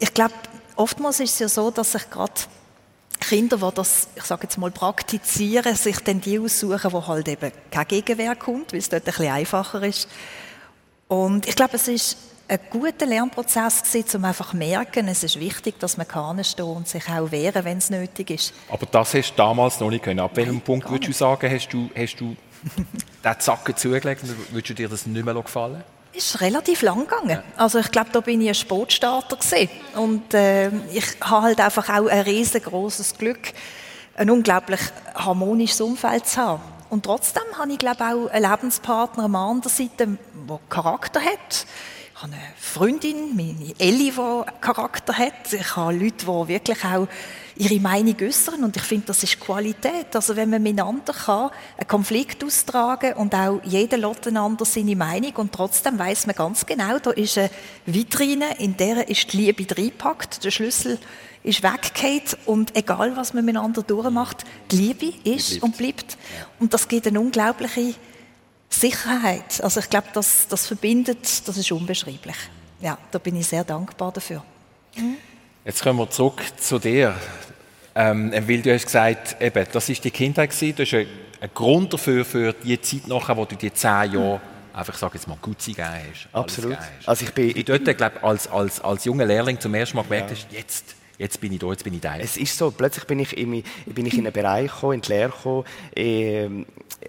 ich 0.00 0.12
glaube, 0.12 0.34
oftmals 0.76 1.20
ist 1.20 1.34
es 1.34 1.38
ja 1.38 1.48
so, 1.48 1.70
dass 1.70 1.92
sich 1.92 2.08
gerade 2.10 2.32
Kinder, 3.20 3.58
die 3.58 3.74
das, 3.74 4.08
ich 4.16 4.24
sage 4.24 4.44
jetzt 4.44 4.56
mal, 4.56 4.70
praktizieren, 4.70 5.76
sich 5.76 5.98
dann 6.00 6.20
die 6.22 6.38
aussuchen, 6.38 6.92
wo 6.92 7.06
halt 7.06 7.28
eben 7.28 7.52
keine 7.70 7.84
Gegenwehr 7.84 8.34
kommt, 8.34 8.72
weil 8.72 8.80
es 8.80 8.88
dort 8.88 9.02
ein 9.02 9.12
bisschen 9.12 9.30
einfacher 9.30 9.82
ist. 9.82 10.08
Und 11.10 11.48
ich 11.48 11.56
glaube, 11.56 11.74
es 11.74 11.88
ist 11.88 12.16
ein 12.46 12.60
guter 12.70 13.04
Lernprozess 13.04 13.82
gewesen, 13.82 14.18
um 14.18 14.24
einfach 14.26 14.52
zu 14.52 14.56
merken, 14.56 15.08
es 15.08 15.24
ist 15.24 15.40
wichtig, 15.40 15.76
dass 15.80 15.96
man 15.96 16.06
kann 16.06 16.42
stehen 16.44 16.66
und 16.66 16.86
sich 16.86 17.08
auch 17.08 17.32
wehren, 17.32 17.64
wenn 17.64 17.78
es 17.78 17.90
nötig 17.90 18.30
ist. 18.30 18.54
Aber 18.68 18.86
das 18.86 19.12
hast 19.12 19.32
du 19.32 19.36
damals 19.36 19.80
noch 19.80 19.90
nicht 19.90 20.04
können. 20.04 20.20
Ab 20.20 20.30
welchem 20.34 20.60
Punkt 20.60 20.88
würdest 20.88 21.08
du 21.08 21.12
sagen, 21.12 21.50
hast 21.50 21.68
du, 21.70 21.90
hast 21.96 22.14
du 22.14 22.36
den 23.24 23.40
Zacken 23.40 23.76
zugelegt 23.76 24.22
und 24.22 24.52
würdest 24.52 24.70
du 24.70 24.74
dir 24.74 24.88
das 24.88 25.04
nicht 25.04 25.24
mehr 25.24 25.34
gefallen? 25.34 25.82
Es 26.12 26.26
ist 26.26 26.40
relativ 26.40 26.82
lang 26.82 27.08
gegangen. 27.08 27.42
Also 27.56 27.80
ich 27.80 27.90
glaube, 27.90 28.10
da 28.12 28.20
bin 28.20 28.40
ich 28.40 28.48
ein 28.48 28.54
Sportstarter 28.54 29.36
gewesen. 29.36 29.68
und 29.96 30.32
äh, 30.32 30.68
ich 30.92 31.06
habe 31.20 31.42
halt 31.42 31.60
einfach 31.60 31.88
auch 31.88 32.06
ein 32.06 32.20
riesengroßes 32.20 33.18
Glück, 33.18 33.52
ein 34.14 34.30
unglaublich 34.30 34.80
harmonisches 35.16 35.80
Umfeld 35.80 36.26
zu 36.26 36.40
haben. 36.40 36.79
Und 36.90 37.04
trotzdem 37.04 37.42
habe 37.56 37.72
ich 37.72 37.78
glaube 37.78 38.04
auch 38.04 38.26
einen 38.30 38.50
Lebenspartner 38.50 39.24
an 39.34 39.60
der 39.60 39.70
Seite, 39.70 40.18
der 40.48 40.60
Charakter 40.68 41.20
hat 41.20 41.66
ich 42.20 42.24
habe 42.24 42.34
eine 42.34 42.42
Freundin, 42.58 43.34
meine 43.34 43.72
Elli, 43.78 44.12
die 44.14 44.60
Charakter 44.60 45.16
hat. 45.16 45.54
Ich 45.54 45.74
habe 45.74 45.94
Leute, 45.94 46.26
die 46.26 46.48
wirklich 46.48 46.84
auch 46.84 47.08
ihre 47.60 47.78
Meinung 47.78 48.16
äußern 48.18 48.64
und 48.64 48.74
ich 48.74 48.82
finde, 48.82 49.08
das 49.08 49.22
ist 49.22 49.38
Qualität. 49.38 50.16
Also 50.16 50.34
wenn 50.34 50.48
man 50.48 50.62
miteinander 50.62 51.12
kann, 51.12 51.50
einen 51.76 51.86
Konflikt 51.86 52.42
austragen 52.42 53.12
und 53.14 53.34
auch 53.34 53.60
jeder 53.64 53.98
lässt 53.98 54.26
einander 54.26 54.64
seine 54.64 54.96
Meinung 54.96 55.32
und 55.36 55.52
trotzdem 55.52 55.98
weiß 55.98 56.26
man 56.26 56.36
ganz 56.36 56.64
genau, 56.64 56.98
da 56.98 57.10
ist 57.10 57.36
eine 57.36 57.50
Vitrine, 57.84 58.56
in 58.58 58.78
der 58.78 59.06
ist 59.08 59.30
die 59.32 59.36
Liebe 59.36 59.66
reingepackt, 59.76 60.42
der 60.42 60.50
Schlüssel 60.50 60.98
ist 61.42 61.62
weggeht 61.62 62.36
und 62.46 62.74
egal, 62.76 63.14
was 63.16 63.34
man 63.34 63.44
miteinander 63.44 63.82
durchmacht, 63.82 64.44
die 64.70 64.76
Liebe 64.76 65.12
ist 65.24 65.62
und 65.62 65.76
bleibt. 65.76 66.16
Und 66.60 66.72
das 66.72 66.88
gibt 66.88 67.06
eine 67.06 67.20
unglaubliche 67.20 67.94
Sicherheit. 68.70 69.62
Also 69.62 69.80
ich 69.80 69.90
glaube, 69.90 70.08
das, 70.14 70.48
das 70.48 70.66
verbindet, 70.66 71.46
das 71.46 71.56
ist 71.58 71.70
unbeschreiblich. 71.72 72.36
Ja, 72.80 72.96
da 73.10 73.18
bin 73.18 73.36
ich 73.36 73.46
sehr 73.46 73.64
dankbar 73.64 74.12
dafür. 74.12 74.42
Mhm. 74.96 75.16
Jetzt 75.64 75.82
kommen 75.82 75.98
wir 75.98 76.08
zurück 76.08 76.42
zu 76.56 76.78
dir. 76.78 77.14
Ähm, 77.94 78.32
weil 78.32 78.62
du 78.62 78.72
hast 78.72 78.86
gesagt, 78.86 79.36
eben, 79.42 79.66
das 79.70 79.88
ist 79.90 80.02
die 80.02 80.10
Kindheit 80.10 80.50
gewesen, 80.50 80.74
du 80.74 80.82
hast 80.84 80.94
einen, 80.94 81.54
Grund 81.54 81.92
dafür, 81.92 82.24
für 82.24 82.52
die 82.52 82.80
Zeit 82.80 83.06
nachher, 83.08 83.36
wo 83.36 83.44
du 83.44 83.56
die 83.56 83.72
zehn 83.72 84.12
Jahre 84.12 84.40
einfach, 84.72 84.96
sag 84.96 85.12
jetzt 85.14 85.28
mal, 85.28 85.36
gut 85.42 85.58
gegeben 85.58 85.86
hast. 85.86 86.28
Absolut. 86.32 86.78
Hast. 86.78 87.08
Also 87.08 87.26
ich 87.26 87.34
bin... 87.34 87.64
dort, 87.64 87.96
glaube 87.96 88.22
als, 88.22 88.48
als, 88.48 88.80
als 88.80 89.04
junger 89.04 89.26
Lehrling 89.26 89.60
zum 89.60 89.74
ersten 89.74 89.96
Mal 89.96 90.04
gemerkt 90.04 90.30
ja. 90.30 90.36
hast, 90.36 90.52
jetzt 90.52 90.94
jetzt 91.18 91.38
bin 91.38 91.52
ich 91.52 91.58
da, 91.58 91.66
jetzt 91.66 91.84
bin 91.84 91.92
ich 91.92 92.00
da. 92.00 92.16
Es 92.16 92.38
ist 92.38 92.56
so, 92.56 92.70
plötzlich 92.70 93.04
bin 93.04 93.18
ich 93.18 93.36
in, 93.36 93.62
bin 93.86 94.06
ich 94.06 94.14
in 94.14 94.20
einen 94.20 94.32
Bereich 94.32 94.72
gekommen, 94.72 94.94
in 94.94 95.00
die 95.02 95.12
Lehre 95.12 95.30
gekommen, 95.30 95.64
äh, 95.94 96.48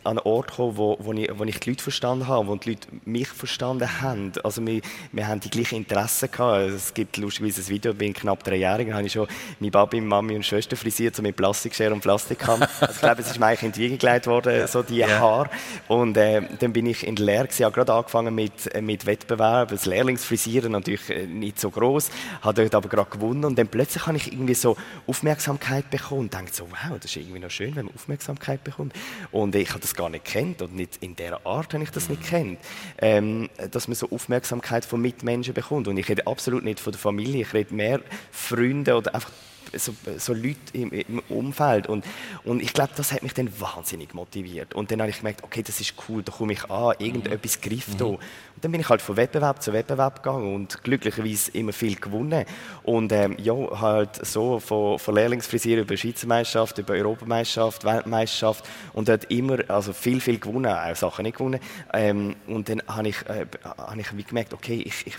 an 0.03 0.17
einen 0.17 0.19
Ort 0.19 0.49
gekommen, 0.49 0.77
wo, 0.77 0.97
wo, 0.99 1.13
ich, 1.13 1.29
wo 1.37 1.43
ich 1.43 1.59
die 1.59 1.69
Leute 1.71 1.83
verstanden 1.83 2.27
habe, 2.27 2.47
wo 2.47 2.55
die 2.55 2.71
Leute 2.71 2.87
mich 3.05 3.27
verstanden 3.27 4.01
haben. 4.01 4.31
Also 4.43 4.65
wir, 4.65 4.81
wir 5.11 5.27
haben 5.27 5.39
die 5.39 5.49
gleichen 5.49 5.75
Interessen 5.75 6.31
gehabt. 6.31 6.71
Es 6.71 6.93
gibt 6.93 7.17
lustigerweise 7.17 7.61
ein 7.61 7.67
Video, 7.67 7.91
ich 7.91 7.97
bin 7.97 8.13
knapp 8.13 8.43
dreijährig, 8.43 8.87
da 8.87 8.95
habe 8.95 9.05
ich 9.05 9.13
schon 9.13 9.27
meine 9.59 9.71
Papi, 9.71 10.01
Mami 10.01 10.35
und 10.35 10.45
Schwester 10.45 10.75
frisiert, 10.75 11.15
so 11.15 11.21
mit 11.21 11.35
Plastikschere 11.35 11.93
und 11.93 12.01
Plastikkamm. 12.01 12.61
Also 12.81 12.93
ich 12.95 12.99
glaube, 13.01 13.21
es 13.21 13.29
ist 13.29 13.39
mir 13.39 13.45
eigentlich 13.45 13.63
in 13.63 13.71
die 13.73 13.79
Wiege 13.81 13.97
gelegt 13.97 14.27
worden, 14.27 14.67
so 14.67 14.81
die 14.81 14.99
yeah. 14.99 15.19
Haare. 15.19 15.49
Und 15.87 16.17
äh, 16.17 16.41
dann 16.59 16.73
bin 16.73 16.87
ich 16.87 17.05
in 17.05 17.15
der 17.15 17.25
Lehre, 17.25 17.47
ich 17.51 17.61
habe 17.61 17.73
gerade 17.73 17.93
angefangen 17.93 18.33
mit, 18.33 18.81
mit 18.81 19.05
Wettbewerben, 19.05 19.75
das 19.75 19.85
Lehrlingsfrisieren, 19.85 20.71
natürlich 20.71 21.09
äh, 21.09 21.27
nicht 21.27 21.59
so 21.59 21.69
groß, 21.69 22.09
habe 22.41 22.61
dort 22.61 22.75
aber 22.75 22.89
gerade 22.89 23.09
gewonnen 23.09 23.45
und 23.45 23.57
dann 23.57 23.67
plötzlich 23.67 24.07
habe 24.07 24.17
ich 24.17 24.31
irgendwie 24.31 24.55
so 24.55 24.77
Aufmerksamkeit 25.05 25.89
bekommen 25.89 26.21
und 26.21 26.33
dachte 26.33 26.53
so, 26.53 26.67
wow, 26.69 26.97
das 26.99 27.11
ist 27.11 27.17
irgendwie 27.17 27.39
noch 27.39 27.51
schön, 27.51 27.75
wenn 27.75 27.85
man 27.85 27.95
Aufmerksamkeit 27.95 28.63
bekommt. 28.63 28.93
Und 29.31 29.55
ich 29.55 29.69
habe 29.81 29.87
das 29.87 29.95
gar 29.95 30.09
nicht 30.09 30.25
kennt 30.25 30.61
und 30.61 30.75
nicht 30.75 30.97
in 31.01 31.15
der 31.15 31.45
Art 31.45 31.73
habe 31.73 31.83
ich 31.83 31.89
das 31.89 32.07
nicht 32.07 32.23
kennt, 32.23 32.59
ähm, 32.99 33.49
dass 33.71 33.87
man 33.87 33.95
so 33.95 34.09
Aufmerksamkeit 34.11 34.85
von 34.85 35.01
Mitmenschen 35.01 35.53
bekommt. 35.53 35.87
Und 35.87 35.97
ich 35.97 36.07
rede 36.07 36.27
absolut 36.27 36.63
nicht 36.63 36.79
von 36.79 36.93
der 36.93 36.99
Familie, 36.99 37.41
ich 37.41 37.53
rede 37.53 37.73
mehr 37.73 38.01
Freunde 38.31 38.95
oder 38.95 39.15
einfach 39.15 39.31
so, 39.73 39.93
so 40.17 40.33
Leute 40.33 40.57
im, 40.73 40.91
im 40.91 41.19
Umfeld. 41.29 41.87
Und, 41.87 42.05
und 42.43 42.61
ich 42.61 42.73
glaube, 42.73 42.91
das 42.95 43.11
hat 43.11 43.23
mich 43.23 43.33
dann 43.33 43.49
wahnsinnig 43.59 44.13
motiviert. 44.13 44.73
Und 44.73 44.91
dann 44.91 45.01
habe 45.01 45.09
ich 45.09 45.17
gemerkt, 45.17 45.43
okay, 45.43 45.63
das 45.63 45.79
ist 45.79 45.93
cool, 46.07 46.23
da 46.23 46.31
komme 46.31 46.53
ich 46.53 46.69
an, 46.69 46.95
irgendetwas 46.99 47.57
mhm. 47.57 47.69
greift 47.69 48.01
da. 48.01 48.05
Und 48.05 48.19
dann 48.61 48.71
bin 48.71 48.81
ich 48.81 48.89
halt 48.89 49.01
von 49.01 49.17
Wettbewerb 49.17 49.61
zu 49.61 49.73
Wettbewerb 49.73 50.23
gegangen 50.23 50.53
und 50.53 50.83
glücklicherweise 50.83 51.51
immer 51.51 51.73
viel 51.73 51.95
gewonnen. 51.95 52.45
Und 52.83 53.11
ähm, 53.11 53.35
ja, 53.39 53.55
halt 53.79 54.25
so 54.25 54.59
von, 54.59 54.99
von 54.99 55.15
Lehrlingsfrisier 55.15 55.81
über 55.81 55.97
Schweizer 55.97 56.27
Meisterschaft, 56.27 56.77
über 56.77 56.93
Europameisterschaft, 56.93 57.83
Weltmeisterschaft 57.83 58.65
und 58.93 59.09
dort 59.09 59.25
immer, 59.25 59.57
also 59.69 59.93
viel, 59.93 60.21
viel 60.21 60.39
gewonnen, 60.39 60.71
auch 60.71 60.95
Sachen 60.95 61.23
nicht 61.23 61.37
gewonnen. 61.37 61.59
Ähm, 61.93 62.35
und 62.47 62.69
dann 62.69 62.81
habe 62.87 63.09
ich, 63.09 63.21
äh, 63.27 63.45
hab 63.63 63.97
ich 63.97 64.15
wie 64.15 64.23
gemerkt, 64.23 64.53
okay, 64.53 64.81
ich, 64.85 65.07
ich 65.07 65.17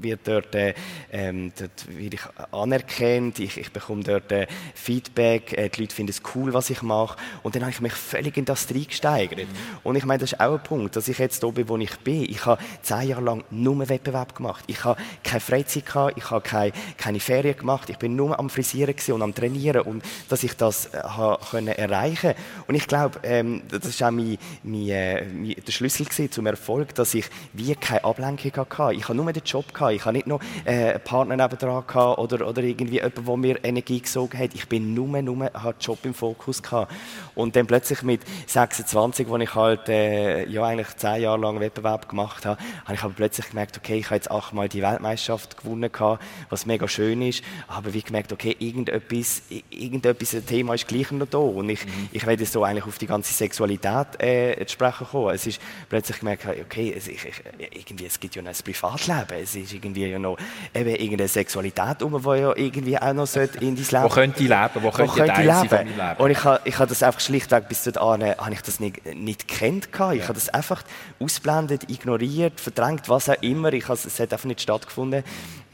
wird 0.00 0.20
dort, 0.24 0.54
äh, 0.54 0.74
ähm, 1.12 1.52
dort 1.58 1.86
werde 1.88 2.16
ich 2.16 2.52
anerkannt, 2.52 3.38
ich, 3.38 3.56
ich 3.56 3.72
bekomme 3.72 4.02
dort 4.02 4.30
äh, 4.32 4.46
Feedback, 4.74 5.52
äh, 5.52 5.68
die 5.68 5.82
Leute 5.82 5.94
finden 5.94 6.10
es 6.10 6.22
cool, 6.34 6.52
was 6.52 6.70
ich 6.70 6.82
mache 6.82 7.16
und 7.42 7.54
dann 7.54 7.62
habe 7.62 7.72
ich 7.72 7.80
mich 7.80 7.92
völlig 7.92 8.36
in 8.36 8.44
das 8.44 8.70
reingesteigert. 8.70 9.40
Mhm. 9.40 9.78
Und 9.82 9.96
ich 9.96 10.04
meine, 10.04 10.20
das 10.20 10.32
ist 10.32 10.40
auch 10.40 10.54
ein 10.54 10.62
Punkt, 10.62 10.96
dass 10.96 11.08
ich 11.08 11.18
jetzt 11.18 11.42
hier 11.42 11.52
bin, 11.52 11.68
wo 11.68 11.76
ich 11.78 11.96
bin. 11.98 12.22
Ich 12.22 12.44
habe 12.46 12.62
zehn 12.82 13.08
Jahre 13.08 13.22
lang 13.22 13.44
nur 13.50 13.88
Wettbewerb 13.88 14.34
gemacht. 14.34 14.64
Ich 14.66 14.84
habe 14.84 15.00
keine 15.22 15.40
Freizeit 15.40 15.86
gehabt, 15.86 16.14
ich 16.16 16.30
habe 16.30 16.42
keine, 16.42 16.72
keine 16.96 17.20
Ferien 17.20 17.56
gemacht, 17.56 17.90
ich 17.90 17.98
bin 17.98 18.16
nur 18.16 18.38
am 18.38 18.50
Frisieren 18.50 18.94
und 19.08 19.22
am 19.22 19.34
Trainieren 19.34 19.82
und 19.82 20.04
dass 20.28 20.42
ich 20.42 20.54
das 20.56 20.86
äh, 20.86 21.02
können 21.50 21.68
erreichen 21.68 22.34
Und 22.66 22.74
ich 22.74 22.86
glaube, 22.86 23.20
ähm, 23.22 23.62
das 23.68 23.84
ist 23.86 24.02
auch 24.02 24.10
mein, 24.10 24.38
mein, 24.62 24.88
äh, 24.88 25.24
mein, 25.24 25.54
der 25.66 25.72
Schlüssel 25.72 26.08
zum 26.30 26.46
Erfolg, 26.46 26.94
dass 26.94 27.14
ich 27.14 27.26
wie 27.52 27.74
keine 27.74 28.04
Ablenkung 28.04 28.52
hatte. 28.56 28.94
Ich 28.94 29.04
habe 29.04 29.14
nur 29.14 29.32
den 29.32 29.42
Job 29.44 29.72
gehabt. 29.78 29.94
Ich 29.94 30.04
hatte 30.04 30.16
nicht 30.16 30.26
noch 30.26 30.40
äh, 30.64 30.90
einen 30.90 31.00
Partner 31.00 31.36
nebendran 31.36 31.86
gehabt 31.86 32.18
oder, 32.18 32.46
oder 32.46 32.62
irgendwie 32.62 32.96
jemanden, 32.96 33.24
der 33.24 33.36
mir 33.36 33.64
Energie 33.64 34.00
gesogen 34.00 34.38
hat. 34.38 34.54
Ich 34.54 34.68
bin 34.68 34.94
nur, 34.94 35.22
nur, 35.22 35.44
hatte 35.46 35.78
Job 35.80 35.98
im 36.04 36.14
Fokus 36.14 36.62
gehabt. 36.62 36.92
Und 37.34 37.56
dann 37.56 37.66
plötzlich 37.66 38.02
mit 38.02 38.20
26, 38.46 39.28
wo 39.28 39.36
ich 39.36 39.54
halt, 39.54 39.88
äh, 39.88 40.46
ja, 40.46 40.64
eigentlich 40.64 40.96
zehn 40.96 41.22
Jahre 41.22 41.38
lang 41.40 41.60
Wettbewerb 41.60 42.08
gemacht 42.08 42.44
habe, 42.46 42.60
habe 42.84 42.94
ich 42.94 43.02
aber 43.02 43.14
plötzlich 43.14 43.50
gemerkt, 43.50 43.76
okay, 43.76 43.98
ich 43.98 44.06
habe 44.06 44.16
jetzt 44.16 44.30
achtmal 44.30 44.68
die 44.68 44.82
Weltmeisterschaft 44.82 45.58
gewonnen 45.58 45.90
gehabt, 45.90 46.22
was 46.50 46.66
mega 46.66 46.88
schön 46.88 47.22
ist. 47.22 47.42
Aber 47.66 47.94
wie 47.94 48.02
gemerkt, 48.02 48.32
okay, 48.32 48.56
irgendetwas, 48.58 49.42
irgendetwas, 49.70 50.34
ein 50.34 50.46
Thema 50.46 50.74
ist 50.74 50.88
gleich 50.88 51.10
noch 51.10 51.28
da. 51.28 51.38
Und 51.38 51.68
ich, 51.68 51.84
mhm. 51.84 52.08
ich 52.12 52.26
werde 52.26 52.44
so 52.44 52.64
eigentlich 52.64 52.86
auf 52.86 52.98
die 52.98 53.06
ganze 53.06 53.32
Sexualität 53.32 54.20
äh, 54.20 54.64
zu 54.66 54.72
sprechen 54.72 55.06
kommen. 55.06 55.34
Es 55.34 55.46
ist 55.46 55.60
plötzlich 55.88 56.18
gemerkt, 56.20 56.46
okay, 56.46 56.94
es, 56.96 57.08
ich, 57.08 57.20
irgendwie, 57.58 58.06
es 58.06 58.18
gibt 58.18 58.34
ja 58.36 58.42
noch 58.42 58.50
ein 58.50 58.56
Privatleben. 58.64 59.42
Es 59.42 59.54
ist 59.54 59.67
irgendwie 59.72 60.06
ja 60.06 60.18
noch 60.18 60.36
eben 60.74 60.90
irgendeine 60.90 61.28
Sexualität 61.28 62.02
um, 62.02 62.20
die 62.22 62.40
ja 62.40 62.56
irgendwie 62.56 62.98
auch 62.98 63.12
noch 63.12 63.34
in 63.36 63.76
dein 63.76 63.76
Leben... 63.76 64.04
Wo 64.04 64.08
könnte 64.08 64.42
ich 64.42 64.48
leben? 64.48 64.70
Wo 64.74 64.90
könnte, 64.90 65.12
wo 65.12 65.16
könnte 65.16 65.40
ich 65.40 65.46
leben? 65.46 65.68
Von 65.68 65.86
Leben? 65.86 66.16
Und 66.18 66.30
ich 66.30 66.44
habe, 66.44 66.60
ich 66.64 66.78
habe 66.78 66.88
das 66.88 67.02
einfach 67.02 67.20
schlichtweg 67.20 67.68
bis 67.68 67.82
dahin 67.84 68.34
habe 68.38 68.52
ich 68.52 68.62
das 68.62 68.80
nicht, 68.80 69.04
nicht 69.14 69.48
gekannt. 69.48 69.88
Ich 69.92 69.98
ja. 70.20 70.22
habe 70.24 70.34
das 70.34 70.48
einfach 70.48 70.82
ausblendet, 71.20 71.90
ignoriert, 71.90 72.60
verdrängt, 72.60 73.08
was 73.08 73.28
auch 73.28 73.42
immer. 73.42 73.72
Ich 73.72 73.88
es 73.88 74.20
hat 74.20 74.32
einfach 74.32 74.46
nicht 74.46 74.60
stattgefunden 74.60 75.24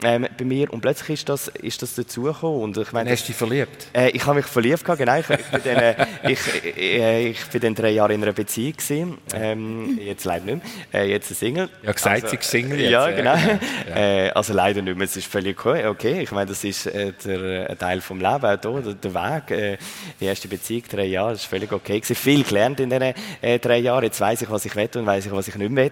ähm, 0.03 0.27
bei 0.37 0.45
mir. 0.45 0.71
Und 0.73 0.81
plötzlich 0.81 1.09
ist 1.21 1.29
das, 1.29 1.47
ist 1.47 1.81
das 1.81 1.95
dazugekommen. 1.95 2.61
Und 2.61 2.77
ich 2.77 2.91
meine, 2.91 3.09
hast 3.09 3.23
du 3.23 3.27
dich 3.27 3.35
verliebt? 3.35 3.87
Äh, 3.93 4.09
ich 4.09 4.25
habe 4.25 4.37
mich 4.37 4.45
verliebt, 4.45 4.83
genau. 4.85 5.17
Ich, 5.17 5.29
ich, 5.29 5.45
bin 5.45 5.61
dann, 5.63 5.77
äh, 5.77 6.07
ich, 6.27 6.77
äh, 6.77 7.27
ich 7.29 7.45
bin 7.47 7.61
dann 7.61 7.75
drei 7.75 7.91
Jahre 7.91 8.13
in 8.13 8.23
einer 8.23 8.33
Beziehung 8.33 8.73
gewesen. 8.73 9.17
Ähm, 9.33 9.99
jetzt 10.01 10.25
leider 10.25 10.45
nicht 10.45 10.63
mehr. 10.91 11.03
Äh, 11.03 11.09
jetzt 11.09 11.31
ein 11.31 11.35
Single. 11.35 11.69
Ja, 11.83 11.91
gesagt, 11.91 12.23
also, 12.23 12.35
sie 12.35 12.47
Single 12.47 12.79
jetzt. 12.79 12.91
Ja, 12.91 13.09
genau. 13.11 13.35
Ja. 13.89 13.95
Äh, 13.95 14.29
also 14.31 14.53
leider 14.53 14.81
nicht 14.81 14.97
mehr. 14.97 15.05
Es 15.05 15.15
ist 15.15 15.27
völlig. 15.27 15.63
Okay, 15.65 16.21
ich 16.21 16.31
meine, 16.31 16.47
das 16.47 16.63
ist 16.63 16.87
äh, 16.87 17.13
der, 17.23 17.69
ein 17.69 17.77
Teil 17.77 18.01
vom 18.01 18.19
Leben, 18.19 18.45
auch 18.45 18.61
hier, 18.61 18.81
der, 18.81 18.93
der 18.93 19.13
Weg. 19.13 19.79
die 20.19 20.25
erste 20.25 20.47
Beziehung, 20.47 20.83
drei 20.89 21.05
Jahre, 21.05 21.31
das 21.31 21.41
ist 21.41 21.47
völlig 21.47 21.71
okay 21.71 21.99
gewesen. 21.99 22.15
Viel 22.15 22.43
gelernt 22.43 22.79
in 22.79 22.89
diesen 22.89 23.13
drei 23.61 23.77
Jahren. 23.77 24.03
Jetzt 24.03 24.19
weiß 24.19 24.41
ich, 24.41 24.49
was 24.49 24.65
ich 24.65 24.75
will 24.75 24.89
und 24.95 25.05
weiß 25.05 25.25
ich, 25.25 25.31
was 25.31 25.47
ich 25.47 25.55
nicht 25.55 25.75
will. 25.75 25.91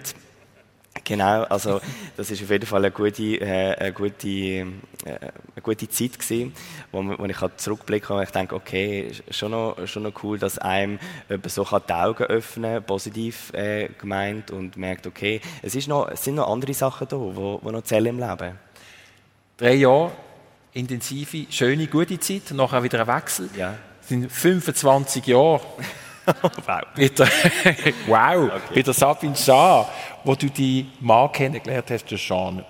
Genau, 1.04 1.44
also 1.44 1.82
das 2.16 2.30
ist 2.30 2.44
auf 2.44 2.50
jeden 2.50 2.66
Fall 2.66 2.86
eine 2.86 2.92
gute, 2.92 3.24
äh, 3.42 3.76
eine 3.76 3.94
gute, 3.94 4.28
äh, 4.28 4.66
eine 5.06 5.62
gute 5.62 5.90
Zeit 5.90 6.20
gewesen, 6.20 6.54
wo, 6.92 7.04
wo 7.18 7.26
ich 7.26 7.42
halt 7.42 7.60
zurückblicke 7.60 8.14
und 8.14 8.24
ich 8.24 8.30
denke, 8.30 8.56
okay, 8.56 9.12
schon 9.32 9.52
noch, 9.52 9.76
schon 9.88 10.04
noch 10.04 10.24
cool, 10.24 10.38
dass 10.38 10.60
einem 10.60 11.00
so 11.48 11.66
kann 11.66 11.82
die 11.90 11.94
Augen 11.94 12.24
öffnen 12.24 12.84
positiv 12.84 13.52
äh, 13.54 13.90
gemeint 13.98 14.52
und 14.52 14.78
merkt, 14.78 15.08
okay, 15.08 15.42
es, 15.62 15.76
ist 15.76 15.88
noch, 15.88 16.10
es 16.10 16.24
sind 16.24 16.36
noch 16.36 16.50
andere 16.50 16.74
Sachen 16.74 17.08
da, 17.08 17.18
die 17.18 17.36
wo, 17.36 17.60
wo 17.62 17.72
noch 17.72 17.84
zählen 17.84 18.18
im 18.18 18.20
Leben. 18.20 18.60
Drei 19.58 19.74
Jahre 19.74 20.12
intensive, 20.74 21.46
schöne, 21.52 21.88
gute 21.88 22.20
Zeit, 22.20 22.52
nachher 22.52 22.84
wieder 22.84 23.02
ein 23.02 23.08
Wechsel. 23.08 23.50
Ja. 23.58 23.76
Das 24.00 24.10
sind 24.10 24.32
25 24.32 25.28
Jahre. 25.28 25.62
wow. 26.66 26.82
Bei 26.96 27.08
der, 27.08 27.28
wow, 28.08 28.46
okay. 28.46 28.60
bei 28.76 28.82
der 28.82 28.94
Sabine 28.94 29.36
Schaar, 29.36 29.90
wo 30.24 30.36
du 30.36 30.48
die 30.48 30.88
Mann 31.00 31.32
kennengelernt 31.32 31.90
hast, 31.90 32.10
der 32.10 32.18
Jean. 32.18 32.64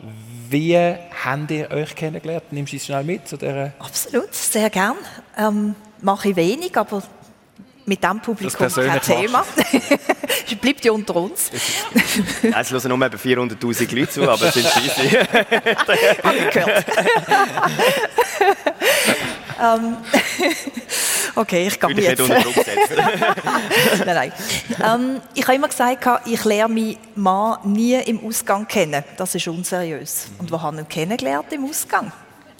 Wie 0.50 0.78
habt 0.78 1.52
ihr 1.52 1.70
euch 1.72 1.96
kennengelernt? 1.96 2.52
Nimmst 2.52 2.74
du 2.74 2.78
es 2.78 2.86
schnell 2.86 3.04
mit 3.04 3.28
zu 3.28 3.38
dieser? 3.38 3.74
Absolut, 3.80 4.34
sehr 4.34 4.70
gern. 4.70 4.96
Ähm, 5.38 5.76
mache 6.02 6.30
ich 6.30 6.36
wenig, 6.36 6.76
aber 6.78 7.02
mit 7.86 8.02
diesem 8.02 8.20
Publikum 8.22 8.68
kein 8.70 9.02
Thema. 9.02 9.44
es 10.48 10.56
bleibt 10.62 10.86
ja 10.86 10.92
unter 10.92 11.16
uns. 11.18 11.52
es 11.52 12.72
hören 12.72 12.90
nur 12.90 13.06
etwa 13.06 13.18
400'000 13.18 13.96
Leute 13.96 14.10
zu, 14.10 14.30
aber 14.30 14.48
es 14.48 14.54
sind 14.54 14.68
scheisse. 14.68 15.28
Habe 16.24 16.38
ich 16.38 16.50
gehört. 16.52 16.86
ähm, 19.62 19.98
Okay, 21.36 21.68
ich 21.68 21.80
gehe 21.80 21.90
jetzt. 21.96 22.20
Nicht 22.20 22.46
unter 22.46 24.06
nein, 24.06 24.16
nein. 24.16 24.34
Ähm, 24.84 25.22
ich 25.34 25.44
habe 25.44 25.56
immer 25.56 25.68
gesagt, 25.68 26.28
ich 26.28 26.44
lerne 26.46 26.74
meinen 26.74 26.98
Mann 27.16 27.58
nie 27.64 27.96
im 27.96 28.26
Ausgang 28.26 28.68
kennen. 28.68 29.04
Das 29.18 29.34
ist 29.34 29.48
unseriös. 29.48 30.28
Und 30.38 30.52
wo 30.52 30.62
haben 30.62 30.78
wir 30.78 30.84
ihn 30.84 30.90
kennengelernt? 30.90 31.52
Im 31.52 31.66
Ausgang. 31.66 32.12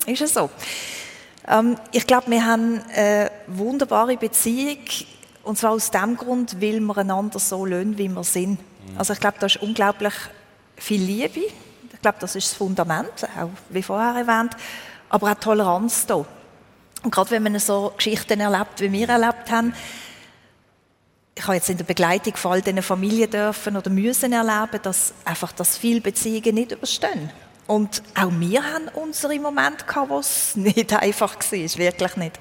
Ist 0.08 0.22
es 0.22 0.34
so? 0.34 0.50
Ähm, 1.48 1.78
ich 1.92 2.08
glaube, 2.08 2.32
wir 2.32 2.46
haben 2.46 2.82
eine 2.96 3.32
wunderbare 3.48 4.18
Beziehung. 4.18 4.80
Und 5.44 5.58
zwar 5.58 5.72
aus 5.72 5.92
dem 5.92 6.18
Grund, 6.18 6.62
weil 6.62 6.80
wir 6.80 6.98
einander 6.98 7.38
so 7.38 7.66
lösen, 7.66 7.98
wie 7.98 8.08
wir 8.08 8.24
sind. 8.24 8.60
Also 8.98 9.14
ich 9.14 9.20
glaube, 9.20 9.38
da 9.40 9.46
ist 9.46 9.58
unglaublich 9.58 10.14
viel 10.78 11.02
Liebe. 11.02 11.42
Ich 11.94 12.02
glaube, 12.02 12.18
das 12.20 12.36
ist 12.36 12.52
das 12.52 12.58
Fundament, 12.58 13.28
auch 13.40 13.50
wie 13.70 13.84
vorher 13.84 14.16
erwähnt. 14.16 14.56
Aber 15.10 15.32
auch 15.32 15.36
Toleranz 15.36 16.06
da. 16.06 16.26
Und 17.04 17.12
gerade 17.12 17.32
wenn 17.32 17.44
man 17.44 17.60
so 17.60 17.94
Geschichten 17.96 18.40
erlebt, 18.40 18.80
wie 18.80 18.92
wir 18.92 19.10
erlebt 19.10 19.52
haben, 19.52 19.74
ich 21.36 21.44
habe 21.44 21.56
jetzt 21.56 21.70
in 21.70 21.78
der 21.78 21.84
Begleitung 21.84 22.36
von 22.36 22.54
all 22.54 22.62
diesen 22.62 22.82
Familien 22.82 23.30
dürfen 23.30 23.76
oder 23.76 23.90
müssen 23.90 24.32
erleben, 24.34 24.80
dass 24.84 25.14
einfach 25.26 25.52
das 25.52 25.78
viele 25.78 26.00
Beziehungen 26.00 26.56
nicht 26.56 26.72
überstehen. 26.72 27.32
Und 27.66 28.04
auch 28.16 28.32
wir 28.32 28.64
haben 28.64 28.88
unsere 28.94 29.40
Momente 29.40 29.86
gehabt, 29.86 30.10
wo 30.10 30.20
es 30.20 30.56
nicht 30.56 30.94
einfach 30.94 31.36
war, 31.36 31.78
wirklich 31.78 32.16
nicht. 32.16 32.40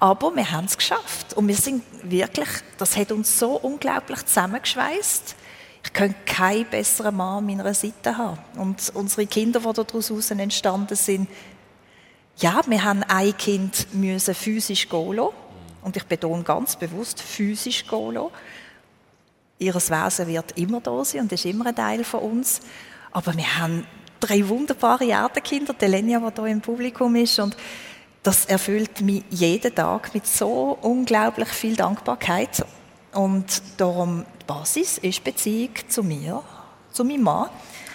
Aber 0.00 0.34
wir 0.34 0.50
haben 0.50 0.64
es 0.64 0.76
geschafft. 0.76 1.34
Und 1.34 1.48
wir 1.48 1.54
sind 1.54 1.82
wirklich, 2.02 2.48
das 2.78 2.96
hat 2.96 3.12
uns 3.12 3.38
so 3.38 3.52
unglaublich 3.56 4.24
zusammengeschweißt. 4.26 5.36
Ich 5.84 5.92
könnte 5.92 6.16
keinen 6.24 6.66
besseren 6.66 7.16
Mann 7.16 7.38
an 7.38 7.46
meiner 7.46 7.74
Seite 7.74 8.16
haben. 8.16 8.38
Und 8.56 8.90
unsere 8.94 9.26
Kinder, 9.26 9.60
die 9.60 9.72
daraus 9.72 10.30
entstanden 10.30 10.96
sind, 10.96 11.28
ja, 12.38 12.60
wir 12.66 12.82
haben 12.82 13.02
ein 13.04 13.36
Kind 13.36 13.92
müssen 13.94 14.34
physisch 14.34 14.88
gehen 14.88 15.12
lassen. 15.12 15.34
Und 15.82 15.96
ich 15.96 16.04
betone 16.04 16.42
ganz 16.42 16.76
bewusst, 16.76 17.20
physisch 17.20 17.86
gehen 17.86 18.14
lassen. 18.14 18.30
Ihr 19.58 19.74
Wesen 19.74 20.26
wird 20.26 20.58
immer 20.58 20.80
da 20.80 21.04
sein 21.04 21.22
und 21.22 21.32
ist 21.32 21.44
immer 21.44 21.66
ein 21.66 21.76
Teil 21.76 22.04
von 22.04 22.20
uns. 22.20 22.60
Aber 23.12 23.36
wir 23.36 23.58
haben 23.58 23.86
drei 24.18 24.46
wunderbare 24.48 25.06
Erdenkinder, 25.06 25.74
die 25.74 25.86
Lenia, 25.86 26.18
die 26.18 26.40
hier 26.40 26.50
im 26.50 26.60
Publikum 26.60 27.14
ist. 27.14 27.38
Und 27.38 27.56
das 28.22 28.46
erfüllt 28.46 29.00
mich 29.00 29.22
jeden 29.30 29.74
Tag 29.74 30.12
mit 30.14 30.26
so 30.26 30.78
unglaublich 30.80 31.48
viel 31.48 31.76
Dankbarkeit. 31.76 32.64
Und 33.12 33.62
darum, 33.76 34.24
die 34.40 34.44
Basis 34.46 34.98
ist 34.98 35.22
Beziehung 35.22 35.74
zu 35.88 36.02
mir, 36.02 36.42
zu 36.90 37.04
meinem 37.04 37.22
Mann 37.22 37.48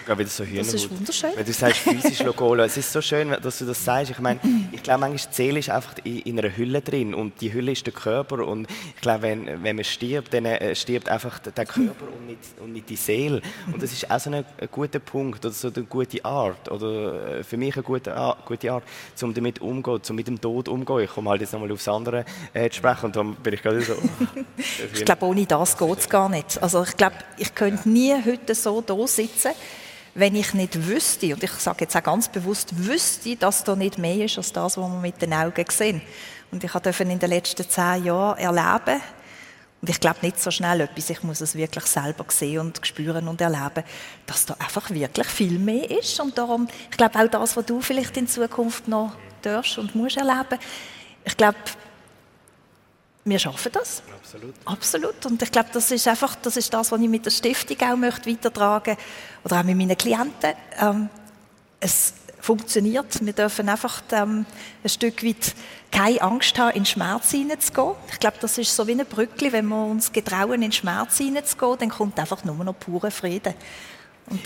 gerade 0.04 0.20
wieder 0.20 0.30
so 0.30 0.44
Hühnerhaut. 0.44 0.66
Das 0.66 0.74
ist 0.74 0.90
wunderschön. 0.90 1.30
Wenn 1.34 1.46
du 1.46 1.52
sagst, 1.52 1.78
physisch 1.80 2.22
Logolo, 2.22 2.62
es 2.64 2.76
ist 2.76 2.92
so 2.92 3.00
schön, 3.00 3.30
dass 3.42 3.58
du 3.58 3.64
das 3.64 3.84
sagst. 3.84 4.10
Ich 4.10 4.18
meine, 4.18 4.40
ich 4.72 4.82
glaube, 4.82 5.00
manchmal 5.00 5.30
die 5.30 5.34
Seele 5.34 5.58
ist 5.58 5.70
einfach 5.70 5.94
in, 6.04 6.38
einer 6.38 6.56
Hülle 6.56 6.80
drin 6.80 7.14
und 7.14 7.40
die 7.40 7.52
Hülle 7.52 7.72
ist 7.72 7.86
der 7.86 7.92
Körper 7.92 8.46
und 8.46 8.68
ich 8.94 9.00
glaube, 9.00 9.22
wenn, 9.22 9.62
wenn 9.62 9.76
man 9.76 9.84
stirbt, 9.84 10.32
dann 10.34 10.44
äh, 10.44 10.74
stirbt 10.74 11.08
einfach 11.08 11.38
der 11.38 11.66
Körper 11.66 12.06
und 12.06 12.26
nicht, 12.26 12.40
und 12.60 12.72
nicht 12.72 12.88
die 12.88 12.96
Seele. 12.96 13.42
Und 13.72 13.82
das 13.82 13.92
ist 13.92 14.10
auch 14.10 14.20
so 14.20 14.30
ein, 14.30 14.44
ein 14.58 14.68
guter 14.70 14.98
Punkt 14.98 15.44
oder 15.44 15.54
so 15.54 15.68
eine 15.74 15.84
gute 15.84 16.24
Art 16.24 16.70
oder 16.70 17.38
äh, 17.38 17.44
für 17.44 17.56
mich 17.56 17.74
eine 17.74 17.82
gute, 17.82 18.14
gute 18.44 18.72
Art, 18.72 18.84
um 19.22 19.34
damit 19.34 19.60
umzugehen, 19.60 20.00
um 20.08 20.16
mit 20.16 20.28
dem 20.28 20.40
Tod 20.40 20.68
umzugehen. 20.68 21.04
Ich 21.04 21.10
komme 21.10 21.30
halt 21.30 21.40
jetzt 21.40 21.52
nochmal 21.52 21.72
aufs 21.72 21.88
andere 21.88 22.24
äh, 22.52 22.68
zu 22.70 22.76
sprechen 22.76 23.06
und 23.06 23.16
dann 23.16 23.34
bin 23.36 23.54
ich 23.54 23.62
gerade 23.62 23.80
so... 23.82 23.94
ich 24.94 25.04
glaube, 25.04 25.26
ohne 25.26 25.46
das 25.46 25.76
geht 25.76 25.98
es 25.98 26.08
gar 26.08 26.28
nicht. 26.28 26.62
Also 26.62 26.82
ich 26.82 26.96
glaube, 26.96 27.16
ich 27.36 27.54
könnte 27.54 27.88
nie 27.88 28.14
heute 28.24 28.54
so 28.54 28.80
da 28.80 29.06
sitzen 29.06 29.52
wenn 30.20 30.36
ich 30.36 30.54
nicht 30.54 30.86
wüsste, 30.86 31.32
und 31.34 31.42
ich 31.42 31.50
sage 31.52 31.78
jetzt 31.80 31.96
auch 31.96 32.02
ganz 32.02 32.28
bewusst, 32.28 32.76
wüsste, 32.76 33.36
dass 33.36 33.64
da 33.64 33.74
nicht 33.74 33.98
mehr 33.98 34.26
ist 34.26 34.36
als 34.36 34.52
das, 34.52 34.76
was 34.76 34.88
wir 34.88 35.00
mit 35.00 35.20
den 35.20 35.32
Augen 35.32 35.64
sehen. 35.70 36.02
Und 36.52 36.62
ich 36.62 36.70
durfte 36.70 37.02
in 37.02 37.18
den 37.18 37.30
letzten 37.30 37.68
zehn 37.68 38.04
Jahren 38.04 38.38
erleben, 38.38 39.00
und 39.82 39.88
ich 39.88 39.98
glaube 39.98 40.18
nicht 40.20 40.38
so 40.38 40.50
schnell 40.50 40.82
etwas, 40.82 41.08
ich 41.08 41.22
muss 41.22 41.40
es 41.40 41.54
wirklich 41.54 41.86
selber 41.86 42.26
sehen 42.28 42.60
und 42.60 42.86
spüren 42.86 43.26
und 43.28 43.40
erleben, 43.40 43.82
dass 44.26 44.44
da 44.44 44.54
einfach 44.58 44.90
wirklich 44.90 45.26
viel 45.26 45.58
mehr 45.58 45.90
ist. 45.90 46.20
Und 46.20 46.36
darum, 46.36 46.68
ich 46.90 46.96
glaube 46.98 47.18
auch 47.18 47.28
das, 47.28 47.56
was 47.56 47.64
du 47.64 47.80
vielleicht 47.80 48.14
in 48.18 48.28
Zukunft 48.28 48.88
noch 48.88 49.12
darfst 49.40 49.78
und 49.78 49.94
musst 49.94 50.18
erleben, 50.18 50.58
ich 51.24 51.34
glaube, 51.34 51.56
wir 53.24 53.38
schaffen 53.38 53.72
das. 53.72 54.02
Absolut. 54.14 54.54
Absolut. 54.64 55.26
Und 55.26 55.42
ich 55.42 55.52
glaube, 55.52 55.68
das 55.72 55.90
ist 55.90 56.08
einfach, 56.08 56.34
das 56.36 56.56
ist 56.56 56.72
das, 56.72 56.90
was 56.90 57.00
ich 57.00 57.08
mit 57.08 57.26
der 57.26 57.30
Stiftung 57.30 57.76
auch 57.82 57.96
möchte 57.96 58.30
weitertragen 58.30 58.96
oder 59.44 59.60
auch 59.60 59.64
mit 59.64 59.76
meinen 59.76 59.96
Klienten. 59.96 60.54
Ähm, 60.80 61.08
es 61.80 62.14
funktioniert. 62.40 63.24
Wir 63.24 63.32
dürfen 63.32 63.68
einfach 63.68 64.02
ähm, 64.12 64.46
ein 64.82 64.88
Stück 64.88 65.22
weit 65.24 65.54
keine 65.90 66.22
Angst 66.22 66.58
haben, 66.58 66.76
in 66.76 66.86
Schmerz 66.86 67.30
hineinzugehen. 67.30 67.94
Ich 68.10 68.18
glaube, 68.18 68.36
das 68.40 68.56
ist 68.58 68.74
so 68.74 68.86
wie 68.86 68.92
eine 68.92 69.04
Brücke. 69.04 69.52
Wenn 69.52 69.66
wir 69.66 69.84
uns 69.84 70.12
getrauen, 70.12 70.62
in 70.62 70.72
Schmerz 70.72 71.18
hineinzugehen, 71.18 71.78
dann 71.78 71.90
kommt 71.90 72.18
einfach 72.18 72.44
nur 72.44 72.64
noch 72.64 72.78
purer 72.78 73.10
Frieden. 73.10 73.54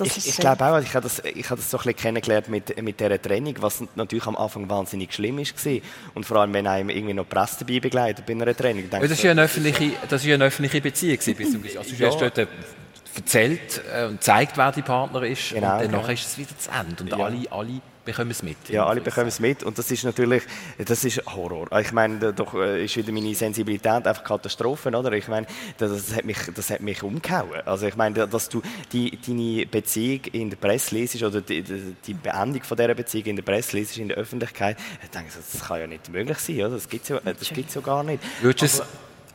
Ich, 0.05 0.29
ich 0.29 0.37
glaube 0.37 0.65
auch, 0.65 0.79
ich 0.81 0.95
habe 0.95 1.03
das, 1.03 1.23
ich 1.25 1.49
habe 1.51 1.61
das 1.61 1.71
so 1.71 1.79
ein 1.79 1.85
bisschen 1.85 1.97
kennengelernt 1.97 2.49
mit, 2.49 2.83
mit 2.83 3.01
dieser 3.01 3.21
Trennung, 3.21 3.55
was 3.61 3.83
natürlich 3.95 4.27
am 4.27 4.37
Anfang 4.37 4.69
wahnsinnig 4.69 5.13
schlimm 5.13 5.39
war. 5.39 5.81
Und 6.15 6.27
vor 6.27 6.39
allem, 6.39 6.53
wenn 6.53 6.67
einem 6.67 6.91
irgendwie 6.91 7.15
noch 7.15 7.29
Presse 7.29 7.65
dabei 7.65 7.81
begleitet 7.81 8.27
bei 8.27 8.33
einer 8.33 8.55
Trennung. 8.57 8.85
Das 8.91 9.11
ist 9.11 9.23
ja 9.23 9.33
eine 9.33 9.43
öffentliche, 9.43 9.93
das 10.09 10.23
ist 10.23 10.29
ja 10.29 10.35
eine 10.35 10.45
öffentliche 10.45 10.81
Beziehung. 10.81 11.19
Also, 11.19 11.97
du 11.97 12.07
hast 12.07 12.21
dort 12.21 12.49
erzählt 13.17 13.83
äh, 13.95 14.07
und 14.07 14.23
zeigt, 14.23 14.57
wer 14.57 14.73
die 14.73 14.83
Partner 14.83 15.23
ist. 15.23 15.51
Genau, 15.51 15.75
und 15.75 15.83
dann 15.83 15.91
genau. 15.91 16.07
ist 16.09 16.27
es 16.27 16.39
wieder 16.39 16.57
zu 16.59 16.71
Ende. 16.71 17.03
Und 17.03 17.11
ja. 17.11 17.25
alle, 17.25 17.53
alle 17.53 17.81
bekommen 18.05 18.31
es 18.31 18.43
mit. 18.43 18.57
Ja, 18.69 18.87
alle 18.87 19.01
bekommen 19.01 19.29
es 19.29 19.41
mit. 19.41 19.63
Und 19.63 19.79
das 19.79 19.91
ist 19.91 20.05
natürlich, 20.05 20.43
das 20.85 21.05
ist 21.05 21.23
Horror. 21.27 21.73
Ich 21.79 21.93
meine, 21.93 22.33
doch 22.33 22.55
äh, 22.55 22.85
ist 22.85 22.97
wieder 22.97 23.13
meine 23.13 23.35
Sensibilität 23.35 24.07
einfach 24.07 24.25
Katastrophen, 24.25 24.95
oder? 24.95 25.13
Ich 25.13 25.29
meine, 25.29 25.47
das 25.79 26.15
hat 26.15 26.25
mich, 26.25 26.39
das 26.55 26.71
hat 26.71 26.81
mich 26.81 27.03
umgehauen. 27.03 27.63
Also 27.65 27.87
ich 27.87 27.97
meine, 27.97 28.29
dass 28.29 28.49
du 28.49 28.63
die, 28.93 29.19
deine 29.27 29.67
Beziehung 29.67 30.25
in 30.33 30.51
der 30.51 30.57
Presse 30.57 30.95
lesest 30.95 31.25
oder 31.25 31.41
die, 31.41 31.63
die 31.63 32.15
Beendigung 32.15 32.67
von 32.67 32.77
dieser 32.77 32.95
Beziehung 32.95 33.27
in 33.27 33.37
der 33.37 33.43
Presse 33.43 33.77
lesest, 33.77 33.99
in 33.99 34.09
der 34.09 34.19
Öffentlichkeit, 34.19 34.77
ich 35.03 35.11
denke, 35.11 35.31
das 35.35 35.65
kann 35.65 35.81
ja 35.81 35.87
nicht 35.87 36.09
möglich 36.11 36.39
sein, 36.39 36.57
oder? 36.61 36.71
Das 36.71 36.89
gibt 36.89 37.05
es 37.05 37.09
ja, 37.09 37.21
das 37.21 37.49
gibt's 37.49 37.75
ja 37.75 37.81
gar 37.81 38.03
nicht. 38.03 38.23
Würdest 38.41 38.83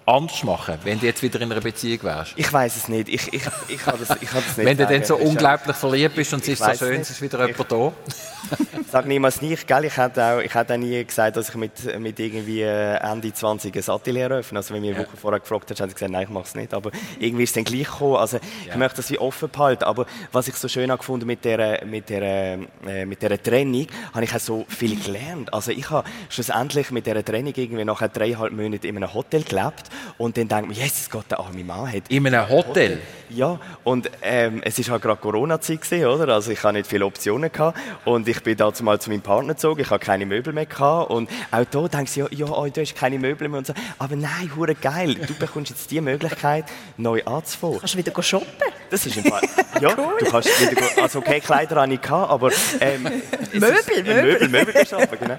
anders 0.10 0.44
machen, 0.44 0.76
wenn 0.84 1.00
du 1.00 1.06
jetzt 1.06 1.22
wieder 1.22 1.40
in 1.42 1.52
einer 1.52 1.62
Beziehung 1.62 2.04
wärst? 2.04 2.34
Ich 2.36 2.52
weiß 2.52 2.76
es 2.76 2.88
nicht. 2.88 3.10
Ich, 3.10 3.34
ich, 3.34 3.44
ich 3.68 3.78
kann 3.78 3.96
das, 4.00 4.18
ich 4.22 4.30
kann 4.30 4.44
das 4.46 4.58
nicht 4.58 4.66
Wenn 4.66 4.78
du 4.78 4.86
dann 4.86 5.04
so 5.04 5.16
unglaublich 5.16 5.76
verliebt 5.76 6.16
bist 6.16 6.34
und 6.34 6.42
es 6.42 6.48
ist 6.50 6.64
so 6.64 6.74
schön, 6.74 7.02
es 7.02 7.10
ist 7.10 7.22
wieder 7.22 7.46
jemand 7.46 7.72
da. 7.72 7.94
Sag 8.92 9.06
niemals 9.06 9.42
nicht, 9.42 9.68
gell? 9.68 9.86
Ich 9.86 9.98
hätte 9.98 10.24
auch, 10.24 10.40
ich 10.40 10.54
hätte 10.54 10.74
auch 10.74 10.78
nie 10.78 11.04
gesagt, 11.06 11.38
dass 11.38 11.50
ich 11.50 11.56
mit, 11.56 12.00
mit 12.00 12.20
irgendwie 12.20 12.62
äh, 12.62 12.96
Ende 12.96 13.32
20 13.32 13.76
ein 13.76 13.90
Atelier 13.94 14.32
öffne. 14.32 14.60
Also 14.60 14.74
wenn 14.74 14.82
mir 14.82 14.96
eine 14.96 15.06
Woche 15.06 15.18
vorher 15.18 15.40
gefragt 15.40 15.70
hast, 15.70 15.80
habe 15.80 15.90
ich 15.90 15.96
gesagt, 15.96 16.12
nein, 16.12 16.24
ich 16.24 16.30
mache 16.30 16.46
es 16.46 16.56
nicht. 16.56 16.74
Aber 16.74 16.92
irgendwie 17.20 17.44
ist 17.44 17.52
es 17.52 17.54
dann 17.54 17.64
gleich 17.66 17.86
gekommen. 17.86 18.16
Also 18.16 18.38
ich 18.38 18.68
ja. 18.68 18.78
möchte 18.78 18.98
das 18.98 19.12
wie 19.12 19.20
offen 19.20 19.50
behalten. 19.50 19.84
Aber 19.84 20.06
was 20.32 20.48
ich 20.48 20.56
so 20.56 20.68
schön 20.68 20.90
gefunden 20.90 21.28
mit 21.28 21.46
der, 21.46 21.86
mit 21.86 22.10
der, 22.10 22.60
äh, 22.88 23.06
mit 23.06 23.22
der 23.22 23.42
Trennung, 23.42 23.88
habe 24.14 24.24
ich 24.24 24.34
auch 24.34 24.40
so 24.40 24.66
viel 24.68 25.00
gelernt. 25.00 25.54
Also 25.54 25.72
ich 25.72 25.90
habe 25.90 26.10
schlussendlich 26.30 26.90
mit 26.92 27.06
dieser 27.06 27.24
Trennung 27.24 27.54
irgendwie 27.56 27.86
nach 27.86 28.02
dreieinhalb 28.08 28.54
Monaten 28.54 28.88
in 28.88 28.98
einem 28.98 29.14
Hotel 29.14 29.44
gelebt 29.44 29.84
und 30.18 30.38
dann 30.38 30.48
denkt 30.48 30.68
man, 30.68 30.76
Jesus 30.76 31.10
Gott, 31.10 31.26
der 31.30 31.40
arme 31.40 31.64
Mann 31.64 31.92
hat... 31.92 32.04
In 32.10 32.28
einem 32.28 32.50
Hotel? 32.50 33.00
Ja, 33.30 33.60
und 33.84 34.10
ähm, 34.24 34.62
es 34.66 34.80
war 34.80 34.94
halt 34.94 35.04
gerade 35.04 35.22
Corona-Zeit, 35.22 35.92
oder? 35.92 36.34
Also 36.34 36.52
ich 36.52 36.64
hatte 36.64 36.74
nicht 36.74 36.88
viele 36.88 37.06
Optionen. 37.06 37.52
Gehabt. 37.52 37.78
Und 38.06 38.28
ich 38.28 38.42
bin 38.42 38.58
da 38.58 38.72
mal 38.82 39.00
zu 39.00 39.12
meinem 39.12 39.22
Partner 39.22 39.54
gezogen, 39.54 39.82
ich 39.82 39.90
hatte 39.90 40.06
keine 40.06 40.26
Möbel 40.26 40.52
mehr. 40.52 40.66
Gehabt. 40.66 41.12
Und 41.12 41.30
auch 41.52 41.66
da 41.66 41.88
denkst 41.88 42.16
du, 42.16 42.22
ja, 42.22 42.28
ja 42.32 42.46
oh, 42.48 42.68
du 42.68 42.82
hast 42.82 42.96
keine 42.96 43.20
Möbel 43.20 43.48
mehr. 43.48 43.60
Und 43.60 43.68
so. 43.68 43.74
Aber 44.00 44.16
nein, 44.16 44.52
hure 44.56 44.74
geil, 44.74 45.14
du 45.14 45.34
bekommst 45.36 45.70
jetzt 45.70 45.92
die 45.92 46.02
Möglichkeit, 46.02 46.66
neu 46.98 47.24
anzufangen. 47.24 47.80
Kannst 47.80 47.94
du 47.94 47.98
wieder 48.00 48.24
shoppen? 48.24 48.48
Das 48.90 49.06
ist 49.06 49.18
im 49.18 49.26
Fall... 49.26 49.42
Ja, 49.80 49.96
cool. 49.98 50.16
du 50.20 50.26
kannst 50.26 50.50
wieder... 50.60 50.82
Also 51.02 51.20
okay, 51.20 51.40
Kleider 51.40 51.82
habe 51.82 51.94
ich 51.94 52.02
gehabt, 52.02 52.32
aber... 52.32 52.52
Ähm, 52.82 53.04
Möbel, 53.04 53.70
ist, 53.70 53.88
Möbel. 53.88 54.24
Möbel, 54.24 54.50
Möbel 54.50 54.86
shoppen, 54.86 55.18
genau. 55.20 55.36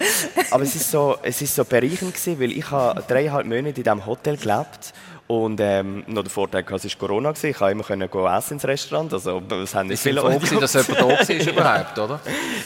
Aber 0.51 0.63
es 0.63 0.75
ist 0.75 0.91
so, 0.91 1.19
es 1.23 1.43
ist 1.43 1.55
so 1.55 1.65
bereichernd 1.65 2.15
gewesen, 2.15 2.41
weil 2.41 2.53
ich 2.53 2.71
habe 2.71 3.03
dreieinhalb 3.07 3.47
Monate 3.47 3.69
in 3.69 3.75
diesem 3.75 4.07
Hotel 4.07 4.37
gelebt 4.39 4.50
geklappt. 4.51 4.93
Und 5.31 5.61
ähm, 5.61 6.03
noch 6.09 6.25
der 6.25 6.31
Vorteil, 6.31 6.65
es 6.69 6.85
war 6.85 6.91
Corona, 6.99 7.33
ich 7.41 7.57
konnte 7.57 7.71
immer 7.71 7.85
können 7.85 8.11
gehen 8.11 8.27
essen 8.27 8.55
ins 8.55 8.65
Restaurant, 8.65 9.13
also 9.13 9.41
es 9.63 9.75
haben 9.77 9.87
nicht 9.87 10.03
viele 10.03 10.23
Leute. 10.23 10.57
dass 10.57 10.73
jemand 10.75 10.99
da 11.01 11.07
war 11.09 11.31
überhaupt, 11.53 11.99
oder? 12.01 12.21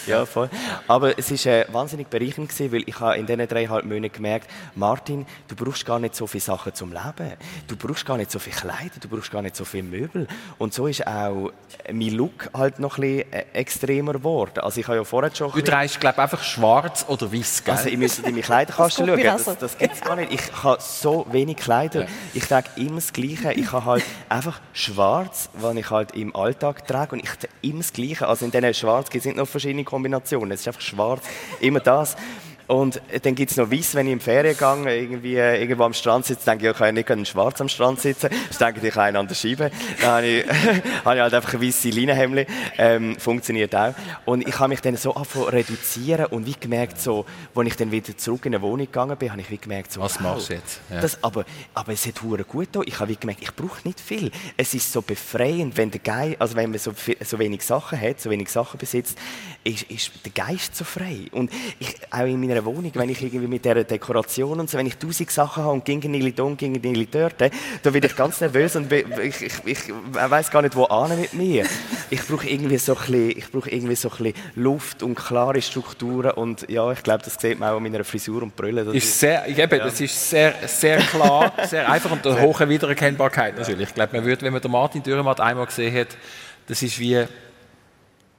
ja, 0.07 0.25
voll. 0.25 0.49
Aber 0.89 1.19
es 1.19 1.31
war 1.31 1.53
äh, 1.53 1.67
wahnsinnig 1.71 2.09
bereichernd, 2.09 2.49
gewesen, 2.49 2.73
weil 2.73 2.85
ich 2.87 2.99
habe 2.99 3.19
in 3.19 3.27
diesen 3.27 3.47
dreieinhalb 3.47 3.85
Monaten 3.85 4.15
gemerkt, 4.15 4.49
Martin, 4.77 5.27
du 5.47 5.57
brauchst 5.57 5.85
gar 5.85 5.99
nicht 5.99 6.17
so 6.17 6.27
viele 6.27 6.41
Sachen 6.41 6.75
zum 6.75 6.91
Leben. 6.91 7.35
Du 7.69 7.77
brauchst 7.77 8.07
gar 8.07 8.17
nicht 8.17 8.31
so 8.31 8.39
viele 8.39 8.57
Kleider, 8.57 8.99
du 8.99 9.09
brauchst 9.09 9.31
gar 9.31 9.43
nicht 9.43 9.57
so 9.57 9.67
viele 9.67 9.83
Möbel. 9.83 10.27
Und 10.57 10.73
so 10.73 10.87
ist 10.87 11.07
auch 11.07 11.53
mein 11.93 12.13
Look 12.13 12.49
halt 12.55 12.79
noch 12.79 12.97
ein 12.97 13.03
bisschen 13.03 13.33
äh, 13.35 13.45
extremer 13.53 14.15
geworden. 14.15 14.61
Also 14.61 14.81
ich 14.81 14.89
habe 14.89 14.97
ja 14.97 15.05
vorher 15.05 15.35
schon... 15.35 15.53
Du 15.53 15.61
trägst, 15.61 16.01
glaube 16.01 16.15
ich, 16.15 16.23
einfach 16.23 16.43
schwarz 16.43 17.05
oder 17.09 17.31
weiß, 17.31 17.63
gell? 17.63 17.75
Also 17.75 17.89
ich 17.91 17.99
müsste 17.99 18.23
in 18.23 18.31
meine 18.31 18.41
Kleiderkasten 18.41 19.07
schauen, 19.07 19.23
das, 19.23 19.45
das, 19.45 19.59
das 19.59 19.77
gibt 19.77 19.97
es 19.97 20.01
gar 20.01 20.17
nicht. 20.17 20.33
Ich 20.33 20.63
habe 20.63 20.81
so 20.81 21.27
wenig 21.31 21.59
Kleider. 21.59 22.05
Ja. 22.05 22.09
Ich 22.55 22.61
trage 22.61 22.81
immer 22.81 22.95
das 22.97 23.13
Gleiche. 23.13 23.53
Ich 23.55 23.73
habe 23.73 23.85
halt 23.85 24.05
einfach 24.29 24.61
schwarz, 24.73 25.51
was 25.55 25.75
ich 25.75 25.91
halt 25.91 26.13
im 26.13 26.37
Alltag 26.37 26.87
trage. 26.87 27.17
Und 27.17 27.25
ich 27.25 27.31
immer 27.63 27.79
das 27.79 27.93
Gleiche. 27.93 28.29
Also 28.29 28.45
in 28.45 28.53
diesen 28.53 28.73
Schwarz 28.75 29.11
gibt 29.11 29.23
es 29.23 29.27
nicht 29.27 29.37
noch 29.37 29.49
verschiedene 29.49 29.83
Kombinationen. 29.83 30.53
Es 30.53 30.61
ist 30.61 30.69
einfach 30.69 30.81
schwarz, 30.81 31.25
immer 31.59 31.81
das. 31.81 32.17
Und 32.67 33.01
dann 33.23 33.35
gibt 33.35 33.51
es 33.51 33.57
noch 33.57 33.71
Weiss, 33.71 33.95
wenn 33.95 34.07
ich 34.07 34.13
im 34.13 34.21
Feriengang 34.21 34.87
irgendwie 34.87 35.37
äh, 35.37 35.61
irgendwo 35.61 35.85
am 35.85 35.93
Strand 35.93 36.25
sitze, 36.25 36.45
denke 36.47 36.67
ich, 36.67 36.73
ich 36.73 36.79
kann 36.79 36.97
ja 36.97 37.17
nicht 37.17 37.29
schwarz 37.29 37.61
am 37.61 37.69
Strand 37.69 38.01
sitzen. 38.01 38.31
Ich 38.51 38.57
denke 38.57 38.81
ich, 38.81 38.87
ich 38.87 38.95
kann 38.95 39.05
einen 39.05 39.17
an 39.19 39.29
der 39.29 39.35
Scheibe. 39.35 39.71
Dann 40.01 40.11
habe 40.11 40.27
ich, 40.27 40.47
habe 41.05 41.17
ich 41.17 41.23
halt 41.23 41.35
einfach 41.35 41.55
ein 41.55 41.63
weisse 41.63 41.91
Leinenhemd. 41.91 42.47
Ähm, 42.79 43.17
funktioniert 43.19 43.75
auch. 43.75 43.95
Und 44.25 44.49
ich 44.49 44.59
habe 44.59 44.71
mich 44.71 44.81
dann 44.81 44.97
so 44.97 45.15
angefangen 45.15 45.49
reduzieren 45.49 46.27
und 46.27 46.47
wie 46.47 46.55
gemerkt, 46.59 47.01
so, 47.01 47.27
als 47.55 47.69
ich 47.69 47.77
dann 47.77 47.91
wieder 47.91 48.17
zurück 48.17 48.47
in 48.47 48.55
eine 48.55 48.63
Wohnung 48.63 48.87
gegangen 48.87 49.17
bin, 49.17 49.31
habe 49.31 49.41
ich 49.41 49.51
wie 49.51 49.59
gemerkt, 49.59 49.93
so, 49.93 50.01
Was 50.01 50.21
machst 50.21 50.49
du 50.49 50.55
jetzt? 50.55 50.81
Ja. 50.91 51.01
Das, 51.01 51.23
aber, 51.23 51.45
aber 51.75 51.93
es 51.93 52.07
hat 52.07 52.23
hure 52.23 52.45
gut 52.45 52.73
getan. 52.73 52.85
Ich 52.87 52.99
habe 52.99 53.11
wie 53.11 53.17
gemerkt, 53.17 53.43
ich 53.43 53.55
brauche 53.55 53.81
nicht 53.85 54.01
viel. 54.01 54.31
Es 54.57 54.73
ist 54.75 54.91
so 54.91 55.03
befreiend, 55.03 55.77
wenn 55.77 55.91
der 55.91 56.01
Geist, 56.01 56.41
also 56.41 56.57
wenn 56.57 56.71
man 56.71 56.79
so, 56.79 56.93
so 57.25 57.39
wenig 57.39 57.63
Sachen 57.63 58.01
hat, 58.01 58.21
so 58.21 58.31
wenig 58.31 58.49
Sachen 58.49 58.79
besitzt, 58.79 59.19
ist, 59.65 59.83
ist 59.85 60.13
der 60.25 60.33
Geist 60.33 60.77
so 60.77 60.85
frei. 60.85 61.27
Und 61.33 61.51
ich, 61.79 61.95
auch 62.11 62.25
in 62.25 62.41
meiner 62.41 62.54
meiner 62.55 62.65
Wohnung, 62.65 62.91
wenn 62.95 63.09
ich 63.09 63.23
irgendwie 63.23 63.47
mit 63.47 63.65
dieser 63.65 63.85
Dekoration 63.85 64.61
und 64.61 64.71
so, 64.71 64.79
wenn 64.79 64.87
ich 64.87 64.97
tausend 64.97 65.31
Sachen 65.31 65.65
habe 65.65 65.73
und 65.73 65.85
ging 65.85 66.01
Nili 66.01 66.33
da 66.33 66.45
ging 66.57 66.73
Nili 66.73 67.07
dort, 67.07 67.41
dann 67.41 67.95
werde 67.95 68.07
ich 68.07 68.17
ganz 68.17 68.41
nervös 68.41 68.77
und 68.77 68.93
ich, 68.93 69.43
ich, 69.43 69.53
ich 69.65 69.79
weiß 70.13 70.51
gar 70.51 70.63
nicht, 70.63 70.77
wo 70.77 70.85
an 70.85 71.21
mit 71.21 71.35
mir. 71.35 71.67
Ich 72.11 72.27
brauche 72.27 72.49
irgendwie 72.49 72.79
so 72.79 72.95
ein 72.95 72.99
bisschen, 72.99 73.31
ich 73.31 73.51
brauche 73.51 73.71
irgendwie 73.71 73.95
so 73.95 74.11
ein 74.11 74.17
bisschen 74.17 74.35
Luft 74.57 75.03
und 75.03 75.15
klare 75.15 75.61
Strukturen 75.61 76.33
und 76.33 76.69
ja, 76.69 76.91
ich 76.93 77.03
glaube, 77.03 77.25
das 77.25 77.35
sieht 77.41 77.59
man 77.59 77.71
auch 77.71 77.77
an 77.77 77.83
meiner 77.83 78.05
Frisur 78.05 78.43
und 78.43 78.55
Brille. 78.55 78.85
Das 78.85 78.95
ist 78.95 79.21
sehr, 79.21 79.47
ich 79.49 79.57
gebe, 79.57 79.77
ja. 79.77 79.85
das 79.85 80.01
ist 80.01 80.31
sehr, 80.31 80.55
sehr 80.67 80.99
klar, 80.99 81.53
sehr 81.65 81.91
einfach 81.91 82.11
und 82.11 82.27
eine 82.27 82.41
hohe 82.41 82.69
Wiedererkennbarkeit 82.69 83.59
natürlich. 83.59 83.89
Ich 83.89 83.95
glaube, 83.95 84.17
man 84.17 84.25
würde, 84.25 84.43
wenn 84.43 84.53
man 84.53 84.63
den 84.63 84.71
Martin 84.71 85.03
Dürrematt 85.03 85.41
einmal 85.41 85.67
gesehen 85.67 85.95
hat, 85.95 86.09
das 86.67 86.83
ist 86.83 86.99
wie 86.99 87.25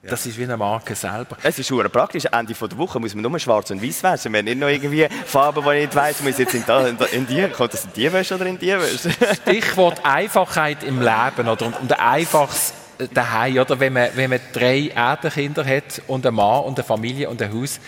das 0.10 0.26
ist 0.26 0.38
wie 0.38 0.44
eine 0.44 0.58
Marke 0.58 0.96
selber. 0.96 1.38
Es 1.44 1.58
ist 1.60 1.68
schon 1.68 1.90
praktisch. 1.90 2.26
Ende 2.26 2.54
der 2.54 2.78
Woche 2.78 3.00
muss 3.00 3.14
man 3.16 3.30
nur 3.30 3.40
schwarz 3.40 3.72
und 3.72 3.82
weiß 3.82 4.04
waschen. 4.04 4.32
Wir 4.32 4.40
haben 4.40 4.46
nicht 4.46 4.60
noch 4.60 4.68
irgendwie 4.68 5.08
Farben, 5.26 5.64
die 5.64 5.72
ich 5.72 5.82
nicht 5.86 5.96
weiss, 5.96 6.22
muss 6.22 6.38
jetzt 6.38 6.54
in, 6.54 6.64
da, 6.66 6.88
in 6.88 7.28
die, 7.28 7.48
kommt 7.50 7.74
das 7.74 7.86
in 7.86 7.94
die 7.96 8.12
Wäsche 8.12 8.36
oder 8.36 8.46
in 8.46 8.60
die 8.60 8.68
Wäsche? 8.68 9.12
Stichwort 9.42 10.06
Einfachheit 10.06 10.84
im 10.84 11.02
Leben 11.02 11.48
oder 11.48 11.66
und, 11.66 11.80
und 11.80 11.94
ein 11.94 12.00
einfaches 12.00 12.74
daheim, 13.14 13.58
oder 13.58 13.80
wenn 13.80 13.94
man, 13.94 14.10
wenn 14.16 14.30
man 14.30 14.40
drei 14.54 14.88
Erdenkinder 14.88 15.66
hat 15.66 16.02
und 16.08 16.26
einen 16.26 16.36
Mann 16.36 16.64
und 16.64 16.78
eine 16.78 16.84
Familie 16.84 17.30
und 17.30 17.42
ein 17.42 17.54
Haus, 17.54 17.80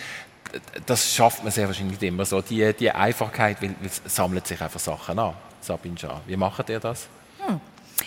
das 0.86 1.14
schafft 1.14 1.42
man 1.42 1.52
sehr 1.52 1.66
wahrscheinlich 1.66 2.00
nicht 2.00 2.08
immer 2.10 2.24
so. 2.24 2.40
Die, 2.40 2.72
die 2.74 2.90
Einfachheit, 2.90 3.60
weil, 3.62 3.74
weil 3.80 3.88
es 3.88 4.02
sammelt 4.14 4.46
sich 4.46 4.60
einfach 4.60 4.80
Sachen 4.80 5.18
an. 5.18 5.34
Sabine 5.60 5.98
Schah, 5.98 6.20
wie 6.26 6.36
macht 6.36 6.68
ihr 6.68 6.80
das? 6.80 7.08
Hm. 7.38 7.60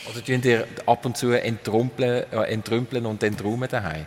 Oder 0.10 0.24
tun 0.24 0.42
ihr 0.44 0.68
ab 0.86 1.06
und 1.06 1.18
zu 1.18 1.32
entrümpeln, 1.32 2.26
äh, 2.32 2.52
entrümpeln 2.52 3.06
und 3.06 3.22
enträumen 3.24 3.70
daheim? 3.70 4.06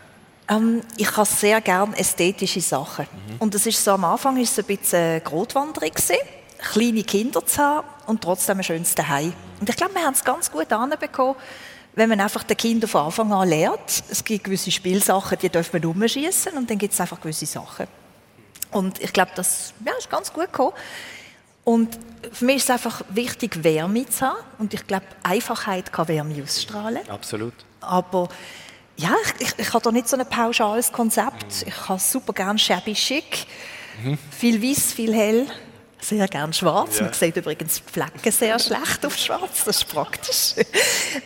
Ähm, 0.49 0.83
ich 0.97 1.17
habe 1.17 1.27
sehr 1.27 1.61
gerne 1.61 1.97
ästhetische 1.97 2.61
Sachen. 2.61 3.07
Mhm. 3.07 3.37
Und 3.39 3.55
das 3.55 3.67
ist 3.67 3.83
so, 3.83 3.93
am 3.93 4.05
Anfang 4.05 4.37
war 4.37 4.43
es 4.43 4.59
ein 4.59 4.65
bisschen 4.65 4.99
eine 4.99 5.21
Grotwanderung, 5.21 5.91
kleine 6.59 7.03
Kinder 7.05 7.45
zu 7.45 7.59
haben 7.59 7.87
und 8.07 8.23
trotzdem 8.23 8.59
ein 8.59 8.65
schönes 8.65 8.95
Daheim. 8.95 9.33
Und 9.61 9.69
ich 9.69 9.77
glaube, 9.77 9.95
wir 9.95 10.03
haben 10.03 10.15
es 10.15 10.25
ganz 10.25 10.51
gut 10.51 10.73
anbekommen, 10.73 11.37
wenn 11.95 12.09
man 12.09 12.21
einfach 12.21 12.43
den 12.43 12.57
Kindern 12.57 12.91
von 12.91 13.03
Anfang 13.03 13.33
an 13.33 13.49
lernt. 13.49 14.05
Es 14.11 14.25
gibt 14.25 14.45
gewisse 14.45 14.71
Spielsachen, 14.71 15.39
die 15.41 15.49
dürfen 15.49 15.81
man 15.81 15.91
umschießen 15.91 16.53
und 16.57 16.69
dann 16.69 16.79
gibt 16.79 16.93
es 16.93 17.01
einfach 17.01 17.21
gewisse 17.21 17.47
Sachen. 17.47 17.87
Und 18.73 19.01
ich 19.01 19.13
glaube, 19.13 19.31
das 19.37 19.73
ja, 19.85 19.93
ist 19.97 20.11
ganz 20.11 20.33
gut 20.33 20.47
gekommen. 20.47 20.73
Und 21.65 21.99
für 22.33 22.45
mich 22.45 22.57
ist 22.57 22.65
es 22.65 22.71
einfach 22.71 23.03
wichtig, 23.09 23.65
Wärme 23.65 24.07
zu 24.07 24.27
haben. 24.27 24.39
Und 24.59 24.75
ich 24.75 24.87
glaube, 24.87 25.07
Einfachheit 25.23 25.93
kann 25.93 26.09
Wärme 26.09 26.43
ausstrahlen. 26.43 27.09
Absolut. 27.09 27.55
Aber 27.81 28.29
ja, 28.97 29.15
ich, 29.39 29.49
ich, 29.49 29.59
ich 29.59 29.73
habe 29.73 29.83
da 29.83 29.91
nicht 29.91 30.09
so 30.09 30.17
ein 30.17 30.29
pauschales 30.29 30.93
Konzept. 30.93 31.65
Ich 31.67 31.89
habe 31.89 32.01
super 32.01 32.33
gern 32.33 32.59
shabby 32.59 32.95
chic. 32.95 33.47
Mhm. 34.03 34.19
Viel 34.31 34.63
weiß, 34.63 34.93
viel 34.93 35.15
hell. 35.15 35.47
Sehr 36.01 36.29
gern 36.29 36.53
schwarz. 36.53 36.99
Ja. 36.99 37.05
Man 37.05 37.15
sieht 37.15 37.37
übrigens 37.37 37.83
die 37.83 37.93
Flecken 37.93 38.31
sehr 38.31 38.59
schlecht 38.59 39.07
auf 39.07 39.17
schwarz. 39.17 39.65
Das 39.65 39.79
ist 39.79 39.89
praktisch. 39.89 40.55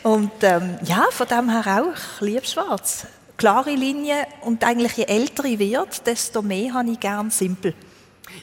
Und 0.05 0.30
ähm, 0.43 0.78
ja, 0.84 1.07
von 1.11 1.26
dem 1.26 1.51
her 1.51 1.82
auch. 1.82 1.97
Ich 1.97 2.20
liebe 2.20 2.47
schwarz. 2.47 3.07
Klare 3.36 3.74
Linien. 3.74 4.24
Und 4.43 4.62
eigentlich 4.64 4.93
je 4.97 5.05
älter 5.05 5.45
ich 5.45 5.59
werde, 5.59 5.91
desto 6.07 6.43
mehr 6.43 6.74
habe 6.74 6.91
ich 6.91 7.01
gern 7.01 7.30
simpel. 7.30 7.74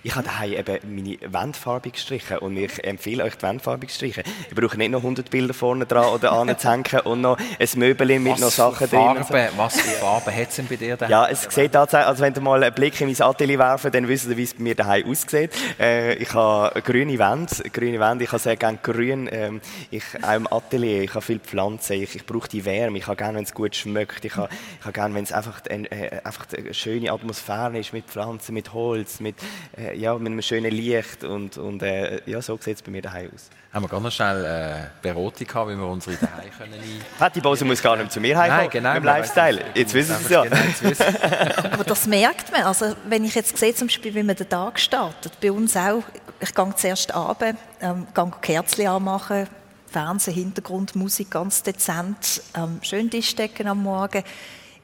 Ich 0.03 0.15
habe 0.15 0.25
daheim 0.25 0.53
eben 0.53 0.95
meine 0.95 1.17
Wandfarbe 1.27 1.91
gestrichen 1.91 2.37
und 2.39 2.57
ich 2.57 2.83
empfehle 2.83 3.23
euch 3.23 3.35
die 3.35 3.43
Wandfarbe 3.43 3.87
zu 3.87 3.95
streichen. 3.95 4.23
Ich 4.49 4.55
brauche 4.55 4.77
nicht 4.77 4.91
noch 4.91 4.99
100 4.99 5.29
Bilder 5.29 5.53
vorne 5.53 5.85
dran 5.85 6.05
oder 6.13 6.31
anzuhängen 6.33 7.01
und 7.03 7.21
noch 7.21 7.37
ein 7.37 7.67
Möbel 7.75 8.19
mit 8.19 8.33
was 8.33 8.41
noch 8.41 8.51
Sachen 8.51 8.87
Farbe, 8.87 9.21
drin. 9.21 9.49
Was 9.57 9.79
für 9.79 9.89
Farben 9.91 10.35
hat 10.35 10.49
es 10.49 10.55
denn 10.55 10.67
bei 10.67 10.75
dir 10.75 10.97
daheim? 10.97 11.11
Ja, 11.11 11.27
es 11.27 11.43
sieht 11.43 11.73
tatsächlich, 11.73 12.07
also 12.07 12.23
wenn 12.23 12.33
ihr 12.33 12.41
mal 12.41 12.63
einen 12.63 12.73
Blick 12.73 12.99
in 13.01 13.07
mein 13.07 13.21
Atelier 13.21 13.59
werfen, 13.59 13.91
dann 13.91 14.07
wisst 14.07 14.27
ihr, 14.27 14.37
wie 14.37 14.43
es 14.43 14.53
bei 14.53 14.63
mir 14.63 14.75
daheim 14.75 15.09
aussieht. 15.09 15.51
Äh, 15.79 16.15
ich 16.15 16.33
habe 16.33 16.81
grüne 16.81 17.17
Wände, 17.17 17.69
grüne 17.71 17.99
Wände, 17.99 18.23
ich 18.23 18.31
habe 18.31 18.39
sehr 18.39 18.55
gerne 18.55 18.79
grün. 18.81 19.29
Ähm, 19.31 19.61
ich, 19.91 20.03
auch 20.21 20.35
im 20.35 20.51
Atelier, 20.51 21.03
ich 21.03 21.13
habe 21.13 21.21
viele 21.21 21.39
Pflanzen, 21.39 21.93
ich, 22.01 22.15
ich 22.15 22.25
brauche 22.25 22.47
die 22.47 22.65
Wärme, 22.65 22.97
ich 22.97 23.07
habe 23.07 23.17
gerne, 23.17 23.37
wenn 23.37 23.43
es 23.43 23.53
gut 23.53 23.75
schmeckt, 23.75 24.25
ich 24.25 24.35
habe, 24.35 24.49
ich 24.79 24.85
habe 24.85 24.93
gerne, 24.93 25.15
wenn 25.15 25.23
es 25.23 25.31
einfach, 25.31 25.61
äh, 25.67 26.21
einfach 26.23 26.45
eine 26.57 26.73
schöne 26.73 27.11
Atmosphäre 27.11 27.77
ist 27.77 27.93
mit 27.93 28.05
Pflanzen, 28.05 28.53
mit 28.53 28.73
Holz, 28.73 29.19
mit 29.19 29.35
äh, 29.77 29.97
ja, 29.97 30.17
mit 30.17 30.27
einem 30.27 30.41
schönen 30.41 30.71
Licht 30.71 31.23
und, 31.23 31.57
und 31.57 31.83
äh, 31.83 32.21
ja, 32.25 32.41
so 32.41 32.57
sieht 32.57 32.77
es 32.77 32.81
bei 32.81 32.91
mir 32.91 33.01
daheim 33.01 33.29
aus. 33.33 33.49
Haben 33.73 33.83
wir 33.83 33.89
ganz 33.89 34.13
schnell 34.13 34.45
äh, 34.45 34.87
Beratung 35.01 35.45
gehabt, 35.45 35.69
wie 35.69 35.75
wir 35.75 35.87
unsere 35.87 36.15
daheim 36.15 36.49
können 36.57 36.73
Patti 37.19 37.41
Bose 37.41 37.65
muss 37.65 37.81
gar 37.81 37.97
nicht 37.97 38.11
zu 38.11 38.21
mir 38.21 38.37
heimkommen, 38.37 38.69
genau, 38.69 38.93
mit 38.93 39.03
dem 39.03 39.05
Lifestyle. 39.05 39.65
Jetzt 39.73 39.93
wissen 39.93 40.15
Sie 40.19 40.23
es 40.23 40.29
ja. 40.29 40.43
Genau 40.43 40.55
Aber 41.73 41.83
das 41.83 42.07
merkt 42.07 42.51
man. 42.51 42.63
Also, 42.63 42.95
wenn 43.09 43.25
ich 43.25 43.35
jetzt 43.35 43.57
sehe, 43.57 43.75
zum 43.75 43.87
Beispiel, 43.87 44.15
wie 44.15 44.23
man 44.23 44.35
den 44.35 44.47
Tag 44.47 44.79
startet, 44.79 45.33
bei 45.41 45.51
uns 45.51 45.75
auch, 45.75 46.03
ich 46.39 46.53
gehe 46.53 46.75
zuerst 46.75 47.13
abends, 47.13 47.61
ähm, 47.81 48.07
gehe 48.13 48.31
Kerzen 48.41 48.87
anmachen, 48.87 49.47
Fernsehen, 49.87 50.33
Hintergrund, 50.35 50.95
Musik 50.95 51.31
ganz 51.31 51.63
dezent, 51.63 52.41
ähm, 52.55 52.79
schön 52.81 53.09
Tischdecken 53.09 53.67
am 53.67 53.83
Morgen 53.83 54.23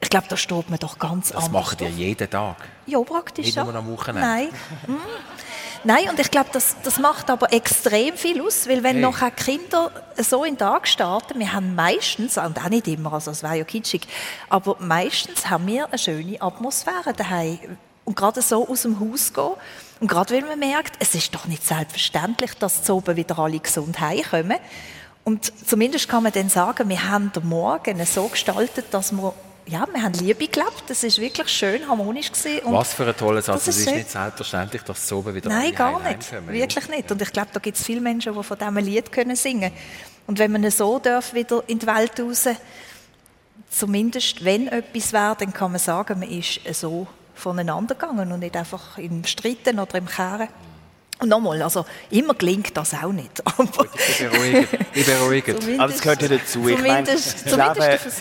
ich 0.02 0.10
glaube, 0.10 0.26
da 0.28 0.36
steht 0.36 0.68
man 0.68 0.78
doch 0.80 0.98
ganz 0.98 1.28
das 1.28 1.44
anders. 1.44 1.70
Das 1.70 1.78
macht 1.78 1.80
ihr 1.80 1.88
jeden 1.88 2.28
Tag? 2.28 2.56
Ja, 2.86 3.00
praktisch. 3.00 3.46
Nicht 3.46 3.56
nur 3.56 3.74
am 3.74 3.90
Wochenende? 3.90 4.28
Nein. 4.28 4.48
Hm. 4.86 4.98
Nein, 5.84 6.08
und 6.10 6.18
ich 6.20 6.30
glaube, 6.30 6.50
das, 6.52 6.76
das 6.82 6.98
macht 6.98 7.30
aber 7.30 7.52
extrem 7.52 8.16
viel 8.16 8.40
aus, 8.40 8.68
weil 8.68 8.82
wenn 8.84 8.96
hey. 8.96 9.02
nachher 9.02 9.30
Kinder 9.30 9.90
so 10.16 10.44
in 10.44 10.54
den 10.54 10.58
Tag 10.58 10.86
starten, 10.86 11.40
wir 11.40 11.52
haben 11.52 11.74
meistens, 11.74 12.38
und 12.38 12.58
auch 12.58 12.68
nicht 12.68 12.86
immer, 12.86 13.12
also 13.12 13.32
es 13.32 13.42
wäre 13.42 13.58
ja 13.58 13.64
kitschig, 13.64 14.06
aber 14.48 14.76
meistens 14.78 15.50
haben 15.50 15.66
wir 15.66 15.86
eine 15.86 15.98
schöne 15.98 16.40
Atmosphäre 16.40 17.12
daheim 17.16 17.78
und 18.04 18.16
gerade 18.16 18.42
so 18.42 18.68
aus 18.68 18.82
dem 18.82 19.00
Haus 19.00 19.32
gehen 19.32 19.54
und 20.00 20.08
gerade 20.08 20.34
weil 20.34 20.42
man 20.42 20.58
merkt, 20.58 20.94
es 21.00 21.16
ist 21.16 21.34
doch 21.34 21.46
nicht 21.46 21.66
selbstverständlich, 21.66 22.54
dass 22.54 22.84
zu 22.84 22.94
oben 22.94 23.16
wieder 23.16 23.38
alle 23.40 23.58
gesund 23.58 23.98
heimkommen 23.98 24.58
und 25.24 25.52
zumindest 25.66 26.08
kann 26.08 26.22
man 26.22 26.32
dann 26.32 26.48
sagen, 26.48 26.88
wir 26.88 27.08
haben 27.08 27.32
den 27.32 27.48
Morgen 27.48 28.04
so 28.06 28.28
gestaltet, 28.28 28.86
dass 28.92 29.10
wir 29.10 29.34
ja, 29.66 29.86
wir 29.92 30.02
haben 30.02 30.14
Liebe 30.14 30.48
gelebt. 30.48 30.84
Das 30.88 31.04
ist 31.04 31.20
wirklich 31.20 31.48
schön 31.48 31.86
harmonisch 31.88 32.32
gewesen. 32.32 32.60
Und 32.66 32.74
Was 32.74 32.94
für 32.94 33.06
ein 33.06 33.16
toller 33.16 33.42
Satz. 33.42 33.68
Es 33.68 33.76
ist, 33.76 33.86
ist 33.86 33.94
nicht 33.94 34.10
selbstverständlich, 34.10 34.82
dass 34.82 35.06
so 35.06 35.24
wieder 35.34 35.48
Nein, 35.48 35.74
gar 35.74 36.00
nicht. 36.00 36.32
Wirklich 36.48 36.88
nicht. 36.88 37.10
Und 37.10 37.22
ich 37.22 37.32
glaube, 37.32 37.48
da 37.52 37.60
gibt 37.60 37.76
es 37.76 37.84
viele 37.84 38.00
Menschen, 38.00 38.34
die 38.34 38.42
von 38.42 38.58
diesem 38.58 38.76
Lied 38.78 39.12
können 39.12 39.36
singen 39.36 39.70
können. 39.70 39.74
Und 40.26 40.38
wenn 40.38 40.52
man 40.52 40.70
so 40.70 40.98
darf, 40.98 41.34
wieder 41.34 41.62
in 41.66 41.78
die 41.78 41.86
Welt 41.86 42.18
raus, 42.20 42.48
zumindest 43.70 44.44
wenn 44.44 44.68
etwas 44.68 45.12
wäre, 45.12 45.36
dann 45.38 45.52
kann 45.52 45.72
man 45.72 45.80
sagen, 45.80 46.20
man 46.20 46.28
ist 46.28 46.60
so 46.72 47.06
voneinander 47.34 47.94
gegangen 47.94 48.32
und 48.32 48.40
nicht 48.40 48.56
einfach 48.56 48.98
im 48.98 49.24
Streiten 49.24 49.78
oder 49.78 49.98
im 49.98 50.06
Kehren. 50.06 50.48
Und 51.18 51.28
nochmal, 51.28 51.62
also 51.62 51.84
immer 52.10 52.34
gelingt 52.34 52.76
das 52.76 52.94
auch 52.94 53.12
nicht. 53.12 53.42
Aber 53.58 53.86
ich 54.94 55.06
beruhige. 55.06 55.56
Aber 55.78 55.92
es 55.92 56.00
gehört 56.00 56.22
ja 56.22 56.28
dazu. 56.28 56.68
Ich 56.68 56.78
meine, 56.80 57.06
das 57.06 57.44
Leben, 57.44 57.58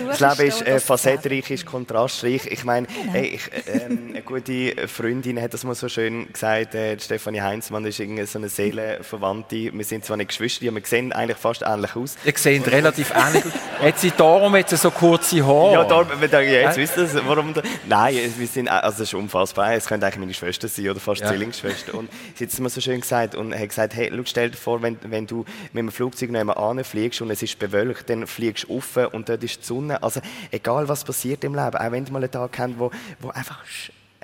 das 0.07 0.19
Leben 0.19 0.47
ist 0.47 0.61
äh, 0.61 0.79
facettenreich, 0.79 1.49
ist 1.49 1.65
kontrastreich. 1.65 2.45
Ich 2.45 2.63
meine, 2.63 2.85
genau. 2.85 3.15
äh, 3.15 3.39
eine 3.85 4.21
gute 4.21 4.87
Freundin 4.87 5.41
hat 5.41 5.53
das 5.53 5.63
mal 5.63 5.73
so 5.73 5.89
schön 5.89 6.31
gesagt, 6.31 6.75
äh, 6.75 6.99
Stefanie 6.99 7.41
Heinzmann 7.41 7.85
ist 7.85 7.99
irgendwie 7.99 8.25
so 8.25 8.37
eine 8.37 8.49
Seelenverwandte. 8.49 9.73
Wir 9.73 9.85
sind 9.85 10.05
zwar 10.05 10.17
nicht 10.17 10.27
Geschwister, 10.27 10.67
aber 10.67 10.77
wir 10.77 10.85
sehen 10.85 11.11
eigentlich 11.11 11.37
fast 11.37 11.63
ähnlich 11.63 11.95
aus. 11.95 12.15
Ihr 12.23 12.33
seht 12.35 12.67
relativ 12.67 13.11
ähnlich 13.15 13.45
aus. 13.45 13.51
Hat 13.81 13.99
sie 13.99 14.11
darum 14.15 14.55
jetzt 14.55 14.77
so 14.77 14.91
kurze 14.91 15.45
Haare? 15.45 15.73
Ja, 15.73 15.83
darum, 15.85 16.07
wir 16.19 16.27
denken, 16.27 16.51
jetzt 16.51 16.77
wisst 16.77 16.97
ihr 16.97 17.09
warum. 17.25 17.53
Da, 17.53 17.63
nein, 17.87 18.15
wir 18.37 18.47
sind, 18.47 18.69
also 18.69 19.01
es 19.01 19.09
ist 19.09 19.13
unfassbar. 19.15 19.73
Es 19.73 19.87
könnte 19.87 20.05
eigentlich 20.05 20.19
meine 20.19 20.33
Schwester 20.33 20.67
sein 20.67 20.89
oder 20.89 20.99
fast 20.99 21.21
ja. 21.21 21.29
Zwillingsschwester. 21.29 21.95
Und 21.95 22.09
hat 22.11 22.47
es 22.47 22.59
mir 22.59 22.69
schön 22.81 23.01
gesagt 23.01 23.35
und 23.35 23.53
hat 23.53 23.69
gesagt, 23.69 23.95
hey, 23.95 24.11
schau, 24.13 24.23
stell 24.25 24.51
dir 24.51 24.57
vor, 24.57 24.81
wenn, 24.81 24.97
wenn 25.03 25.27
du 25.27 25.45
mit 25.73 25.79
einem 25.79 25.91
Flugzeug 25.91 26.31
noch 26.31 26.39
einmal 26.39 26.57
anfliegst 26.57 27.21
und 27.21 27.31
es 27.31 27.41
ist 27.41 27.59
bewölkt, 27.59 28.09
dann 28.09 28.27
fliegst 28.27 28.65
du 28.65 28.77
auf 28.77 28.97
und 29.13 29.29
dort 29.29 29.43
ist 29.43 29.61
die 29.61 29.65
Sonne. 29.65 30.01
Also 30.03 30.21
egal, 30.51 30.87
was 30.87 31.03
passiert 31.03 31.43
im 31.43 31.55
Leben, 31.55 31.75
auch 31.75 31.91
wenn 31.91 32.05
du 32.05 32.11
mal 32.11 32.19
einen 32.23 32.31
Tag 32.31 32.57
hast, 32.57 32.79
wo, 32.79 32.91
wo 33.19 33.29
einfach 33.29 33.63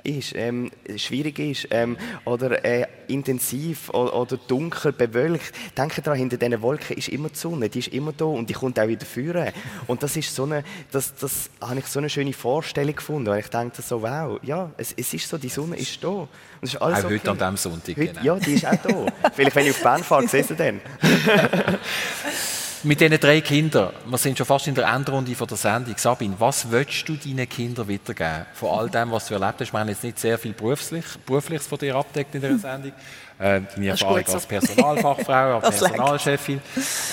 ist, 0.08 0.34
ähm, 0.34 0.70
schwierig 0.96 1.38
ist 1.38 1.68
ähm, 1.70 1.96
oder 2.24 2.64
äh, 2.64 2.86
intensiv 3.08 3.90
oder, 3.90 4.14
oder, 4.14 4.36
dunkel, 4.36 4.92
bewölkt. 4.92 5.52
Denke 5.76 6.02
daran, 6.02 6.18
hinter 6.18 6.36
diesen 6.36 6.60
Wolken 6.62 6.96
ist 6.96 7.08
immer 7.08 7.28
die 7.28 7.36
Sonne, 7.36 7.68
die 7.68 7.80
ist 7.80 7.88
immer 7.88 8.12
da 8.12 8.24
und 8.24 8.48
die 8.48 8.54
kommt 8.54 8.78
auch 8.78 8.88
wieder 8.88 9.06
führen. 9.06 9.52
Und 9.86 10.02
das 10.02 10.16
ist 10.16 10.34
so 10.34 10.44
eine, 10.44 10.64
das, 10.90 11.14
das 11.16 11.50
habe 11.60 11.78
ich 11.78 11.86
so 11.86 11.98
eine 11.98 12.10
schöne 12.10 12.32
Vorstellung 12.32 12.94
gefunden, 12.94 13.28
weil 13.28 13.40
ich 13.40 13.48
denke 13.48 13.82
so, 13.82 14.02
wow, 14.02 14.38
ja, 14.42 14.70
es, 14.76 14.92
es 14.96 15.12
ist 15.14 15.28
so, 15.28 15.38
die 15.38 15.48
Sonne 15.48 15.76
ist 15.76 16.02
da. 16.02 16.08
Und 16.08 16.28
es 16.62 16.74
ist 16.74 16.82
alles 16.82 16.98
auch 17.00 17.04
okay. 17.04 17.14
heute 17.14 17.30
an 17.30 17.38
diesem 17.38 17.56
Sonntag, 17.56 17.96
heute, 17.96 18.14
genau. 18.14 18.22
Ja, 18.22 18.34
die 18.36 18.54
ist 18.54 18.66
auch 18.66 18.76
da. 18.76 19.30
Vielleicht, 19.34 19.56
wenn 19.56 19.66
ich 19.66 19.72
auf 19.72 19.82
Bern 19.82 20.02
fahre, 20.02 20.26
siehst 20.26 20.50
du 20.50 20.54
dann. 20.54 20.80
Mit 22.84 23.00
diesen 23.00 23.18
drei 23.18 23.40
Kindern, 23.40 23.92
wir 24.06 24.18
sind 24.18 24.38
schon 24.38 24.46
fast 24.46 24.68
in 24.68 24.74
der 24.74 24.86
Endrunde 24.86 25.34
von 25.34 25.48
der 25.48 25.56
Sendung. 25.56 25.94
Sabine, 25.96 26.36
was 26.38 26.70
willst 26.70 27.08
du 27.08 27.16
deinen 27.16 27.48
Kindern 27.48 27.88
weitergeben? 27.88 28.46
Von 28.54 28.78
all 28.78 28.88
dem, 28.88 29.10
was 29.10 29.26
du 29.26 29.34
erlebt 29.34 29.60
hast. 29.60 29.72
Wir 29.72 29.80
haben 29.80 29.88
jetzt 29.88 30.04
nicht 30.04 30.18
sehr 30.20 30.38
viel 30.38 30.52
beruflich, 30.52 31.04
Berufliches 31.26 31.66
von 31.66 31.78
dir 31.78 31.96
abdeckt 31.96 32.36
in 32.36 32.40
dieser 32.40 32.58
Sendung. 32.70 32.92
Äh, 33.40 33.62
deine 33.74 33.88
Erfahrung 33.88 34.24
als 34.24 34.46
Personalfachfrau, 34.46 35.58
als 35.62 35.80
Personalchefin. 35.80 36.60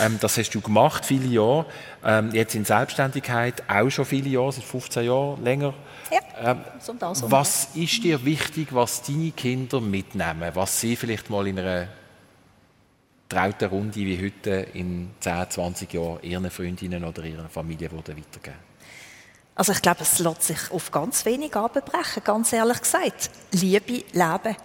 Ähm, 0.01 0.18
das 0.22 0.38
hast 0.38 0.51
du 0.51 0.61
gemacht, 0.61 1.03
viele 1.03 1.28
Jahre. 1.28 1.66
Ähm, 2.03 2.30
jetzt 2.32 2.53
in 2.53 2.63
Selbstständigkeit 2.63 3.63
auch 3.68 3.89
schon 3.89 4.05
viele 4.05 4.30
Jahre, 4.30 4.51
seit 4.51 4.66
15 4.66 5.03
Jahren, 5.03 5.43
länger. 5.43 5.74
Ja, 6.11 6.51
ähm, 6.51 6.57
so 6.80 6.93
so 7.13 7.32
was 7.32 7.70
ist 7.74 8.03
dir 8.03 8.24
wichtig, 8.24 8.68
was 8.72 9.01
deine 9.01 9.32
Kinder 9.32 9.82
mitnehmen? 9.82 10.51
Was 10.53 10.80
sie 10.80 10.95
vielleicht 10.95 11.32
mal 11.32 11.47
in 11.47 11.57
einer 11.57 11.88
trauten 13.30 13.69
Runde 13.69 13.95
wie 13.95 14.23
heute 14.23 14.67
in 14.73 15.11
10, 15.19 15.49
20 15.49 15.93
Jahren 15.93 16.19
ihren 16.23 16.49
Freundinnen 16.51 17.03
oder 17.03 17.23
ihrer 17.23 17.49
Familie 17.49 17.91
weitergeben 17.91 18.57
Also 19.55 19.71
ich 19.71 19.82
glaube, 19.82 20.01
es 20.01 20.19
lässt 20.19 20.43
sich 20.43 20.71
auf 20.71 20.91
ganz 20.91 21.26
wenig 21.26 21.55
abbrechen, 21.55 22.23
ganz 22.23 22.53
ehrlich 22.53 22.82
gesagt. 22.82 23.30
Liebe, 23.51 24.03
Leben. 24.11 24.55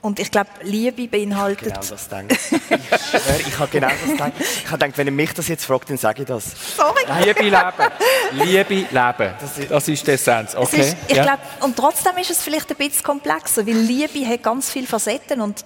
Und 0.00 0.18
ich 0.18 0.30
glaube, 0.30 0.50
Liebe 0.62 1.08
beinhaltet... 1.08 1.68
Genau 1.68 1.80
das 1.80 2.08
denke 2.08 2.34
ich. 2.60 3.46
ich 3.46 3.58
habe 3.58 3.70
genau 3.70 3.88
das 3.88 4.10
gedacht. 4.10 4.32
Ich 4.38 4.66
habe 4.66 4.78
gedacht, 4.78 4.98
wenn 4.98 5.06
ihr 5.06 5.12
mich 5.12 5.32
das 5.32 5.48
jetzt 5.48 5.64
fragt, 5.64 5.88
dann 5.90 5.96
sage 5.96 6.22
ich 6.22 6.28
das. 6.28 6.76
Sorry. 6.76 7.04
Liebe, 7.24 7.42
Leben. 7.42 7.92
Liebe, 8.32 8.74
Leben. 8.74 9.34
Das 9.40 9.58
ist, 9.58 9.70
das 9.70 9.88
ist 9.88 10.06
die 10.06 10.10
Essenz. 10.10 10.54
Okay. 10.54 10.80
Ist, 10.80 10.96
ich 11.08 11.16
ja. 11.16 11.22
glaube, 11.22 11.42
und 11.60 11.76
trotzdem 11.76 12.16
ist 12.18 12.30
es 12.30 12.42
vielleicht 12.42 12.70
ein 12.70 12.76
bisschen 12.76 13.02
komplexer, 13.02 13.66
weil 13.66 13.76
Liebe 13.76 14.26
hat 14.26 14.42
ganz 14.42 14.70
viele 14.70 14.86
Facetten 14.86 15.40
und 15.40 15.64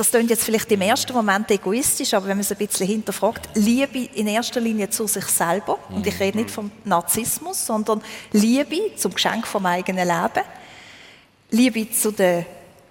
das 0.00 0.10
klingt 0.10 0.30
jetzt 0.30 0.44
vielleicht 0.44 0.72
im 0.72 0.80
ersten 0.80 1.12
Moment 1.12 1.50
egoistisch, 1.50 2.14
aber 2.14 2.26
wenn 2.26 2.38
man 2.38 2.40
es 2.40 2.50
ein 2.50 2.56
bisschen 2.56 2.86
hinterfragt, 2.86 3.50
Liebe 3.52 4.08
in 4.14 4.28
erster 4.28 4.58
Linie 4.58 4.88
zu 4.88 5.06
sich 5.06 5.26
selber, 5.26 5.78
und 5.90 6.06
ich 6.06 6.18
rede 6.18 6.38
nicht 6.38 6.50
vom 6.50 6.70
Narzissmus, 6.86 7.66
sondern 7.66 8.00
Liebe 8.32 8.96
zum 8.96 9.12
Geschenk 9.12 9.46
vom 9.46 9.66
eigenen 9.66 10.08
Leben, 10.08 10.42
Liebe 11.50 11.90
zu 11.90 12.12
den 12.12 12.46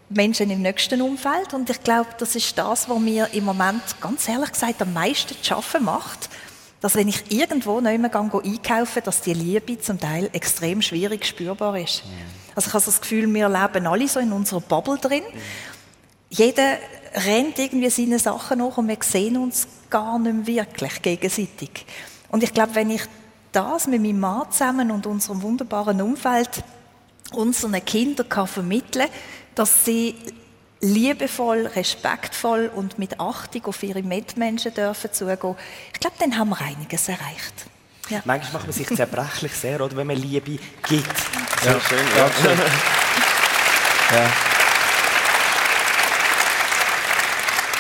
Menschen 0.10 0.52
im 0.52 0.62
nächsten 0.62 1.02
Umfeld. 1.02 1.56
Und 1.56 1.68
ich 1.72 1.82
glaube, 1.84 2.10
das 2.20 2.36
ist 2.36 2.56
das, 2.56 2.88
was 2.88 3.00
mir 3.00 3.28
im 3.34 3.46
Moment, 3.46 3.82
ganz 4.00 4.30
ehrlich 4.30 4.52
gesagt, 4.52 4.80
am 4.84 4.94
meisten 4.94 5.36
zu 5.36 5.44
schaffen 5.44 5.86
macht, 5.86 6.30
dass 6.80 6.94
wenn 6.94 7.08
ich 7.08 7.32
irgendwo 7.32 7.82
neu 7.82 7.98
einkaufe, 7.98 9.02
dass 9.02 9.22
die 9.22 9.34
Liebe 9.34 9.80
zum 9.80 10.00
Teil 10.00 10.30
extrem 10.34 10.84
schwierig 10.84 11.26
spürbar 11.26 11.76
ist. 11.80 12.04
Also 12.54 12.68
ich 12.68 12.74
habe 12.76 12.86
das 12.86 13.02
Gefühl, 13.02 13.34
wir 13.34 13.50
leben 13.50 13.88
alle 13.88 14.08
so 14.08 14.20
in 14.20 14.32
unserer 14.32 14.62
Bubble 14.62 15.00
drin. 15.00 15.24
Jeder 16.30 16.78
rennt 17.14 17.60
irgendwie 17.60 17.90
seine 17.90 18.20
Sachen 18.20 18.60
nach 18.60 18.78
und 18.78 18.88
wir 18.88 18.98
sehen 19.02 19.38
uns 19.38 19.68
gar 19.90 20.20
nicht 20.20 20.48
mehr 20.48 20.66
wirklich 20.66 21.02
gegenseitig. 21.02 21.86
Und 22.30 22.44
ich 22.44 22.54
glaube, 22.54 22.76
wenn 22.76 22.90
ich 22.92 23.02
das 23.52 23.88
mit 23.88 24.02
meinem 24.02 24.20
Mann 24.20 24.52
zusammen 24.52 24.92
und 24.92 25.08
unserem 25.08 25.42
wunderbaren 25.42 26.02
Umfeld 26.02 26.64
unseren 27.32 27.84
Kindern 27.86 28.28
kann 28.28 28.48
vermitteln 28.48 29.08
kann, 29.08 29.16
dass 29.56 29.86
sie 29.86 30.16
liebevoll, 30.82 31.68
respektvoll 31.68 32.72
und 32.74 32.98
mit 32.98 33.20
Achtung 33.20 33.66
auf 33.66 33.84
ihre 33.84 34.02
Mitmenschen 34.02 34.74
dürfen 34.74 35.12
zugehen, 35.12 35.56
ich 35.94 36.00
glaube, 36.00 36.16
dann 36.20 36.38
haben 36.38 36.50
wir 36.50 36.62
einiges 36.62 37.10
erreicht. 37.10 37.54
Ja. 38.10 38.22
Manchmal 38.26 38.54
macht 38.54 38.68
man 38.68 38.74
sich 38.74 38.88
zerbrechlich 38.88 39.54
sehr, 39.54 39.82
oder, 39.82 39.96
wenn 39.96 40.08
man 40.08 40.16
Liebe 40.16 40.58
gibt. 40.88 41.08
Ja. 41.64 41.74
So 41.74 41.80
schön. 41.82 42.00
Ja. 42.18 42.32
schön. 42.42 42.58
ja. 44.12 44.32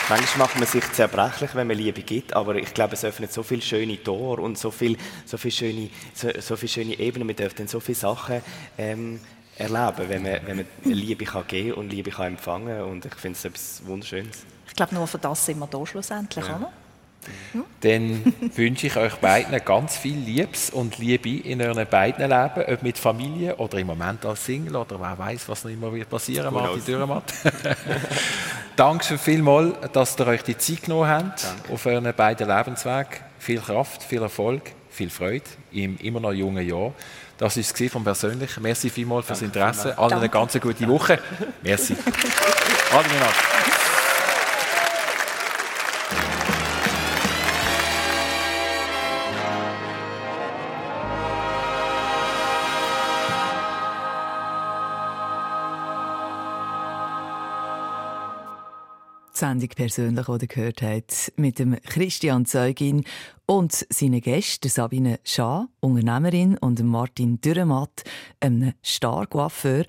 Manchmal 0.09 0.47
macht 0.47 0.57
man 0.57 0.67
sich 0.67 0.91
zerbrechlich, 0.91 1.53
wenn 1.53 1.67
man 1.67 1.77
Liebe 1.77 2.01
gibt, 2.01 2.33
aber 2.33 2.55
ich 2.55 2.73
glaube, 2.73 2.95
es 2.95 3.05
öffnet 3.05 3.31
so 3.31 3.43
viele 3.43 3.61
schöne 3.61 4.03
Tore 4.03 4.41
und 4.41 4.57
so 4.57 4.71
viele 4.71 4.97
so 5.23 5.37
viel 5.37 5.51
schöne, 5.51 5.91
so, 6.15 6.29
so 6.39 6.55
viel 6.55 6.67
schöne 6.67 6.97
Ebenen. 6.97 7.27
Man 7.27 7.35
dürfen 7.35 7.67
so 7.67 7.79
viele 7.79 7.95
Sachen 7.95 8.41
ähm, 8.79 9.19
erleben, 9.55 10.09
wenn 10.09 10.23
man, 10.23 10.39
wenn 10.47 10.57
man 10.57 10.65
Liebe 10.83 11.25
kann 11.25 11.45
geben 11.47 11.73
und 11.73 11.91
Liebe 11.91 12.09
kann 12.09 12.27
empfangen 12.27 12.81
und 12.81 13.05
ich 13.05 13.13
finde 13.13 13.37
es 13.37 13.45
etwas 13.45 13.81
Wunderschönes. 13.85 14.45
Ich 14.67 14.73
glaube, 14.73 14.95
nur 14.95 15.05
für 15.05 15.19
das 15.19 15.45
sind 15.45 15.59
wir 15.59 15.67
da 15.67 15.85
schlussendlich, 15.85 16.47
ja. 16.47 16.57
oder? 16.57 16.71
Hm? 17.51 17.63
Dann 17.81 18.33
wünsche 18.55 18.87
ich 18.87 18.95
euch 18.95 19.15
beiden 19.15 19.59
ganz 19.63 19.97
viel 19.97 20.17
Liebes 20.17 20.69
und 20.69 20.97
Liebe 20.97 21.29
in 21.29 21.61
euren 21.61 21.87
beiden 21.87 22.29
Leben, 22.29 22.73
ob 22.73 22.83
mit 22.83 22.97
Familie 22.97 23.55
oder 23.57 23.77
im 23.77 23.87
Moment 23.87 24.25
als 24.25 24.45
Single 24.45 24.75
oder 24.75 24.99
wer 24.99 25.17
weiß, 25.17 25.49
was 25.49 25.63
noch 25.63 25.71
immer 25.71 25.93
wird 25.93 26.09
passieren, 26.09 26.53
Martin 26.53 26.83
Dürrematt. 26.83 27.33
Danke 28.75 29.03
schon 29.03 29.17
vielmals, 29.17 29.75
dass 29.91 30.17
ihr 30.19 30.27
euch 30.27 30.43
die 30.43 30.57
Zeit 30.57 30.83
genommen 30.83 31.09
habt 31.09 31.43
Danke. 31.43 31.73
auf 31.73 31.85
euren 31.85 32.13
beiden 32.13 32.47
Lebensweg. 32.47 33.21
Viel 33.37 33.59
Kraft, 33.59 34.03
viel 34.03 34.21
Erfolg, 34.21 34.71
viel 34.89 35.09
Freude 35.09 35.43
im 35.71 35.97
immer 35.97 36.19
noch 36.19 36.33
jungen 36.33 36.67
Jahr. 36.67 36.93
Das 37.37 37.55
war 37.55 37.63
es 37.63 37.91
vom 37.91 38.03
Persönlichen. 38.03 38.61
Merci 38.61 38.89
vielmals 38.89 39.25
fürs 39.25 39.41
Interesse. 39.41 39.97
Allen 39.97 40.13
eine 40.13 40.29
ganz 40.29 40.59
gute 40.59 40.87
Woche. 40.87 41.19
Merci. 41.63 41.95
Adi 42.91 43.09
Sendung 59.39 59.69
persönlich, 59.69 60.25
die 60.25 60.31
ihr 60.33 60.47
gehört 60.47 60.81
habt, 60.81 61.31
mit 61.37 61.59
dem 61.59 61.77
Christian 61.81 62.45
Zeugin 62.45 63.05
und 63.45 63.71
seinen 63.89 64.19
Gästen, 64.19 64.67
Sabine 64.67 65.21
Schaar, 65.23 65.69
Unternehmerin, 65.79 66.57
und 66.57 66.83
Martin 66.83 67.39
Dürrematt, 67.39 68.03
einem 68.41 68.73
Star-Coiffeur. 68.83 69.85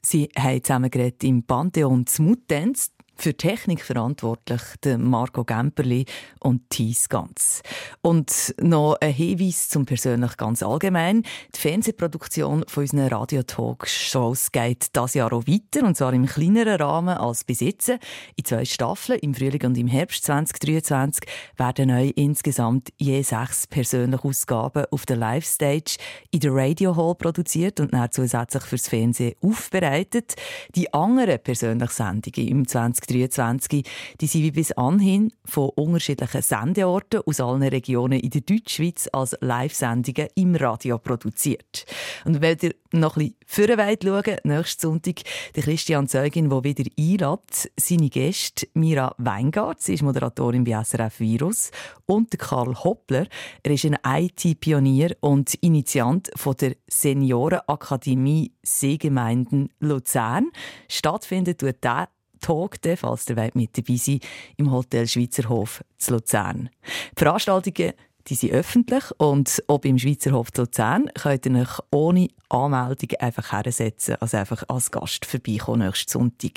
Sie 0.00 0.30
haben 0.38 0.64
zusammen 0.64 0.90
im 1.22 1.42
Pantheon 1.42 2.06
Zmutenz 2.06 2.93
für 3.16 3.36
Technik 3.36 3.82
verantwortlich 3.82 4.62
Marco 4.98 5.44
Gemperli 5.44 6.04
und 6.40 6.68
Thies 6.70 7.08
Ganz. 7.08 7.62
Und 8.02 8.54
noch 8.60 8.96
ein 9.00 9.12
Hinweis 9.12 9.68
zum 9.68 9.86
persönlich 9.86 10.36
ganz 10.36 10.62
allgemein. 10.62 11.22
Die 11.54 11.60
Fernsehproduktion 11.60 12.64
von 12.66 12.82
unseren 12.82 13.08
Radio-Talk-Shows 13.08 14.52
geht 14.52 14.88
das 14.92 15.14
Jahr 15.14 15.32
auch 15.32 15.46
weiter, 15.46 15.86
und 15.86 15.96
zwar 15.96 16.12
im 16.12 16.26
kleineren 16.26 16.80
Rahmen 16.80 17.16
als 17.16 17.44
besitzen. 17.44 17.98
In 18.36 18.44
zwei 18.44 18.64
Staffeln, 18.64 19.18
im 19.20 19.34
Frühling 19.34 19.62
und 19.64 19.78
im 19.78 19.86
Herbst 19.86 20.24
2023, 20.24 21.24
werden 21.56 21.88
neu 21.88 22.10
insgesamt 22.16 22.90
je 22.98 23.22
sechs 23.22 23.66
persönliche 23.66 24.24
Ausgaben 24.24 24.84
auf 24.90 25.06
der 25.06 25.16
Live-Stage 25.16 25.96
in 26.30 26.40
der 26.40 26.54
Radio 26.54 26.96
Hall 26.96 27.14
produziert 27.14 27.80
und 27.80 27.92
dann 27.94 28.10
zusätzlich 28.10 28.64
fürs 28.64 28.88
Fernsehen 28.88 29.34
aufbereitet. 29.40 30.34
Die 30.74 30.92
anderen 30.92 31.38
persönlichen 31.42 31.92
Sendungen 31.92 32.48
im 32.48 32.68
20 32.68 33.03
2023. 33.06 33.84
Die 34.20 34.26
sind 34.26 34.42
wie 34.42 34.50
bis 34.50 34.72
anhin 34.72 35.32
von 35.44 35.70
unterschiedlichen 35.70 36.42
Sendeorten 36.42 37.22
aus 37.26 37.40
allen 37.40 37.62
Regionen 37.62 38.20
in 38.20 38.30
der 38.30 38.42
Deutschschweiz 38.42 39.08
als 39.12 39.36
Live-Sendungen 39.40 40.28
im 40.34 40.54
Radio 40.56 40.98
produziert. 40.98 41.86
Und 42.24 42.40
wenn 42.40 42.58
ihr 42.62 42.74
noch 42.92 43.16
ein 43.16 43.34
bisschen 43.46 43.68
vorwärts 43.68 44.04
schauen, 44.04 44.36
nächsten 44.44 44.80
Sonntag 44.80 45.22
der 45.54 45.62
Christian 45.62 46.08
Zeugin, 46.08 46.48
der 46.48 46.64
wieder 46.64 46.84
einlädt, 46.98 47.70
seine 47.78 48.08
Gäste 48.08 48.66
Mira 48.74 49.14
Weingart, 49.18 49.82
sie 49.82 49.94
ist 49.94 50.02
Moderatorin 50.02 50.64
bei 50.64 50.82
SRF 50.82 51.20
Virus, 51.20 51.70
und 52.06 52.38
Karl 52.38 52.74
Hoppler, 52.74 53.26
er 53.62 53.70
ist 53.70 53.84
ein 53.84 53.98
IT-Pionier 54.04 55.16
und 55.20 55.54
Initiant 55.54 56.30
von 56.36 56.56
der 56.56 56.76
Seniorenakademie 56.86 58.52
Seegemeinden 58.62 59.70
Luzern. 59.80 60.50
Stattfindet 60.88 61.60
tut 61.60 61.82
der 61.82 62.08
Talk, 62.44 62.76
falls 62.96 63.30
ihr 63.30 63.50
mit 63.54 63.78
dabei 63.78 63.96
sein 63.96 64.20
im 64.58 64.70
Hotel 64.70 65.06
Schweizerhof 65.06 65.82
zu 65.96 66.12
Luzern. 66.12 66.68
Die 67.12 67.18
Veranstaltungen 67.18 67.94
die 68.26 68.34
sind 68.34 68.52
öffentlich 68.52 69.04
und 69.18 69.62
ob 69.66 69.84
im 69.84 69.98
Schweizerhof 69.98 70.50
zu 70.50 70.62
Luzern 70.62 71.10
könnt 71.14 71.46
ihr 71.46 71.60
euch 71.60 71.78
ohne 71.90 72.28
Anmeldung 72.48 73.10
einfach 73.18 73.52
hersetzen, 73.52 74.16
also 74.20 74.38
einfach 74.38 74.64
als 74.68 74.90
Gast 74.90 75.26
vorbeikommen 75.26 75.86
nächsten 75.86 76.10
Sonntag. 76.10 76.52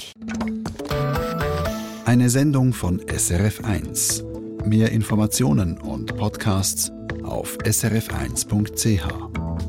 Eine 2.05 2.29
Sendung 2.29 2.73
von 2.73 3.01
SRF1. 3.01 4.23
Mehr 4.65 4.91
Informationen 4.91 5.77
und 5.77 6.17
Podcasts 6.17 6.91
auf 7.23 7.57
srf1.ch. 7.59 9.66